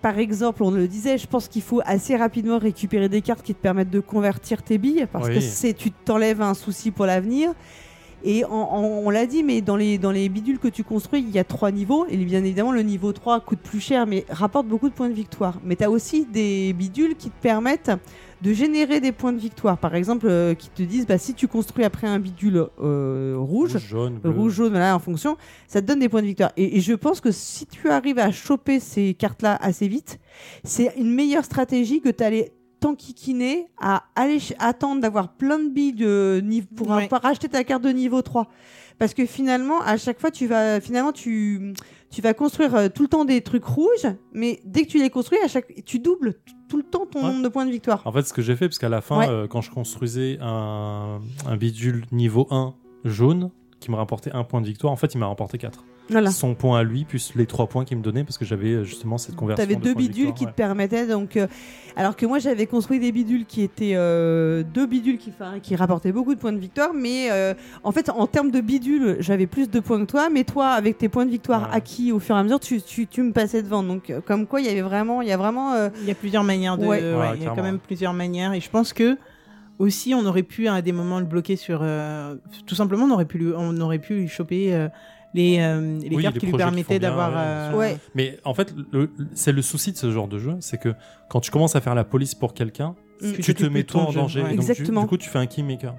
Par 0.00 0.18
exemple, 0.18 0.62
on 0.62 0.70
le 0.70 0.86
disait, 0.86 1.18
je 1.18 1.26
pense 1.26 1.48
qu'il 1.48 1.62
faut 1.62 1.80
assez 1.84 2.14
rapidement 2.16 2.58
récupérer 2.58 3.08
des 3.08 3.20
cartes 3.20 3.42
qui 3.42 3.54
te 3.54 3.60
permettent 3.60 3.90
de 3.90 4.00
convertir 4.00 4.62
tes 4.62 4.78
billes, 4.78 5.06
parce 5.12 5.26
Oui. 5.28 5.34
que 5.34 5.40
c'est 5.40 5.74
tu 5.74 5.90
t'enlèves 5.90 6.40
un 6.40 6.54
souci 6.54 6.90
pour 6.92 7.04
l'avenir. 7.06 7.50
Et 8.24 8.44
en- 8.44 8.50
en- 8.50 8.82
on 9.04 9.10
l'a 9.10 9.26
dit, 9.26 9.42
mais 9.42 9.60
dans 9.60 9.76
les, 9.76 9.96
dans 9.98 10.10
les 10.10 10.28
bidules 10.28 10.58
que 10.58 10.68
tu 10.68 10.82
construis, 10.84 11.20
il 11.20 11.30
y 11.30 11.38
a 11.38 11.44
trois 11.44 11.70
niveaux. 11.70 12.04
Et 12.10 12.16
bien 12.16 12.42
évidemment, 12.44 12.72
le 12.72 12.82
niveau 12.82 13.12
3 13.12 13.40
coûte 13.40 13.60
plus 13.60 13.80
cher, 13.80 14.06
mais 14.06 14.24
rapporte 14.28 14.66
beaucoup 14.66 14.88
de 14.88 14.94
points 14.94 15.08
de 15.08 15.14
victoire. 15.14 15.60
Mais 15.64 15.76
tu 15.76 15.84
as 15.84 15.90
aussi 15.90 16.26
des 16.26 16.72
bidules 16.72 17.14
qui 17.16 17.30
te 17.30 17.40
permettent 17.40 17.92
de 18.42 18.52
générer 18.52 19.00
des 19.00 19.10
points 19.12 19.32
de 19.32 19.38
victoire. 19.38 19.78
Par 19.78 19.94
exemple, 19.96 20.26
euh, 20.28 20.54
qui 20.54 20.68
te 20.70 20.82
disent, 20.82 21.06
bah, 21.06 21.18
si 21.18 21.34
tu 21.34 21.48
construis 21.48 21.84
après 21.84 22.06
un 22.06 22.18
bidule 22.20 22.66
euh, 22.80 23.34
rouge, 23.38 23.72
Rouge, 23.74 23.86
jaune, 23.88 24.14
euh, 24.24 24.30
bleu. 24.30 24.30
rouge, 24.40 24.52
jaune, 24.54 24.70
voilà, 24.70 24.94
en 24.94 25.00
fonction, 25.00 25.36
ça 25.66 25.80
te 25.82 25.86
donne 25.86 25.98
des 26.00 26.08
points 26.08 26.22
de 26.22 26.26
victoire. 26.28 26.52
Et, 26.56 26.76
et 26.76 26.80
je 26.80 26.94
pense 26.94 27.20
que 27.20 27.32
si 27.32 27.66
tu 27.66 27.88
arrives 27.88 28.18
à 28.20 28.30
choper 28.30 28.78
ces 28.78 29.14
cartes-là 29.14 29.58
assez 29.60 29.88
vite, 29.88 30.20
c'est 30.64 30.92
une 30.96 31.12
meilleure 31.12 31.44
stratégie 31.44 32.00
que 32.00 32.10
d'aller 32.10 32.52
t'enquiquiner 32.80 33.66
à 33.80 34.04
aller 34.14 34.38
attendre 34.58 35.00
d'avoir 35.00 35.32
plein 35.34 35.58
de 35.58 35.68
billes 35.68 35.92
de 35.94 36.40
niveau 36.44 36.66
pour, 36.76 36.88
Ouais. 36.90 37.08
pour 37.08 37.18
racheter 37.18 37.48
ta 37.48 37.64
carte 37.64 37.82
de 37.82 37.90
niveau 37.90 38.22
3. 38.22 38.48
Parce 38.98 39.14
que 39.14 39.26
finalement, 39.26 39.80
à 39.82 39.96
chaque 39.96 40.20
fois, 40.20 40.30
tu 40.32 40.46
vas, 40.48 40.80
finalement, 40.80 41.12
tu, 41.12 41.72
tu 42.10 42.20
vas 42.20 42.34
construire 42.34 42.74
euh, 42.74 42.88
tout 42.88 43.02
le 43.02 43.08
temps 43.08 43.24
des 43.24 43.42
trucs 43.42 43.64
rouges, 43.64 44.08
mais 44.32 44.60
dès 44.64 44.82
que 44.82 44.88
tu 44.88 44.98
les 44.98 45.08
construis, 45.10 45.38
à 45.44 45.46
chaque, 45.48 45.72
tu 45.84 46.00
doubles 46.00 46.34
tout 46.68 46.76
le 46.76 46.82
temps 46.82 47.06
ton 47.06 47.20
Ouais. 47.20 47.30
nombre 47.30 47.42
de 47.44 47.48
points 47.48 47.64
de 47.66 47.70
victoire. 47.70 48.02
En 48.04 48.12
fait, 48.12 48.22
ce 48.22 48.32
que 48.32 48.42
j'ai 48.42 48.56
fait, 48.56 48.66
parce 48.68 48.78
qu'à 48.78 48.88
la 48.88 49.00
fin, 49.00 49.18
Ouais. 49.20 49.28
euh, 49.28 49.46
quand 49.46 49.60
je 49.60 49.70
construisais 49.70 50.38
un, 50.40 51.20
un 51.46 51.56
bidule 51.56 52.04
niveau 52.10 52.48
1 52.50 52.74
jaune, 53.04 53.50
qui 53.78 53.92
me 53.92 53.96
rapportait 53.96 54.32
un 54.32 54.42
point 54.42 54.60
de 54.60 54.66
victoire, 54.66 54.92
en 54.92 54.96
fait, 54.96 55.14
il 55.14 55.18
m'a 55.18 55.28
rapporté 55.28 55.56
4. 55.58 55.84
Voilà. 56.10 56.30
Son 56.30 56.54
point 56.54 56.78
à 56.78 56.82
lui, 56.82 57.04
plus 57.04 57.32
les 57.36 57.44
3 57.46 57.66
points 57.66 57.84
qu'il 57.84 57.98
me 57.98 58.02
donnait, 58.02 58.24
parce 58.24 58.38
que 58.38 58.44
j'avais 58.44 58.72
euh, 58.72 58.84
justement 58.84 59.18
cette 59.18 59.36
conversion. 59.36 59.62
Tu 59.64 59.70
avais 59.70 59.78
de 59.78 59.84
deux 59.84 59.92
de 59.94 59.98
bidules 59.98 60.14
victoire, 60.26 60.34
qui 60.34 60.44
ouais. 60.46 60.50
te 60.50 60.56
permettaient 60.56 61.06
donc 61.06 61.36
euh, 61.36 61.46
alors 61.96 62.16
que 62.16 62.24
moi 62.26 62.38
j'avais 62.38 62.66
construit 62.66 62.98
des 63.00 63.12
bidules 63.12 63.44
qui 63.44 63.62
étaient 63.62 63.92
euh, 63.94 64.62
deux 64.62 64.86
bidules 64.86 65.18
qui 65.18 65.30
enfin, 65.30 65.58
qui 65.60 65.76
rapportaient 65.76 66.12
beaucoup 66.12 66.34
de 66.34 66.40
points 66.40 66.52
de 66.52 66.58
victoire 66.58 66.90
mais 66.94 67.30
euh, 67.30 67.54
en 67.82 67.92
fait 67.92 68.08
en 68.08 68.26
termes 68.26 68.50
de 68.50 68.60
bidules 68.60 69.16
j'avais 69.20 69.46
plus 69.46 69.68
de 69.68 69.80
points 69.80 70.00
que 70.04 70.10
toi 70.10 70.30
mais 70.30 70.44
toi 70.44 70.68
avec 70.68 70.96
tes 70.98 71.08
points 71.08 71.26
de 71.26 71.30
victoire 71.30 71.62
Ouais. 71.62 71.68
acquis 71.76 72.12
au 72.12 72.20
fur 72.20 72.36
et 72.36 72.38
à 72.38 72.42
mesure 72.42 72.60
tu, 72.60 72.80
tu, 72.80 73.06
tu 73.06 73.22
me 73.22 73.32
passais 73.32 73.62
devant 73.62 73.82
donc 73.82 74.10
euh, 74.10 74.20
comme 74.24 74.46
quoi 74.46 74.60
il 74.60 74.66
y 74.66 74.70
avait 74.70 74.80
vraiment 74.82 75.22
il 75.22 75.28
y 75.28 75.32
a 75.32 75.36
vraiment 75.36 75.72
euh, 75.74 75.88
Il 76.02 76.06
y 76.08 76.10
a 76.10 76.14
plusieurs 76.14 76.44
manières 76.44 76.78
de. 76.78 76.86
Ouais. 76.86 77.00
ouais, 77.02 77.14
Ouais, 77.14 77.26
il 77.36 77.42
y 77.42 77.46
a 77.46 77.50
quand 77.50 77.62
même 77.62 77.78
plusieurs 77.80 78.12
manières. 78.14 78.52
Et 78.54 78.60
je 78.60 78.70
pense 78.70 78.92
que 78.92 79.16
aussi, 79.78 80.12
on 80.14 80.24
aurait 80.26 80.42
pu 80.42 80.66
à 80.68 80.82
des 80.82 80.92
moments 80.92 81.20
le 81.20 81.24
bloquer 81.26 81.56
sur. 81.56 81.80
euh, 81.82 82.34
tout 82.66 82.74
simplement, 82.74 83.04
on 83.06 83.10
aurait 83.12 83.24
pu, 83.26 83.38
lui- 83.38 83.52
on 83.56 83.76
aurait 83.80 83.98
pu 84.00 84.14
lui 84.14 84.28
choper 84.28 84.74
euh, 84.74 84.88
les, 85.34 85.58
euh, 85.60 85.98
les 86.00 86.16
Oui, 86.16 86.22
cartes 86.22 86.34
les 86.36 86.40
qui 86.40 86.46
lui 86.46 86.52
permettaient 86.56 86.98
d'avoir. 86.98 87.32
euh, 87.36 87.74
ouais 87.76 87.98
Mais 88.14 88.38
en 88.44 88.54
fait, 88.54 88.74
c'est 89.34 89.52
le 89.52 89.62
souci 89.62 89.92
de 89.92 89.96
ce 89.96 90.10
genre 90.10 90.28
de 90.28 90.38
jeu, 90.38 90.56
c'est 90.60 90.78
que 90.78 90.94
quand 91.28 91.40
tu 91.40 91.50
commences 91.50 91.76
à 91.76 91.80
faire 91.80 91.94
la 91.94 92.04
police 92.04 92.34
pour 92.34 92.54
quelqu'un, 92.54 92.94
Mm. 93.20 93.32
tu 93.42 93.54
te 93.54 93.64
mets 93.66 93.82
toi 93.84 94.02
en 94.02 94.10
jeu, 94.12 94.20
danger. 94.20 94.42
ouais. 94.42 94.52
Et 94.52 94.56
donc, 94.56 94.64
du- 94.64 94.70
Exactement. 94.70 95.02
Du, 95.02 95.08
coup, 95.08 95.16
tu 95.16 95.28
fais 95.28 95.38
un 95.40 95.46
kingmaker. 95.46 95.94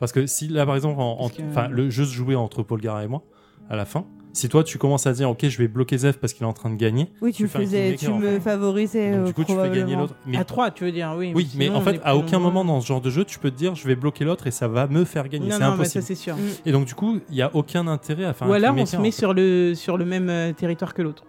Parce 0.00 0.12
que 0.12 0.26
si 0.26 0.48
là, 0.48 0.64
par 0.66 0.74
exemple, 0.76 0.98
en- 1.00 1.28
que- 1.28 1.70
le 1.70 1.90
jeu 1.90 2.04
se 2.04 2.12
jouait 2.14 2.34
entre 2.34 2.62
Paul 2.62 2.80
Gara 2.80 3.04
et 3.04 3.06
moi, 3.06 3.22
à 3.70 3.76
la 3.76 3.84
fin, 3.84 4.06
si 4.32 4.48
toi 4.48 4.64
tu 4.64 4.78
commences 4.78 5.06
à 5.06 5.12
dire, 5.12 5.28
ok, 5.30 5.46
je 5.46 5.58
vais 5.58 5.68
bloquer 5.68 5.98
Zef 5.98 6.18
parce 6.18 6.32
qu'il 6.32 6.42
est 6.44 6.48
en 6.48 6.52
train 6.54 6.70
de 6.70 6.76
gagner, 6.76 7.10
oui 7.20 7.32
tu 7.32 7.46
faisais 7.48 7.96
tu 7.96 8.10
me 8.12 8.40
favorisais 8.40 9.10
donc 9.12 9.20
euh, 9.20 9.26
du 9.26 9.32
coup, 9.34 9.44
tu 9.44 9.52
fais 9.54 9.70
gagner 9.70 9.94
l'autre. 9.96 10.14
Mais 10.26 10.38
À 10.38 10.44
3, 10.44 10.70
tu 10.70 10.84
veux 10.84 10.92
dire, 10.92 11.14
oui. 11.16 11.32
Oui, 11.34 11.48
mais 11.56 11.66
sinon, 11.66 11.76
en 11.76 11.80
fait, 11.82 12.00
à 12.02 12.16
aucun 12.16 12.38
moment 12.38 12.64
dans 12.64 12.80
ce 12.80 12.86
genre 12.86 13.00
de 13.00 13.10
jeu, 13.10 13.24
tu 13.24 13.38
peux 13.38 13.50
te 13.50 13.56
dire, 13.56 13.74
je 13.74 13.86
vais 13.86 13.94
bloquer 13.94 14.24
l'autre 14.24 14.46
et 14.46 14.50
ça 14.50 14.68
va 14.68 14.86
me 14.86 15.04
faire 15.04 15.28
gagner. 15.28 15.48
Non, 15.48 15.52
C'est 15.56 15.60
non, 15.62 15.68
bah, 15.68 15.74
impossible. 15.74 16.02
ça 16.02 16.06
c'est 16.08 16.14
sûr. 16.14 16.34
Mm. 16.36 16.40
et 16.66 16.72
donc, 16.72 16.86
du 16.86 16.94
coup, 16.94 17.18
il 17.28 17.34
n'y 17.34 17.42
a 17.42 17.50
aucun 17.54 17.86
intérêt 17.86 18.24
à 18.24 18.32
faire 18.32 18.48
Ou 18.48 18.52
un 18.52 18.56
alors 18.56 18.74
on 18.76 18.86
se 18.86 18.96
met 18.96 19.00
en 19.00 19.04
fait. 19.04 19.10
sur 19.12 19.34
le, 19.34 19.74
sur 19.74 19.96
le 19.98 20.04
même 20.04 20.28
euh, 20.30 20.52
territoire 20.52 20.94
que 20.94 21.02
l'autre. 21.02 21.24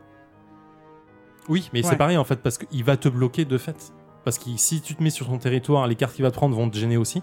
Oui, 1.49 1.69
mais 1.73 1.83
Ouais. 1.83 1.89
c'est 1.89 1.97
pareil 1.97 2.17
en 2.17 2.23
fait, 2.23 2.37
parce 2.37 2.57
qu'il 2.57 2.83
va 2.83 2.95
te 2.97 3.09
bloquer 3.09 3.43
de 3.45 3.57
fait. 3.57 3.91
Parce 4.23 4.37
que 4.37 4.45
si 4.55 4.79
tu 4.81 4.95
te 4.95 5.03
mets 5.03 5.09
sur 5.09 5.27
ton 5.27 5.37
territoire, 5.37 5.85
les 5.87 5.95
cartes 5.95 6.15
qu'il 6.15 6.23
va 6.23 6.31
te 6.31 6.35
prendre 6.37 6.55
vont 6.55 6.69
te 6.69 6.77
gêner 6.77 6.95
aussi. 6.95 7.21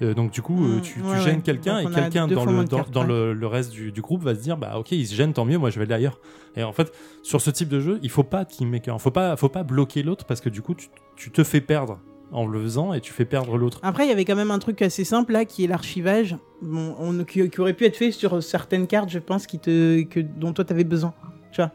Euh, 0.00 0.14
donc 0.14 0.30
du 0.30 0.42
coup, 0.42 0.64
euh, 0.64 0.76
Mm, 0.78 0.80
tu, 0.80 0.94
tu 0.94 1.00
ouais, 1.06 1.20
gênes 1.20 1.36
ouais. 1.36 1.42
quelqu'un 1.42 1.78
et 1.80 1.86
quelqu'un 1.90 2.28
dans, 2.28 2.44
le, 2.44 2.64
dans, 2.64 2.76
cartes, 2.78 2.90
dans 2.92 3.00
ouais. 3.02 3.08
le, 3.08 3.32
le 3.32 3.46
reste 3.48 3.70
du, 3.72 3.90
du 3.90 4.00
groupe 4.00 4.22
va 4.22 4.34
se 4.34 4.40
dire 4.40 4.56
bah 4.56 4.78
ok 4.78 4.92
il 4.92 5.06
se 5.06 5.14
gêne 5.14 5.32
tant 5.32 5.44
mieux 5.44 5.58
moi 5.58 5.70
je 5.70 5.78
vais 5.80 5.84
aller 5.86 5.94
ailleurs 5.94 6.20
et 6.54 6.62
en 6.62 6.72
fait 6.72 6.92
sur 7.24 7.40
ce 7.40 7.50
type 7.50 7.68
de 7.68 7.80
jeu 7.80 7.98
il 8.02 8.10
faut 8.10 8.22
pas 8.22 8.44
kingmaker 8.44 9.00
faut 9.00 9.10
pas 9.10 9.36
faut 9.36 9.48
pas 9.48 9.64
bloquer 9.64 10.04
l'autre 10.04 10.24
parce 10.24 10.40
que 10.40 10.48
du 10.50 10.62
coup 10.62 10.74
tu, 10.74 10.88
tu 11.16 11.30
te 11.32 11.42
fais 11.42 11.60
perdre 11.60 11.98
en 12.30 12.46
le 12.46 12.60
faisant 12.62 12.92
et 12.92 13.00
tu 13.00 13.12
fais 13.12 13.24
perdre 13.24 13.56
l'autre 13.56 13.80
Après, 13.82 14.04
il 14.04 14.08
y 14.08 14.12
avait 14.12 14.24
quand 14.26 14.36
même 14.36 14.50
un 14.50 14.58
truc 14.58 14.82
assez 14.82 15.02
simple 15.02 15.32
là, 15.32 15.46
qui 15.46 15.64
est 15.64 15.66
l'archivage, 15.66 16.36
bon, 16.60 16.94
on- 16.98 17.24
qui, 17.24 17.48
qui 17.48 17.60
aurait 17.60 17.72
pu 17.72 17.86
être 17.86 17.96
fait 17.96 18.12
sur 18.12 18.42
certaines 18.42 18.86
cartes, 18.86 19.08
je 19.08 19.18
pense, 19.18 19.46
qui 19.46 19.58
te, 19.58 20.02
que, 20.02 20.20
dont 20.20 20.52
toi 20.52 20.62
t'avais 20.66 20.84
besoin. 20.84 21.14
Tu 21.52 21.62
vois? 21.62 21.70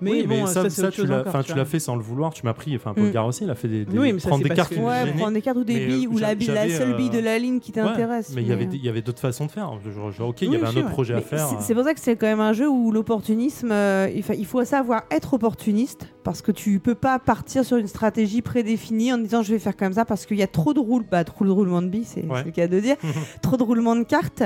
Mais 0.00 0.10
oui, 0.12 0.22
bon, 0.26 0.34
mais 0.40 0.46
ça, 0.46 0.62
ça, 0.64 0.70
ça, 0.70 0.86
autre 0.88 1.42
tu 1.44 1.54
l'as 1.54 1.64
fait 1.64 1.78
sans 1.78 1.94
le 1.96 2.02
vouloir 2.02 2.32
tu 2.32 2.44
m'as 2.44 2.54
pris 2.54 2.74
enfin 2.76 2.94
Paul 2.94 3.04
Mm. 3.08 3.12
Gar 3.12 3.26
aussi 3.26 3.44
il 3.44 3.50
a 3.50 3.54
fait 3.54 3.68
des, 3.68 3.84
des- 3.84 3.98
Oui, 3.98 4.12
mais 4.12 4.18
ça, 4.20 4.28
prendre 4.28 4.42
des 4.44 4.50
cartes 4.50 4.74
que- 4.74 4.80
ouais 4.80 5.12
prendre 5.12 5.32
des 5.32 5.42
cartes 5.42 5.58
ou 5.58 5.64
des 5.64 5.86
billes 5.86 6.06
euh, 6.06 6.14
ou 6.14 6.18
la, 6.18 6.28
seule 6.28 6.96
bille 6.96 7.10
de 7.10 7.18
euh, 7.18 7.22
la 7.22 7.38
ligne 7.38 7.60
qui 7.60 7.70
Ouais, 7.72 7.82
t'intéresse 7.82 8.32
mais 8.34 8.42
il 8.42 8.48
y 8.48 8.52
avait 8.52 8.66
des- 8.66 8.76
il 8.76 8.84
y 8.84 8.88
avait 8.88 9.02
d'autres 9.02 9.20
façons 9.20 9.46
de 9.46 9.50
faire. 9.50 9.70
Genre, 9.94 10.10
genre, 10.12 10.28
ok 10.30 10.42
il 10.42 10.48
Oui, 10.48 10.54
y 10.54 10.56
avait 10.58 10.66
un 10.66 10.80
autre 10.80 10.90
projet 10.90 11.14
à 11.14 11.20
faire. 11.20 11.48
c'est- 11.60 11.74
pour 11.74 11.84
ça 11.84 11.94
que 11.94 12.00
c'est 12.00 12.16
quand 12.16 12.26
même 12.26 12.40
un 12.40 12.52
jeu 12.52 12.68
où 12.68 12.90
l'opportunisme, 12.92 13.70
euh, 13.72 14.08
il, 14.14 14.22
fa- 14.22 14.34
il 14.34 14.46
faut 14.46 14.64
savoir 14.64 15.02
être 15.10 15.34
opportuniste 15.34 16.06
parce 16.24 16.42
que 16.42 16.52
tu 16.52 16.78
peux 16.80 16.94
pas 16.94 17.18
partir 17.18 17.64
sur 17.64 17.76
une 17.76 17.86
stratégie 17.88 18.42
prédéfinie 18.42 19.12
en 19.12 19.18
disant 19.18 19.42
je 19.42 19.52
vais 19.52 19.58
faire 19.58 19.76
comme 19.76 19.92
ça 19.92 20.04
parce 20.04 20.26
qu'il 20.26 20.36
y 20.38 20.42
a 20.42 20.46
trop 20.46 20.72
de 20.74 20.80
roulements, 20.80 21.06
bah, 21.10 21.24
trop 21.24 21.44
de 21.44 21.50
roulements 21.50 21.82
de 21.82 21.88
billes, 21.88 22.04
c'est 22.04 22.22
le 22.22 22.50
cas 22.50 22.68
de 22.68 22.80
dire, 22.80 22.96
trop 23.42 23.56
de 23.56 23.62
roulements 23.62 23.96
de 23.96 24.04
cartes. 24.04 24.42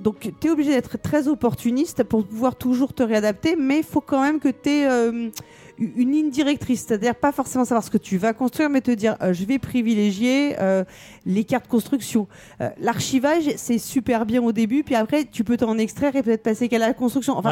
Donc 0.00 0.30
tu 0.40 0.46
es 0.46 0.50
obligé 0.50 0.70
d'être 0.70 0.98
très 0.98 1.28
opportuniste 1.28 2.04
pour 2.04 2.24
pouvoir 2.26 2.56
toujours 2.56 2.92
te 2.92 3.02
réadapter, 3.02 3.56
mais 3.56 3.78
il 3.78 3.84
faut 3.84 4.00
quand 4.00 4.22
même 4.22 4.40
que 4.40 4.48
tu 4.48 4.70
aies 4.70 5.30
une 5.78 6.12
ligne 6.12 6.30
directrice, 6.30 6.86
c'est-à-dire 6.86 7.14
pas 7.14 7.32
forcément 7.32 7.64
savoir 7.64 7.84
ce 7.84 7.90
que 7.90 7.98
tu 7.98 8.16
vas 8.16 8.32
construire, 8.32 8.70
mais 8.70 8.80
te 8.80 8.90
dire 8.90 9.16
euh, 9.22 9.32
je 9.32 9.44
vais 9.44 9.58
privilégier 9.58 10.56
euh, 10.58 10.84
les 11.24 11.44
cartes 11.44 11.68
construction. 11.68 12.28
Euh, 12.60 12.70
L'archivage, 12.78 13.44
c'est 13.56 13.78
super 13.78 14.26
bien 14.26 14.42
au 14.42 14.52
début, 14.52 14.82
puis 14.82 14.94
après 14.94 15.24
tu 15.24 15.44
peux 15.44 15.56
t'en 15.56 15.76
extraire 15.78 16.16
et 16.16 16.22
peut-être 16.22 16.42
passer 16.42 16.68
qu'à 16.68 16.78
la 16.78 16.94
construction. 16.94 17.36
Enfin. 17.36 17.50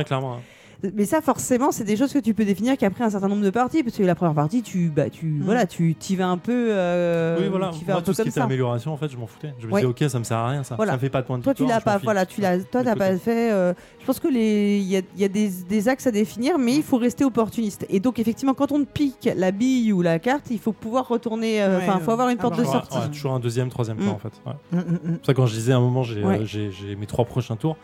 Mais 0.95 1.05
ça, 1.05 1.21
forcément, 1.21 1.73
c'est 1.73 1.85
des 1.85 1.97
choses 1.97 2.13
que 2.13 2.19
tu 2.19 2.35
peux 2.35 2.45
définir 2.45 2.77
qu'après 2.77 3.05
un 3.05 3.11
certain 3.11 3.29
nombre 3.29 3.43
de 3.45 3.51
parties, 3.51 3.83
parce 3.83 3.97
que 3.97 4.03
la 4.03 4.15
première 4.15 4.35
partie, 4.35 4.63
tu, 4.63 4.89
bah, 4.89 5.09
tu, 5.11 5.27
Mm. 5.27 5.43
voilà, 5.45 5.67
tu 5.67 5.97
y 6.11 6.17
vas 6.17 6.27
un 6.29 6.37
peu, 6.39 6.69
euh, 6.71 7.39
oui 7.41 7.49
voilà 7.49 7.71
vas 7.71 7.77
moi 7.87 7.95
un 7.97 7.99
peu 8.01 8.05
tout 8.07 8.13
ce 8.15 8.23
qui 8.23 8.29
était 8.29 8.39
ça. 8.41 8.45
amélioration 8.45 8.93
en 8.93 8.97
fait 8.97 9.09
je 9.11 9.17
m'en 9.17 9.27
foutais 9.27 9.55
je 9.59 9.67
me 9.67 9.73
Ouais. 9.73 9.81
disais 9.81 10.05
ok 10.05 10.11
ça 10.11 10.19
me 10.19 10.25
sert 10.25 10.37
à 10.37 10.49
rien 10.51 10.63
ça 10.65 10.77
Voilà. 10.77 10.93
ça 10.93 10.97
me 10.97 11.01
fait 11.01 11.09
pas 11.11 11.23
de 11.23 11.27
points 11.27 11.39
de 11.39 11.43
Toi, 11.45 11.55
tu 11.55 11.67
l'as 11.67 11.81
pas, 11.81 11.99
voilà, 11.99 12.27
tu 12.27 12.41
l'as, 12.41 12.59
toi, 12.65 12.83
t'as 12.85 12.97
pas 12.97 13.17
fait. 13.17 13.53
euh, 13.53 13.73
je 14.01 14.05
pense 14.07 14.21
que 14.21 14.29
les, 14.29 14.79
il 14.79 14.89
y 14.91 14.97
a, 14.97 15.01
il 15.15 15.21
y 15.21 15.25
a 15.25 15.29
des, 15.29 15.49
des 15.69 15.89
axes 15.89 16.07
à 16.07 16.11
définir, 16.11 16.59
mais 16.59 16.75
il 16.75 16.83
faut 16.83 16.99
rester 16.99 17.25
opportuniste. 17.25 17.87
Et 17.89 18.01
donc, 18.01 18.19
effectivement, 18.19 18.55
quand 18.55 18.73
on 18.73 18.81
te 18.85 18.91
pique 18.91 19.29
la 19.37 19.51
bille 19.51 19.93
ou 19.93 20.03
la 20.03 20.19
carte, 20.19 20.47
il 20.51 20.59
faut 20.59 20.73
pouvoir 20.73 21.09
retourner. 21.09 21.63
euh, 21.63 21.79
Ouais, 21.79 21.85
Enfin, 21.89 21.99
faut 22.01 22.11
avoir 22.11 22.29
une 22.29 22.37
porte 22.39 22.59
de 22.59 22.65
sortie. 22.65 22.97
ouais, 22.99 23.09
toujours 23.09 23.33
un 23.33 23.41
deuxième 23.41 23.69
troisième 23.69 23.97
plan 23.97 24.13
Mm. 24.13 24.15
en 24.15 24.19
fait 24.19 24.33
ouais. 24.47 24.53
Mm, 24.73 24.77
mm, 24.77 24.81
mm. 24.81 24.99
C'est 25.05 25.17
pour 25.19 25.27
ça 25.27 25.33
que 25.33 25.37
quand 25.39 25.47
je 25.47 25.55
disais 25.55 25.73
à 25.73 25.77
un 25.77 25.81
moment 25.81 26.03
j'ai 26.03 26.23
Ouais. 26.25 26.41
euh, 26.41 26.45
j'ai- 26.45 26.71
j'ai 26.71 26.97
mes 26.97 27.07
trois 27.07 27.25
prochains 27.25 27.57
tours 27.57 27.77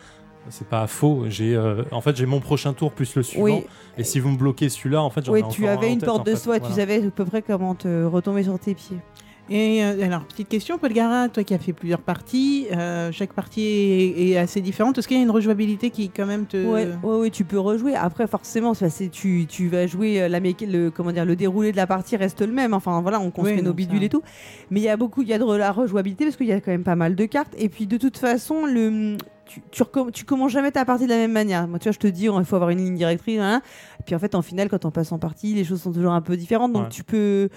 c'est 0.49 0.67
pas 0.67 0.87
faux 0.87 1.25
j'ai 1.29 1.55
euh, 1.55 1.83
en 1.91 2.01
fait 2.01 2.15
j'ai 2.15 2.25
mon 2.25 2.39
prochain 2.39 2.73
tour 2.73 2.91
plus 2.91 3.15
le 3.15 3.23
suivant 3.23 3.43
Oui, 3.43 3.63
et 3.97 4.03
si 4.03 4.19
vous 4.19 4.29
me 4.29 4.37
bloquez 4.37 4.69
celui-là 4.69 5.01
en 5.01 5.09
fait 5.09 5.23
j'en 5.25 5.33
oui 5.33 5.39
ai 5.39 5.47
tu 5.49 5.63
encore 5.63 5.69
un 5.69 5.77
avais 5.77 5.87
en 5.87 5.93
une 5.93 5.99
tête, 5.99 6.05
porte 6.09 6.21
en 6.21 6.23
de 6.23 6.31
fait. 6.31 6.35
soi, 6.37 6.59
tu 6.59 6.71
savais 6.71 7.05
à 7.05 7.09
peu 7.11 7.25
près 7.25 7.41
comment 7.41 7.75
te 7.75 8.03
retomber 8.05 8.43
sur 8.43 8.57
tes 8.59 8.73
pieds. 8.73 8.97
Et 9.49 9.83
euh, 9.83 10.05
alors, 10.05 10.23
petite 10.23 10.47
question, 10.47 10.77
Paul 10.77 10.93
Gara, 10.93 11.27
toi 11.27 11.43
qui 11.43 11.53
as 11.53 11.59
fait 11.59 11.73
plusieurs 11.73 11.99
parties, 11.99 12.67
euh, 12.71 13.11
chaque 13.11 13.33
partie 13.33 13.63
est, 13.63 14.29
est 14.29 14.37
assez 14.37 14.61
différente. 14.61 14.97
Est-ce 14.97 15.09
qu'il 15.09 15.17
y 15.17 15.19
a 15.19 15.23
une 15.23 15.31
rejouabilité 15.31 15.89
qui 15.89 16.09
quand 16.09 16.25
même 16.25 16.45
te... 16.45 16.55
Ouais, 16.55 16.87
ouais, 17.03 17.15
ouais, 17.17 17.29
tu 17.31 17.43
peux 17.43 17.59
rejouer. 17.59 17.93
Après, 17.95 18.27
forcément, 18.27 18.73
ça, 18.73 18.87
tu, 19.11 19.47
tu 19.49 19.67
vas 19.67 19.87
jouer 19.87 20.29
la 20.29 20.39
le 20.39 20.89
comment 20.89 21.11
dire, 21.11 21.25
le 21.25 21.35
déroulé 21.35 21.73
de 21.73 21.77
la 21.77 21.87
partie 21.87 22.15
reste 22.15 22.41
le 22.41 22.53
même. 22.53 22.73
Enfin, 22.73 23.01
voilà, 23.01 23.19
on 23.19 23.29
construit 23.29 23.57
Oui, 23.57 23.63
nos 23.63 23.73
bidules 23.73 23.99
ça. 23.99 24.05
et 24.05 24.09
tout. 24.09 24.21
Mais 24.69 24.79
il 24.79 24.83
y 24.83 24.89
a 24.89 24.95
beaucoup, 24.95 25.21
il 25.21 25.27
y 25.27 25.33
a 25.33 25.39
de 25.39 25.53
la 25.57 25.71
rejouabilité 25.73 26.23
parce 26.23 26.37
qu'il 26.37 26.47
y 26.47 26.53
a 26.53 26.61
quand 26.61 26.71
même 26.71 26.83
pas 26.83 26.95
mal 26.95 27.15
de 27.15 27.25
cartes. 27.25 27.53
Et 27.57 27.67
puis, 27.67 27.87
de 27.87 27.97
toute 27.97 28.17
façon, 28.19 28.65
le 28.65 29.17
tu, 29.51 29.61
tu, 29.71 29.83
recomm- 29.83 30.11
tu 30.11 30.23
commences 30.25 30.51
jamais 30.51 30.71
ta 30.71 30.85
partie 30.85 31.05
de 31.05 31.09
la 31.09 31.17
même 31.17 31.31
manière. 31.31 31.67
Moi, 31.67 31.79
tu 31.79 31.83
vois, 31.85 31.91
je 31.91 31.99
te 31.99 32.07
dis, 32.07 32.25
il 32.25 32.45
faut 32.45 32.55
avoir 32.55 32.69
une 32.69 32.79
ligne 32.79 32.95
directrice. 32.95 33.39
hein. 33.39 33.61
Et 33.99 34.03
puis, 34.03 34.15
en 34.15 34.19
fait, 34.19 34.35
en 34.35 34.41
finale, 34.41 34.69
quand 34.69 34.85
on 34.85 34.91
passe 34.91 35.11
en 35.11 35.19
partie, 35.19 35.53
les 35.53 35.63
choses 35.63 35.81
sont 35.81 35.91
toujours 35.91 36.13
un 36.13 36.21
peu 36.21 36.37
différentes. 36.37 36.73
Donc, 36.73 36.83
Ouais. 36.83 36.89
tu 36.89 37.03
peux. 37.03 37.49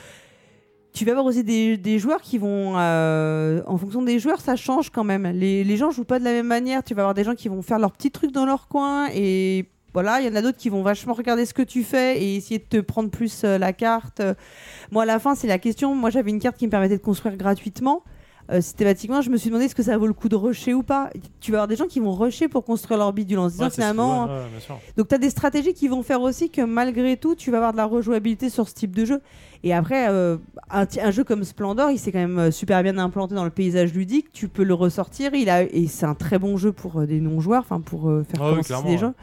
Tu 0.92 1.04
vas 1.04 1.10
avoir 1.12 1.26
aussi 1.26 1.42
des, 1.42 1.76
des 1.76 1.98
joueurs 1.98 2.20
qui 2.20 2.38
vont, 2.38 2.74
euh, 2.76 3.62
en 3.66 3.76
fonction 3.76 4.00
des 4.02 4.20
joueurs, 4.20 4.40
ça 4.40 4.54
change 4.54 4.90
quand 4.90 5.02
même. 5.02 5.26
Les, 5.26 5.64
les 5.64 5.76
gens 5.76 5.90
jouent 5.90 6.04
pas 6.04 6.20
de 6.20 6.24
la 6.24 6.30
même 6.30 6.46
manière. 6.46 6.84
Tu 6.84 6.94
vas 6.94 7.02
avoir 7.02 7.14
des 7.14 7.24
gens 7.24 7.34
qui 7.34 7.48
vont 7.48 7.62
faire 7.62 7.80
leurs 7.80 7.90
petits 7.90 8.12
trucs 8.12 8.30
dans 8.30 8.46
leur 8.46 8.68
coin 8.68 9.08
et 9.12 9.68
voilà, 9.92 10.20
il 10.20 10.26
y 10.26 10.30
en 10.30 10.36
a 10.36 10.42
d'autres 10.42 10.56
qui 10.58 10.68
vont 10.68 10.82
vachement 10.82 11.12
regarder 11.12 11.46
ce 11.46 11.54
que 11.54 11.62
tu 11.62 11.82
fais 11.82 12.22
et 12.22 12.36
essayer 12.36 12.58
de 12.58 12.64
te 12.64 12.80
prendre 12.80 13.10
plus 13.10 13.42
euh, 13.44 13.58
la 13.58 13.72
carte. 13.72 14.22
Moi, 14.92 15.02
à 15.02 15.06
la 15.06 15.18
fin, 15.18 15.34
c'est 15.34 15.48
la 15.48 15.58
question. 15.58 15.96
Moi, 15.96 16.10
j'avais 16.10 16.30
une 16.30 16.38
carte 16.40 16.56
qui 16.56 16.66
me 16.66 16.70
permettait 16.70 16.96
de 16.96 17.02
construire 17.02 17.36
gratuitement. 17.36 18.02
Euh, 18.50 18.60
systématiquement, 18.60 19.22
je 19.22 19.30
me 19.30 19.36
suis 19.36 19.48
demandé 19.48 19.66
est-ce 19.66 19.74
que 19.74 19.82
ça 19.82 19.96
vaut 19.96 20.06
le 20.06 20.12
coup 20.12 20.28
de 20.28 20.36
rusher 20.36 20.74
ou 20.74 20.82
pas. 20.82 21.10
Tu 21.40 21.50
vas 21.50 21.58
avoir 21.58 21.68
des 21.68 21.76
gens 21.76 21.86
qui 21.86 22.00
vont 22.00 22.12
rusher 22.12 22.48
pour 22.48 22.64
construire 22.64 22.98
leur 22.98 23.12
bidule 23.12 23.38
en 23.38 23.48
se 23.48 23.54
disant 23.54 23.64
Ouais, 23.64 23.70
finalement. 23.70 24.26
ouais, 24.26 24.32
ouais. 24.32 24.76
Donc, 24.96 25.08
tu 25.08 25.14
as 25.14 25.18
des 25.18 25.30
stratégies 25.30 25.72
qui 25.72 25.88
vont 25.88 26.02
faire 26.02 26.20
aussi 26.20 26.50
que 26.50 26.60
malgré 26.60 27.16
tout, 27.16 27.34
tu 27.34 27.50
vas 27.50 27.58
avoir 27.58 27.72
de 27.72 27.78
la 27.78 27.86
rejouabilité 27.86 28.50
sur 28.50 28.68
ce 28.68 28.74
type 28.74 28.94
de 28.94 29.04
jeu. 29.04 29.20
Et 29.62 29.72
après, 29.72 30.08
euh, 30.10 30.36
un, 30.70 31.10
jeu 31.10 31.24
comme 31.24 31.42
Splendor, 31.42 31.90
il 31.90 31.98
s'est 31.98 32.12
quand 32.12 32.18
même 32.18 32.38
euh, 32.38 32.50
super 32.50 32.82
bien 32.82 32.98
implanté 32.98 33.34
dans 33.34 33.44
le 33.44 33.50
paysage 33.50 33.94
ludique. 33.94 34.30
Tu 34.32 34.48
peux 34.48 34.62
le 34.62 34.74
ressortir. 34.74 35.34
Il 35.34 35.48
a, 35.48 35.62
et 35.62 35.86
c'est 35.86 36.04
un 36.04 36.14
très 36.14 36.38
bon 36.38 36.58
jeu 36.58 36.70
pour 36.70 37.00
euh, 37.00 37.06
des 37.06 37.20
non-joueurs, 37.20 37.62
enfin 37.62 37.80
pour 37.80 38.12
faire 38.28 38.40
commencer 38.40 38.64
clairement, 38.64 38.90
des 38.90 38.98
gens. 38.98 39.14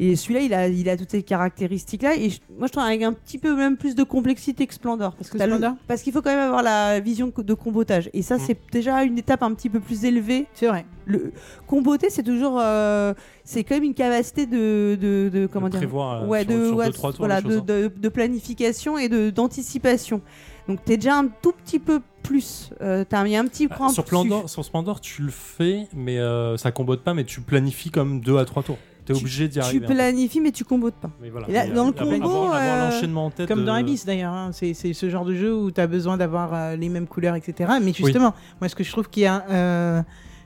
Et 0.00 0.14
celui-là, 0.14 0.40
il 0.42 0.54
a, 0.54 0.68
il 0.68 0.88
a 0.88 0.96
toutes 0.96 1.10
ces 1.10 1.22
caractéristiques-là. 1.24 2.14
Et 2.16 2.30
je- 2.30 2.38
moi, 2.56 2.68
je 2.68 2.72
trouve 2.72 2.84
avec 2.84 3.02
un 3.02 3.12
petit 3.12 3.36
peu 3.38 3.56
même 3.56 3.76
plus 3.76 3.94
de 3.96 4.04
complexité 4.04 4.66
que 4.66 4.74
Splendor. 4.74 5.14
Parce 5.16 5.28
que 5.28 5.38
le- 5.38 5.58
parce 5.88 6.02
qu'il 6.02 6.12
faut 6.12 6.22
quand 6.22 6.30
même 6.30 6.38
avoir 6.38 6.62
la 6.62 7.00
vision 7.00 7.32
de 7.36 7.54
combotage. 7.54 8.08
Et 8.12 8.22
ça, 8.22 8.36
Mm. 8.36 8.40
c'est 8.46 8.58
déjà 8.70 9.02
une 9.02 9.18
étape 9.18 9.42
un 9.42 9.52
petit 9.54 9.68
peu 9.68 9.80
plus 9.80 10.04
élevée. 10.04 10.46
C'est 10.54 10.68
vrai. 10.68 10.86
Le 11.04 11.32
comboter, 11.66 12.10
c'est 12.10 12.22
toujours, 12.22 12.58
euh, 12.60 13.12
c'est 13.44 13.64
quand 13.64 13.74
même 13.74 13.84
une 13.84 13.94
capacité 13.94 14.46
de, 14.46 14.96
de, 15.00 15.30
de- 15.32 15.46
comment 15.46 15.66
De 15.66 15.72
dire, 15.72 15.80
prévoir, 15.80 16.22
euh, 16.22 16.26
ouais, 16.26 16.44
sur- 16.44 16.48
de, 16.52 16.66
sur 16.66 16.76
ouais, 16.76 16.86
deux, 16.86 16.92
trois 16.92 17.10
tours, 17.10 17.18
voilà, 17.18 17.40
choses, 17.42 17.64
de, 17.64 17.88
de, 17.88 17.92
de 17.96 18.08
planification 18.08 18.98
et 18.98 19.08
de 19.08 19.30
d'anticipation. 19.30 20.20
Donc 20.68 20.84
t'es 20.84 20.96
déjà 20.96 21.16
un 21.16 21.26
tout 21.26 21.52
petit 21.52 21.78
peu 21.78 22.00
plus. 22.22 22.70
Euh, 22.82 23.04
t'as 23.08 23.24
mis 23.24 23.34
un 23.36 23.46
petit 23.46 23.66
Ah, 23.70 23.74
cran 23.74 23.88
sur, 23.88 24.02
dessus. 24.02 24.14
Splendor, 24.14 24.48
sur 24.50 24.64
Splendor, 24.64 25.00
tu 25.00 25.22
le 25.22 25.30
fais, 25.30 25.88
mais 25.94 26.18
euh, 26.18 26.56
ça 26.58 26.70
combote 26.72 27.02
pas, 27.02 27.14
mais 27.14 27.24
tu 27.24 27.40
planifies 27.40 27.90
comme 27.90 28.20
2 28.20 28.36
à 28.36 28.44
3 28.44 28.62
tours. 28.62 28.78
T'es 29.08 29.14
Tu- 29.14 29.20
obligé 29.20 29.48
d'y 29.48 29.54
Tu 29.54 29.60
arriver. 29.60 29.86
planifies, 29.86 30.40
mais 30.40 30.52
tu 30.52 30.64
combotes 30.64 30.94
pas. 30.94 31.10
Mais 31.20 31.30
voilà. 31.30 31.48
Et 31.48 31.52
là, 31.52 31.66
Mais, 31.66 31.72
dans 31.74 31.86
le 31.86 31.92
combo, 31.92 32.12
avoir, 32.12 32.54
avoir 32.54 32.54
euh, 32.54 32.90
l'enchaînement 32.90 33.26
en 33.26 33.30
tête. 33.30 33.48
Comme 33.48 33.64
dans 33.64 33.74
Abyss 33.74 34.04
d'ailleurs, 34.06 34.32
hein. 34.34 34.50
c'est 34.52 34.74
c'est 34.74 34.92
ce 34.92 35.08
genre 35.08 35.24
de 35.24 35.34
jeu 35.34 35.54
où 35.56 35.70
tu 35.70 35.80
as 35.80 35.86
besoin 35.86 36.16
d'avoir 36.16 36.52
euh, 36.54 36.76
les 36.76 36.88
mêmes 36.88 37.06
couleurs, 37.06 37.34
etc. 37.34 37.70
Mais 37.82 37.92
justement, 37.92 38.34
moi 38.60 38.68
ce 38.68 38.74
que 38.74 38.84
je 38.84 38.92
trouve 38.92 39.08
qu'il 39.08 39.22
y 39.22 39.26
a, 39.26 39.44
euh, 39.50 40.02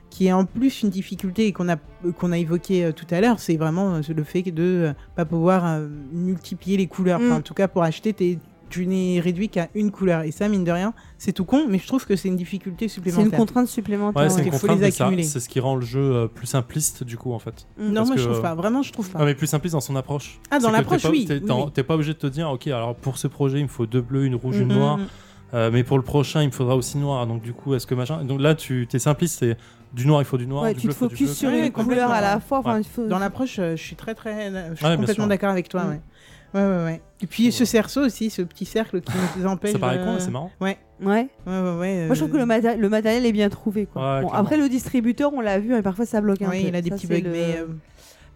qui 0.09 0.27
est 0.27 0.31
en 0.31 0.45
plus 0.45 0.81
une 0.83 0.89
difficulté 0.89 1.47
et 1.47 1.51
qu'on 1.53 1.67
a, 1.69 1.75
qu'on 2.19 2.31
a 2.31 2.37
évoqué 2.37 2.85
euh, 2.85 2.91
tout 2.91 3.07
à 3.11 3.19
l'heure, 3.19 3.39
c'est 3.39 3.57
vraiment 3.57 3.95
euh, 3.95 4.01
le 4.15 4.23
fait 4.23 4.43
de 4.43 4.63
euh, 4.63 4.93
pas 5.15 5.25
pouvoir 5.25 5.65
euh, 5.65 5.87
multiplier 6.13 6.77
les 6.77 6.87
couleurs. 6.87 7.19
Enfin, 7.19 7.29
Mm. 7.35 7.37
en 7.37 7.41
tout 7.41 7.53
cas, 7.53 7.67
pour 7.67 7.83
acheter, 7.83 8.13
t'es- 8.13 8.37
tu 8.69 8.87
n'es 8.87 9.19
réduit 9.19 9.49
qu'à 9.49 9.69
une 9.75 9.91
couleur. 9.91 10.23
Et 10.23 10.31
ça, 10.31 10.47
mine 10.49 10.63
de 10.63 10.71
rien, 10.71 10.93
c'est 11.17 11.31
tout 11.31 11.45
con, 11.45 11.65
mais 11.69 11.77
je 11.77 11.87
trouve 11.87 12.05
que 12.05 12.15
c'est 12.15 12.27
une 12.27 12.35
difficulté 12.35 12.87
C'est 12.87 12.95
supplémentaire. 12.95 13.25
une 13.25 13.31
contrainte 13.37 13.67
supplémentaire. 13.67 14.21
Ouais, 14.23 14.29
c'est 14.29 14.43
ouais. 14.43 15.23
c'est 15.23 15.39
ce 15.39 15.49
qui 15.49 15.59
rend 15.59 15.75
le 15.75 15.85
jeu 15.85 15.99
euh, 16.01 16.27
plus 16.27 16.47
simpliste, 16.47 17.03
du 17.03 17.17
coup, 17.17 17.33
en 17.33 17.39
fait. 17.39 17.67
Mm. 17.77 17.87
Non, 17.87 17.93
Parce 17.95 18.07
moi 18.07 18.17
je 18.17 18.21
que, 18.23 18.27
trouve 18.27 18.39
euh, 18.39 18.41
pas. 18.41 18.55
Vraiment, 18.55 18.81
je 18.81 18.91
trouve 18.91 19.09
pas. 19.09 19.19
Ah, 19.21 19.25
mais 19.25 19.35
plus 19.35 19.47
simpliste 19.47 19.73
dans 19.73 19.81
son 19.81 19.95
approche. 19.95 20.39
Ah, 20.49 20.59
dans 20.59 20.67
C'est 20.69 20.73
l'approche, 20.77 21.05
oui, 21.05 21.25
T'es 21.25 21.41
oui, 21.41 21.83
pas 21.83 21.93
obligé 21.95 22.13
de 22.13 22.17
te 22.19 22.27
dire, 22.27 22.49
ok, 22.49 22.67
alors 22.67 22.95
pour 22.95 23.17
ce 23.17 23.27
projet, 23.27 23.59
il 23.59 23.63
me 23.63 23.67
faut 23.69 23.85
deux 23.85 24.01
bleus, 24.01 24.25
une 24.25 24.35
rouge, 24.35 24.57
Mm, 24.57 24.61
une 24.61 24.67
mm, 24.73 24.77
noire. 24.77 24.97
mm. 24.97 25.07
Euh, 25.53 25.69
mais 25.71 25.83
pour 25.83 25.97
le 25.97 26.03
prochain, 26.03 26.41
il 26.41 26.47
me 26.47 26.51
faudra 26.51 26.75
aussi 26.75 26.97
noir. 26.97 27.27
Donc, 27.27 27.43
du 27.43 27.53
coup, 27.53 27.75
est-ce 27.75 27.85
que 27.85 27.93
machin. 27.93 28.23
Donc 28.23 28.41
là, 28.41 28.55
tu 28.55 28.87
es 28.91 28.99
simpliste, 28.99 29.37
c'est 29.39 29.55
du 29.93 30.07
noir, 30.07 30.19
il 30.19 30.25
faut 30.25 30.39
du 30.39 30.47
noir. 30.47 30.63
Ouais, 30.63 30.73
du 30.73 30.79
tu 30.81 30.87
bleu, 30.87 30.95
te 30.95 30.99
focuses 30.99 31.37
sur 31.37 31.49
une 31.51 31.71
couleur 31.71 32.09
à 32.09 32.21
la 32.21 32.39
fois. 32.39 32.63
Dans 33.07 33.19
l'approche, 33.19 33.59
euh, 33.59 33.75
je 33.75 33.83
suis 33.83 33.95
très 33.95 34.15
très, 34.15 34.51
je 34.71 34.75
suis 34.83 34.97
complètement 34.97 35.27
d'accord 35.27 35.51
avec 35.51 35.69
toi. 35.69 35.85
Mm. 36.53 36.57
Ouais. 36.57 36.63
Ouais, 36.77 36.83
ouais. 36.85 37.01
Et 37.21 37.27
puis 37.27 37.51
ce 37.51 37.65
cerceau 37.65 38.01
aussi, 38.05 38.29
ce 38.29 38.41
petit 38.41 38.65
cercle 38.65 39.01
qui 39.01 39.11
nous 39.37 39.45
empêche. 39.45 39.71
Ça 39.73 39.79
paraît 39.79 39.97
de- 39.99 40.03
con, 40.03 40.13
mais 40.13 40.19
c'est 40.19 40.31
marrant. 40.31 40.51
Ouais. 40.61 40.77
Ouais, 41.01 41.27
ouais, 41.47 41.75
ouais. 41.77 42.05
Moi, 42.05 42.15
je 42.15 42.19
trouve 42.19 42.31
que 42.31 42.37
le, 42.37 42.45
mata- 42.45 42.75
le 42.75 42.89
matériel 42.89 43.25
est 43.25 43.31
bien 43.31 43.49
trouvé. 43.49 43.85
Quoi. 43.87 44.01
Ouais, 44.17 44.21
Bon, 44.23 44.29
après, 44.29 44.57
le 44.57 44.69
distributeur, 44.69 45.33
on 45.33 45.41
l'a 45.41 45.59
vu, 45.59 45.75
et 45.75 45.81
parfois 45.81 46.05
ça 46.05 46.21
bloque 46.21 46.41
un 46.41 46.49
Oui, 46.49 46.61
peu. 46.63 46.67
il 46.69 46.75
a 46.75 46.81
des 46.81 46.89
Ça, 46.89 46.95
petits 46.95 47.07
bugs, 47.07 47.21
le- 47.23 47.29
mais 47.31 47.57
euh, 47.57 47.65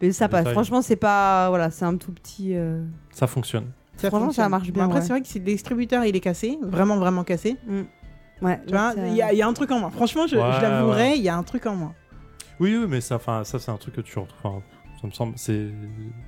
Mais 0.02 0.12
ça 0.12 0.28
passe. 0.30 0.48
Franchement, 0.50 0.82
c'est 0.82 0.96
pas. 0.96 1.50
Voilà, 1.50 1.70
c'est 1.72 1.86
un 1.86 1.96
tout 1.98 2.12
petit. 2.12 2.56
euh, 2.56 2.84
Ça 3.12 3.28
fonctionne. 3.28 3.66
ça 3.98 4.10
Franchement, 4.10 4.28
fonctionne. 4.28 4.46
ça 4.46 4.50
marche 4.50 4.72
bien, 4.72 4.86
après, 4.86 5.00
ouais. 5.00 5.02
c'est 5.06 5.10
vrai 5.14 5.22
que 5.22 5.28
si 5.28 5.40
le 5.40 5.46
distributeur 5.46 6.04
il 6.06 6.16
est 6.16 6.20
cassé, 6.20 6.58
vraiment, 6.62 6.98
vraiment 6.98 7.24
cassé, 7.24 7.58
Ouais. 8.42 8.60
tu 8.68 8.74
vois, 8.74 8.94
il 9.08 9.16
y, 9.16 9.22
a- 9.22 9.34
il 9.34 9.38
y 9.40 9.42
a 9.42 9.48
un 9.48 9.54
truc 9.54 9.72
en 9.72 9.80
moins. 9.80 9.90
Franchement, 9.90 10.28
je, 10.28 10.36
Ouais, 10.38 10.52
je 10.58 10.62
l'avouerai, 10.62 11.16
il 11.16 11.24
y 11.24 11.30
a 11.30 11.36
un 11.36 11.44
truc 11.44 11.66
en 11.66 11.76
moins. 11.76 11.94
Oui, 12.60 12.76
oui, 12.78 12.86
mais 12.90 13.02
ça, 13.02 13.16
enfin, 13.16 13.44
ça 13.44 13.58
c'est 13.60 13.72
un 13.72 13.78
truc 13.78 13.96
que 13.96 14.02
tu 14.02 14.18
retrouves. 14.20 14.62
Enfin, 14.98 15.02
ça 15.02 15.08
me 15.08 15.12
semble, 15.12 15.34
c'est. 15.38 15.68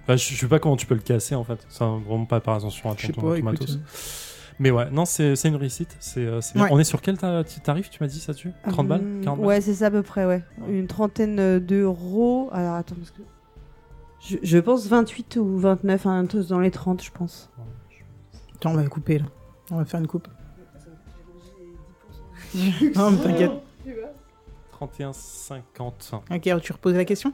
Enfin, 0.03 0.15
je, 0.15 0.33
je 0.33 0.39
sais 0.39 0.47
pas 0.47 0.59
comment 0.59 0.77
tu 0.77 0.85
peux 0.85 0.95
le 0.95 1.01
casser 1.01 1.35
en 1.35 1.43
fait. 1.43 1.65
Ça 1.69 1.85
vraiment 1.85 2.25
pas 2.25 2.39
par 2.39 2.55
attention 2.55 2.91
à 2.91 2.95
ton, 2.95 3.11
ton 3.13 3.43
matos. 3.43 3.75
euh, 3.75 3.79
Mais 4.59 4.71
ouais, 4.71 4.89
non, 4.91 5.05
c'est 5.05 5.35
c'est 5.35 5.47
une 5.49 5.55
réussite. 5.55 5.95
C'est 5.99 6.25
euh, 6.25 6.41
c'est 6.41 6.53
bien. 6.55 6.63
Ouais. 6.65 6.69
On 6.71 6.79
est 6.79 6.83
sur 6.83 7.01
quel 7.01 7.17
ta- 7.17 7.43
tarif 7.43 7.89
Tu 7.89 7.97
m'as 8.01 8.07
dit 8.07 8.19
ça 8.19 8.33
dessus? 8.33 8.51
30 8.69 8.87
balles? 8.87 9.03
40 9.23 9.39
balles? 9.39 9.47
Ouais, 9.47 9.61
c'est 9.61 9.73
ça 9.73 9.87
à 9.87 9.91
peu 9.91 10.03
près, 10.03 10.25
ouais. 10.25 10.43
Une 10.67 10.87
trentaine 10.87 11.39
euh, 11.39 11.59
d'euros. 11.59 12.49
Alors 12.51 12.75
attends, 12.75 12.95
parce 12.95 13.11
que. 13.11 13.21
Je, 14.21 14.35
je 14.43 14.57
pense 14.57 14.85
28 14.87 15.37
ou 15.37 15.57
29, 15.59 16.05
un 16.05 16.25
truc 16.25 16.45
dans 16.47 16.59
les 16.59 16.71
30, 16.71 17.01
je 17.03 17.09
pense. 17.11 17.49
Attends, 18.55 18.71
on 18.71 18.75
va 18.75 18.83
couper 18.87 19.19
là. 19.19 19.25
On 19.71 19.77
va 19.77 19.85
faire 19.85 19.99
une 20.01 20.07
coupe. 20.07 20.27
non, 22.95 23.11
mais 23.11 23.17
t'inquiète. 23.23 23.51
31,50. 24.79 26.21
Ok, 26.31 26.61
tu 26.61 26.71
reposes 26.73 26.95
la 26.95 27.05
question? 27.05 27.33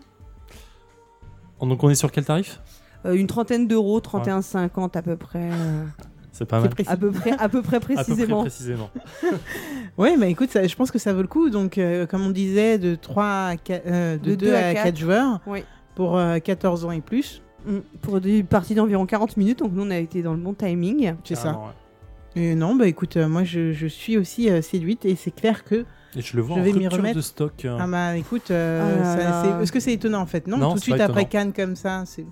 Donc 1.62 1.84
on 1.84 1.90
est 1.90 1.96
sur 1.96 2.12
quel 2.12 2.26
tarif 2.26 2.60
Euh, 3.06 3.14
une 3.14 3.28
trentaine 3.28 3.68
d'euros, 3.68 4.00
31,50 4.00 4.98
à 4.98 5.02
peu 5.02 5.16
près. 5.16 5.50
euh, 5.52 5.84
C'est 6.32 6.46
pas 6.46 6.60
mal. 6.60 6.70
précis. 6.70 6.90
à 6.90 6.98
peu 6.98 7.12
près, 7.12 7.32
à 7.32 7.48
peu 7.50 7.62
près 7.62 7.80
précisément. 7.96 8.42
précisément. 8.42 8.90
Ouais, 9.98 10.18
bah 10.18 10.28
écoute, 10.28 10.50
ça- 10.52 10.68
je 10.68 10.76
pense 10.76 10.92
que 10.92 11.00
ça 11.00 11.14
vaut 11.14 11.22
le 11.22 11.28
coup. 11.28 11.50
Donc, 11.50 11.78
euh, 11.78 12.06
comme 12.06 12.26
on 12.26 12.32
disait, 12.32 12.78
de 12.78 12.96
3 12.96 13.24
à 13.52 13.56
4, 13.56 13.84
euh, 13.88 14.18
de 14.18 14.32
De 14.32 14.36
2 14.36 14.36
deux 14.48 14.54
à 14.54 14.58
à 14.68 14.74
4 14.74 14.84
quatre. 14.86 14.98
joueurs 14.98 15.40
Oui. 15.48 15.64
pour 15.96 16.18
euh, 16.18 16.40
14 16.40 16.84
ans 16.84 16.92
et 16.92 17.00
plus. 17.02 17.42
Mm, 17.66 17.78
Pour 18.02 18.20
des 18.20 18.44
parties 18.44 18.76
d'environ 18.76 19.06
40 19.06 19.38
minutes, 19.38 19.60
donc 19.60 19.72
nous 19.74 19.84
on 19.84 19.92
a 19.92 19.98
été 19.98 20.22
dans 20.22 20.34
le 20.34 20.40
bon 20.40 20.54
timing. 20.54 21.14
C'est 21.24 21.36
ça. 21.36 21.52
Ouais. 21.54 22.42
Et 22.42 22.54
non, 22.56 22.76
bah 22.76 22.88
écoute, 22.88 23.16
euh, 23.16 23.30
moi 23.30 23.46
je, 23.46 23.72
je 23.72 23.88
suis 23.88 24.18
aussi 24.18 24.50
euh, 24.50 24.62
séduite 24.62 25.06
et 25.06 25.16
c'est 25.16 25.32
clair 25.32 25.64
que. 25.64 25.86
Et 26.18 26.22
je 26.22 26.36
le 26.38 26.42
vois 26.44 26.56
Je 26.58 26.62
en 26.62 26.64
vais 26.64 26.72
m'y 26.74 26.80
rupture 26.80 26.98
remettre. 26.98 27.16
de 27.18 27.22
stock. 27.22 27.66
euh, 27.66 27.78
Ah 27.80 27.88
bah 27.88 28.16
écoute, 28.18 28.52
euh, 28.52 28.82
Ah 28.84 28.98
là 29.00 29.16
ça- 29.16 29.30
là. 29.30 29.44
c'est- 29.58 29.64
est-ce 29.64 29.72
que 29.72 29.80
c'est 29.80 29.94
étonnant 29.94 30.22
en 30.22 30.26
fait? 30.26 30.48
Non, 30.48 30.58
Non, 30.58 30.70
tout 30.72 30.78
de 30.78 30.84
suite 30.84 31.00
après. 31.02 31.26
Cannes 31.26 31.54
comme 31.54 31.76
ça, 31.76 32.04
c'est. 32.06 32.26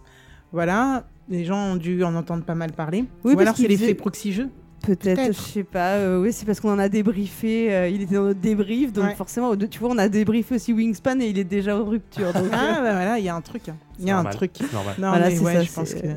Voilà, 0.51 1.03
les 1.29 1.45
gens 1.45 1.57
ont 1.73 1.75
dû 1.75 2.03
en 2.03 2.15
entendre 2.15 2.43
pas 2.43 2.55
mal 2.55 2.71
parler. 2.71 3.05
Oui, 3.23 3.33
Ou 3.33 3.35
parce 3.35 3.41
alors 3.41 3.55
c'est 3.55 3.63
qu'il 3.63 3.71
l'effet 3.71 3.83
faisait- 3.85 3.93
proxy 3.95 4.33
jeu. 4.33 4.49
Peut-être, 4.85 5.15
Peut-être. 5.15 5.33
je 5.37 5.39
sais 5.41 5.63
pas. 5.63 5.91
euh, 5.93 6.21
oui, 6.21 6.33
c'est 6.33 6.45
parce 6.45 6.59
qu'on 6.59 6.73
en 6.73 6.77
a 6.79 6.89
débriefé. 6.89 7.73
euh, 7.73 7.87
il 7.87 8.01
était 8.01 8.15
dans 8.15 8.23
notre 8.23 8.41
débrief, 8.41 8.91
donc 8.91 9.05
Ouais. 9.05 9.15
forcément, 9.15 9.49
au- 9.49 9.55
tu 9.55 9.79
vois, 9.79 9.89
on 9.89 9.97
a 9.97 10.09
débriefé 10.09 10.55
aussi 10.55 10.73
Wingspan 10.73 11.21
et 11.21 11.27
il 11.29 11.39
est 11.39 11.45
déjà 11.45 11.77
en 11.77 11.85
rupture. 11.85 12.33
Donc, 12.33 12.47
Ah 12.51 12.73
bah 12.81 12.91
voilà, 12.91 13.17
il 13.17 13.23
y 13.23 13.29
a 13.29 13.35
un 13.35 13.39
truc. 13.41 13.69
hein. 13.69 13.77
Il 13.97 14.05
y 14.07 14.11
a 14.11 14.17
un 14.19 14.25
truc. 14.25 14.51
normal. 14.73 14.95
Non, 14.99 15.07
Voilà, 15.09 15.29
mais 15.29 15.35
c'est 15.37 15.41
ouais, 15.43 15.53
ça, 15.53 15.61
je 15.63 15.71
pense 15.71 15.93
que 15.93 16.07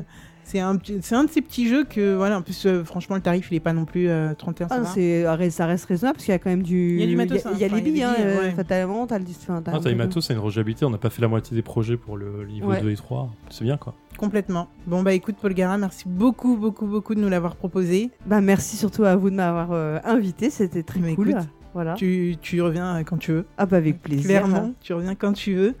c'est 0.47 0.59
un, 0.59 0.75
de 0.75 1.29
ces 1.29 1.41
petits 1.41 1.67
jeux 1.67 1.83
que, 1.83 2.15
voilà, 2.15 2.37
en 2.37 2.41
plus, 2.41 2.65
euh, 2.65 2.83
franchement, 2.83 3.15
le 3.17 3.21
tarif, 3.21 3.49
il 3.51 3.55
est 3.55 3.59
pas 3.59 3.73
non 3.73 3.83
plus 3.85 4.07
euh, 4.07 4.33
31, 4.33 4.69
ça 4.69 4.75
Ah, 4.81 4.85
c'est, 4.85 5.25
arrête, 5.25 5.51
ça 5.51 5.65
reste 5.65 5.85
raisonnable 5.85 6.15
parce 6.15 6.25
qu'il 6.25 6.31
y 6.31 6.35
a 6.35 6.39
quand 6.39 6.49
même 6.49 6.63
du. 6.63 6.95
Il 6.95 7.01
y 7.01 7.03
a 7.03 7.07
du 7.07 7.15
matos, 7.17 7.43
Il 7.53 7.59
y 7.59 7.63
a, 7.63 7.67
hein, 7.67 7.69
les 7.73 7.77
y 7.77 7.79
a 7.79 7.91
billes, 7.91 8.03
hein, 8.03 8.15
euh, 8.19 8.39
ouais. 8.41 8.51
fatalement. 8.51 9.05
T'as 9.07 9.19
le 9.19 9.25
enfin, 9.25 9.61
t'as 9.61 9.73
Ah, 9.75 9.79
peu- 9.81 9.91
Imato, 9.91 10.21
c'est 10.21 10.33
une 10.33 10.39
rejabilité. 10.39 10.85
On 10.85 10.89
n'a 10.89 10.97
pas 10.97 11.09
fait 11.09 11.21
la 11.21 11.27
moitié 11.27 11.55
des 11.55 11.61
projets 11.61 11.97
pour 11.97 12.15
le 12.17 12.45
niveau 12.47 12.69
Ouais. 12.69 12.81
2 12.81 12.89
et 12.91 12.95
3. 12.95 13.29
C'est 13.49 13.63
bien 13.65 13.77
quoi. 13.77 13.93
Complètement. 14.17 14.67
Bon, 14.87 15.03
bah 15.03 15.13
écoute, 15.13 15.35
Paul 15.41 15.53
Gara, 15.53 15.77
merci 15.77 16.05
beaucoup, 16.07 16.57
beaucoup, 16.57 16.87
beaucoup 16.87 17.13
de 17.13 17.19
nous 17.19 17.29
l'avoir 17.29 17.55
proposé. 17.55 18.09
Bah, 18.25 18.41
merci 18.41 18.77
surtout 18.77 19.03
à 19.03 19.15
vous 19.15 19.29
de 19.29 19.35
m'avoir 19.35 19.73
euh, 19.73 19.99
invité. 20.05 20.49
C'était 20.49 20.81
très 20.83 20.99
Mais 20.99 21.13
cool. 21.13 21.31
écoute, 21.31 21.43
voilà. 21.73 21.93
Tu, 21.93 22.35
tu 22.41 22.61
reviens 22.61 23.03
quand 23.03 23.17
tu 23.17 23.31
veux. 23.33 23.45
Ah, 23.57 23.65
bah, 23.65 23.77
avec 23.77 24.01
plaisir. 24.01 24.25
Clairement, 24.25 24.71
tu 24.81 24.93
reviens 24.93 25.13
quand 25.13 25.33
tu 25.33 25.53
veux. 25.53 25.75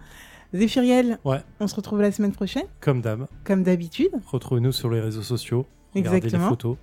Zéphiriel, 0.53 1.19
Ouais. 1.25 1.39
on 1.59 1.67
se 1.67 1.75
retrouve 1.75 2.01
la 2.01 2.11
semaine 2.11 2.31
prochaine, 2.31 2.63
Comme 2.79 3.01
d'hab. 3.01 3.27
comme 3.43 3.63
d'habitude. 3.63 4.11
Retrouvez-nous 4.27 4.71
sur 4.71 4.89
les 4.89 5.01
réseaux 5.01 5.21
sociaux. 5.23 5.65
Regardez 5.93 6.17
Exactement. 6.17 6.43
les 6.45 6.49
photos. 6.49 6.77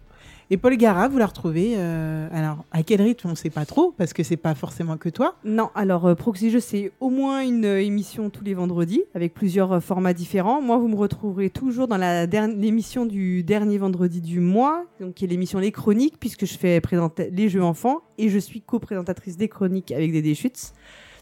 Et 0.50 0.58
Paul 0.58 0.76
Gara, 0.76 1.08
vous 1.08 1.16
la 1.16 1.24
retrouvez. 1.24 1.72
euh, 1.78 2.28
alors, 2.30 2.66
à 2.70 2.82
quel 2.82 3.00
rythme, 3.00 3.28
on 3.28 3.30
ne 3.30 3.34
sait 3.36 3.48
pas 3.48 3.64
trop, 3.64 3.94
parce 3.96 4.12
que 4.12 4.22
c'est 4.22 4.36
pas 4.36 4.54
forcément 4.54 4.98
que 4.98 5.08
toi. 5.08 5.36
Non, 5.42 5.70
alors 5.74 6.04
euh, 6.06 6.14
Proxy 6.14 6.50
Jeux, 6.50 6.60
c'est 6.60 6.92
au 7.00 7.08
moins 7.08 7.40
une 7.40 7.64
euh, 7.64 7.80
émission 7.82 8.28
tous 8.28 8.44
les 8.44 8.52
vendredis 8.52 9.02
avec 9.14 9.32
plusieurs 9.32 9.72
euh, 9.72 9.80
formats 9.80 10.12
différents. 10.12 10.60
Moi, 10.60 10.76
vous 10.76 10.88
me 10.88 10.96
retrouverez 10.96 11.48
toujours 11.48 11.88
dans 11.88 11.96
la 11.96 12.26
l'émission 12.26 13.06
du 13.06 13.42
dernier 13.42 13.78
vendredi 13.78 14.20
du 14.20 14.40
mois, 14.40 14.84
donc 15.00 15.14
qui 15.14 15.24
est 15.24 15.28
l'émission 15.28 15.58
Les 15.58 15.72
Chroniques, 15.72 16.20
puisque 16.20 16.44
je 16.44 16.58
fais 16.58 16.78
présenter 16.82 17.30
les 17.32 17.48
jeux 17.48 17.62
enfants 17.62 18.02
et 18.18 18.28
je 18.28 18.38
suis 18.38 18.60
co-présentatrice 18.60 19.38
des 19.38 19.48
chroniques 19.48 19.92
avec 19.92 20.12
des 20.12 20.20
Deschutes. 20.20 20.74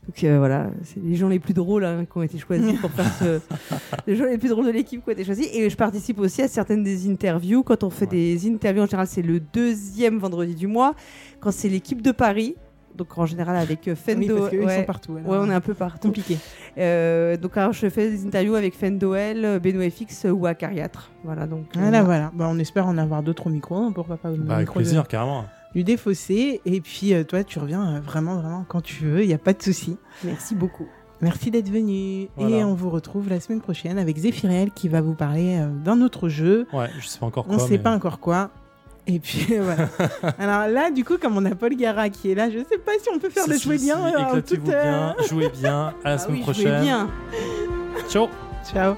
Donc 0.06 0.24
euh, 0.24 0.38
voilà, 0.38 0.68
c'est 0.82 1.00
les 1.00 1.14
gens 1.14 1.28
les 1.28 1.38
plus 1.38 1.54
drôles 1.54 1.84
hein, 1.84 2.04
qui 2.10 2.18
ont 2.18 2.22
été 2.22 2.36
choisis 2.36 2.78
pour 2.80 2.90
faire 2.90 3.06
ce... 3.20 3.40
les 4.08 4.16
gens 4.16 4.24
les 4.24 4.36
plus 4.36 4.48
drôles 4.48 4.66
de 4.66 4.72
l'équipe 4.72 5.02
qui 5.02 5.08
ont 5.08 5.12
été 5.12 5.24
choisis. 5.24 5.48
Et 5.54 5.70
je 5.70 5.76
participe 5.76 6.18
aussi 6.18 6.42
à 6.42 6.48
certaines 6.48 6.82
des 6.82 7.08
interviews. 7.08 7.62
Quand 7.62 7.84
on 7.84 7.90
fait 7.90 8.06
Ouais. 8.06 8.10
des 8.36 8.48
interviews, 8.50 8.82
en 8.82 8.86
général, 8.86 9.06
c'est 9.06 9.22
le 9.22 9.38
deuxième 9.38 10.18
vendredi 10.18 10.56
du 10.56 10.66
mois. 10.66 10.94
Quand 11.38 11.52
c'est 11.52 11.68
l'équipe 11.68 12.02
de 12.02 12.10
Paris, 12.10 12.56
donc 12.96 13.16
en 13.16 13.26
général 13.26 13.54
avec 13.56 13.86
euh, 13.86 13.94
Fendo. 13.94 14.20
Oui, 14.20 14.28
parce 14.40 14.52
ouais. 14.52 14.76
sont 14.80 14.84
partout. 14.84 15.16
alors. 15.18 15.30
Ouais, 15.30 15.38
on 15.40 15.48
est 15.48 15.54
un 15.54 15.60
peu 15.60 15.72
partout. 15.74 16.08
compliqué. 16.08 16.36
Euh, 16.78 17.36
donc 17.36 17.56
alors, 17.56 17.72
je 17.72 17.88
fais 17.88 18.10
des 18.10 18.26
interviews 18.26 18.56
avec 18.56 18.74
Fendoel, 18.74 19.60
Benoît 19.60 19.88
FX 19.88 20.26
ou 20.32 20.46
Acariatre. 20.46 21.12
Voilà, 21.22 21.46
donc. 21.46 21.66
euh, 21.76 21.80
Voilà, 21.80 22.02
voilà. 22.02 22.32
Bah, 22.34 22.48
on 22.50 22.58
espère 22.58 22.88
en 22.88 22.98
avoir 22.98 23.22
d'autres 23.22 23.46
au 23.46 23.50
micro. 23.50 23.76
hein, 23.76 23.92
Pourquoi 23.94 24.16
pas 24.16 24.30
au 24.32 24.36
Bah, 24.36 24.56
avec 24.56 24.66
micro 24.66 24.80
de- 24.80 24.84
plaisir, 24.84 25.06
carrément. 25.06 25.44
Du 25.74 25.84
défaussé. 25.84 26.60
Et 26.64 26.80
puis, 26.80 27.14
euh, 27.14 27.24
toi, 27.24 27.44
tu 27.44 27.58
reviens 27.58 27.96
euh, 27.96 28.00
vraiment, 28.00 28.36
vraiment 28.36 28.64
quand 28.68 28.80
tu 28.80 29.04
veux. 29.04 29.22
Il 29.22 29.28
n'y 29.28 29.34
a 29.34 29.38
pas 29.38 29.52
de 29.52 29.62
souci. 29.62 29.96
Merci 30.24 30.54
beaucoup. 30.54 30.86
Merci 31.20 31.50
d'être 31.52 31.70
venu. 31.70 32.28
Et 32.38 32.64
on 32.64 32.74
vous 32.74 32.90
retrouve 32.90 33.28
la 33.28 33.38
semaine 33.38 33.60
prochaine 33.60 33.98
avec 33.98 34.16
Zéphiriel 34.18 34.70
qui 34.72 34.88
va 34.88 35.00
vous 35.00 35.14
parler 35.14 35.58
euh, 35.60 35.68
d'un 35.68 36.00
autre 36.02 36.28
jeu. 36.28 36.66
Ouais, 36.72 36.90
je 36.98 37.06
sais 37.06 37.18
pas 37.20 37.26
encore 37.26 37.44
On 37.48 37.54
quoi. 37.54 37.62
ne 37.62 37.68
sait 37.68 37.76
mais- 37.76 37.78
pas 37.78 37.92
encore 37.94 38.18
quoi. 38.18 38.50
Et 39.06 39.18
puis 39.20 39.46
voilà. 39.60 39.88
Alors 40.38 40.68
là, 40.72 40.90
du 40.90 41.04
coup, 41.04 41.18
comme 41.18 41.36
on 41.36 41.44
a 41.44 41.54
Paul 41.54 41.76
Gara 41.76 42.08
qui 42.08 42.30
est 42.30 42.34
là, 42.34 42.50
je 42.50 42.58
sais 42.58 42.78
pas 42.78 42.92
si 43.00 43.08
on 43.14 43.18
peut 43.20 43.30
faire 43.30 43.46
jouer 43.46 43.78
si, 43.78 43.84
bien. 43.84 44.08
Éclatez-vous 44.08 44.64
tout, 44.64 44.70
bien, 44.70 45.14
jouez 45.28 45.48
bien. 45.60 45.94
À 46.04 46.08
la 46.10 46.14
Ah 46.14 46.18
semaine 46.18 46.36
oui, 46.38 46.42
prochaine. 46.42 46.82
bien. 46.82 47.08
Ciao. 48.08 48.28
Ciao. 48.72 48.94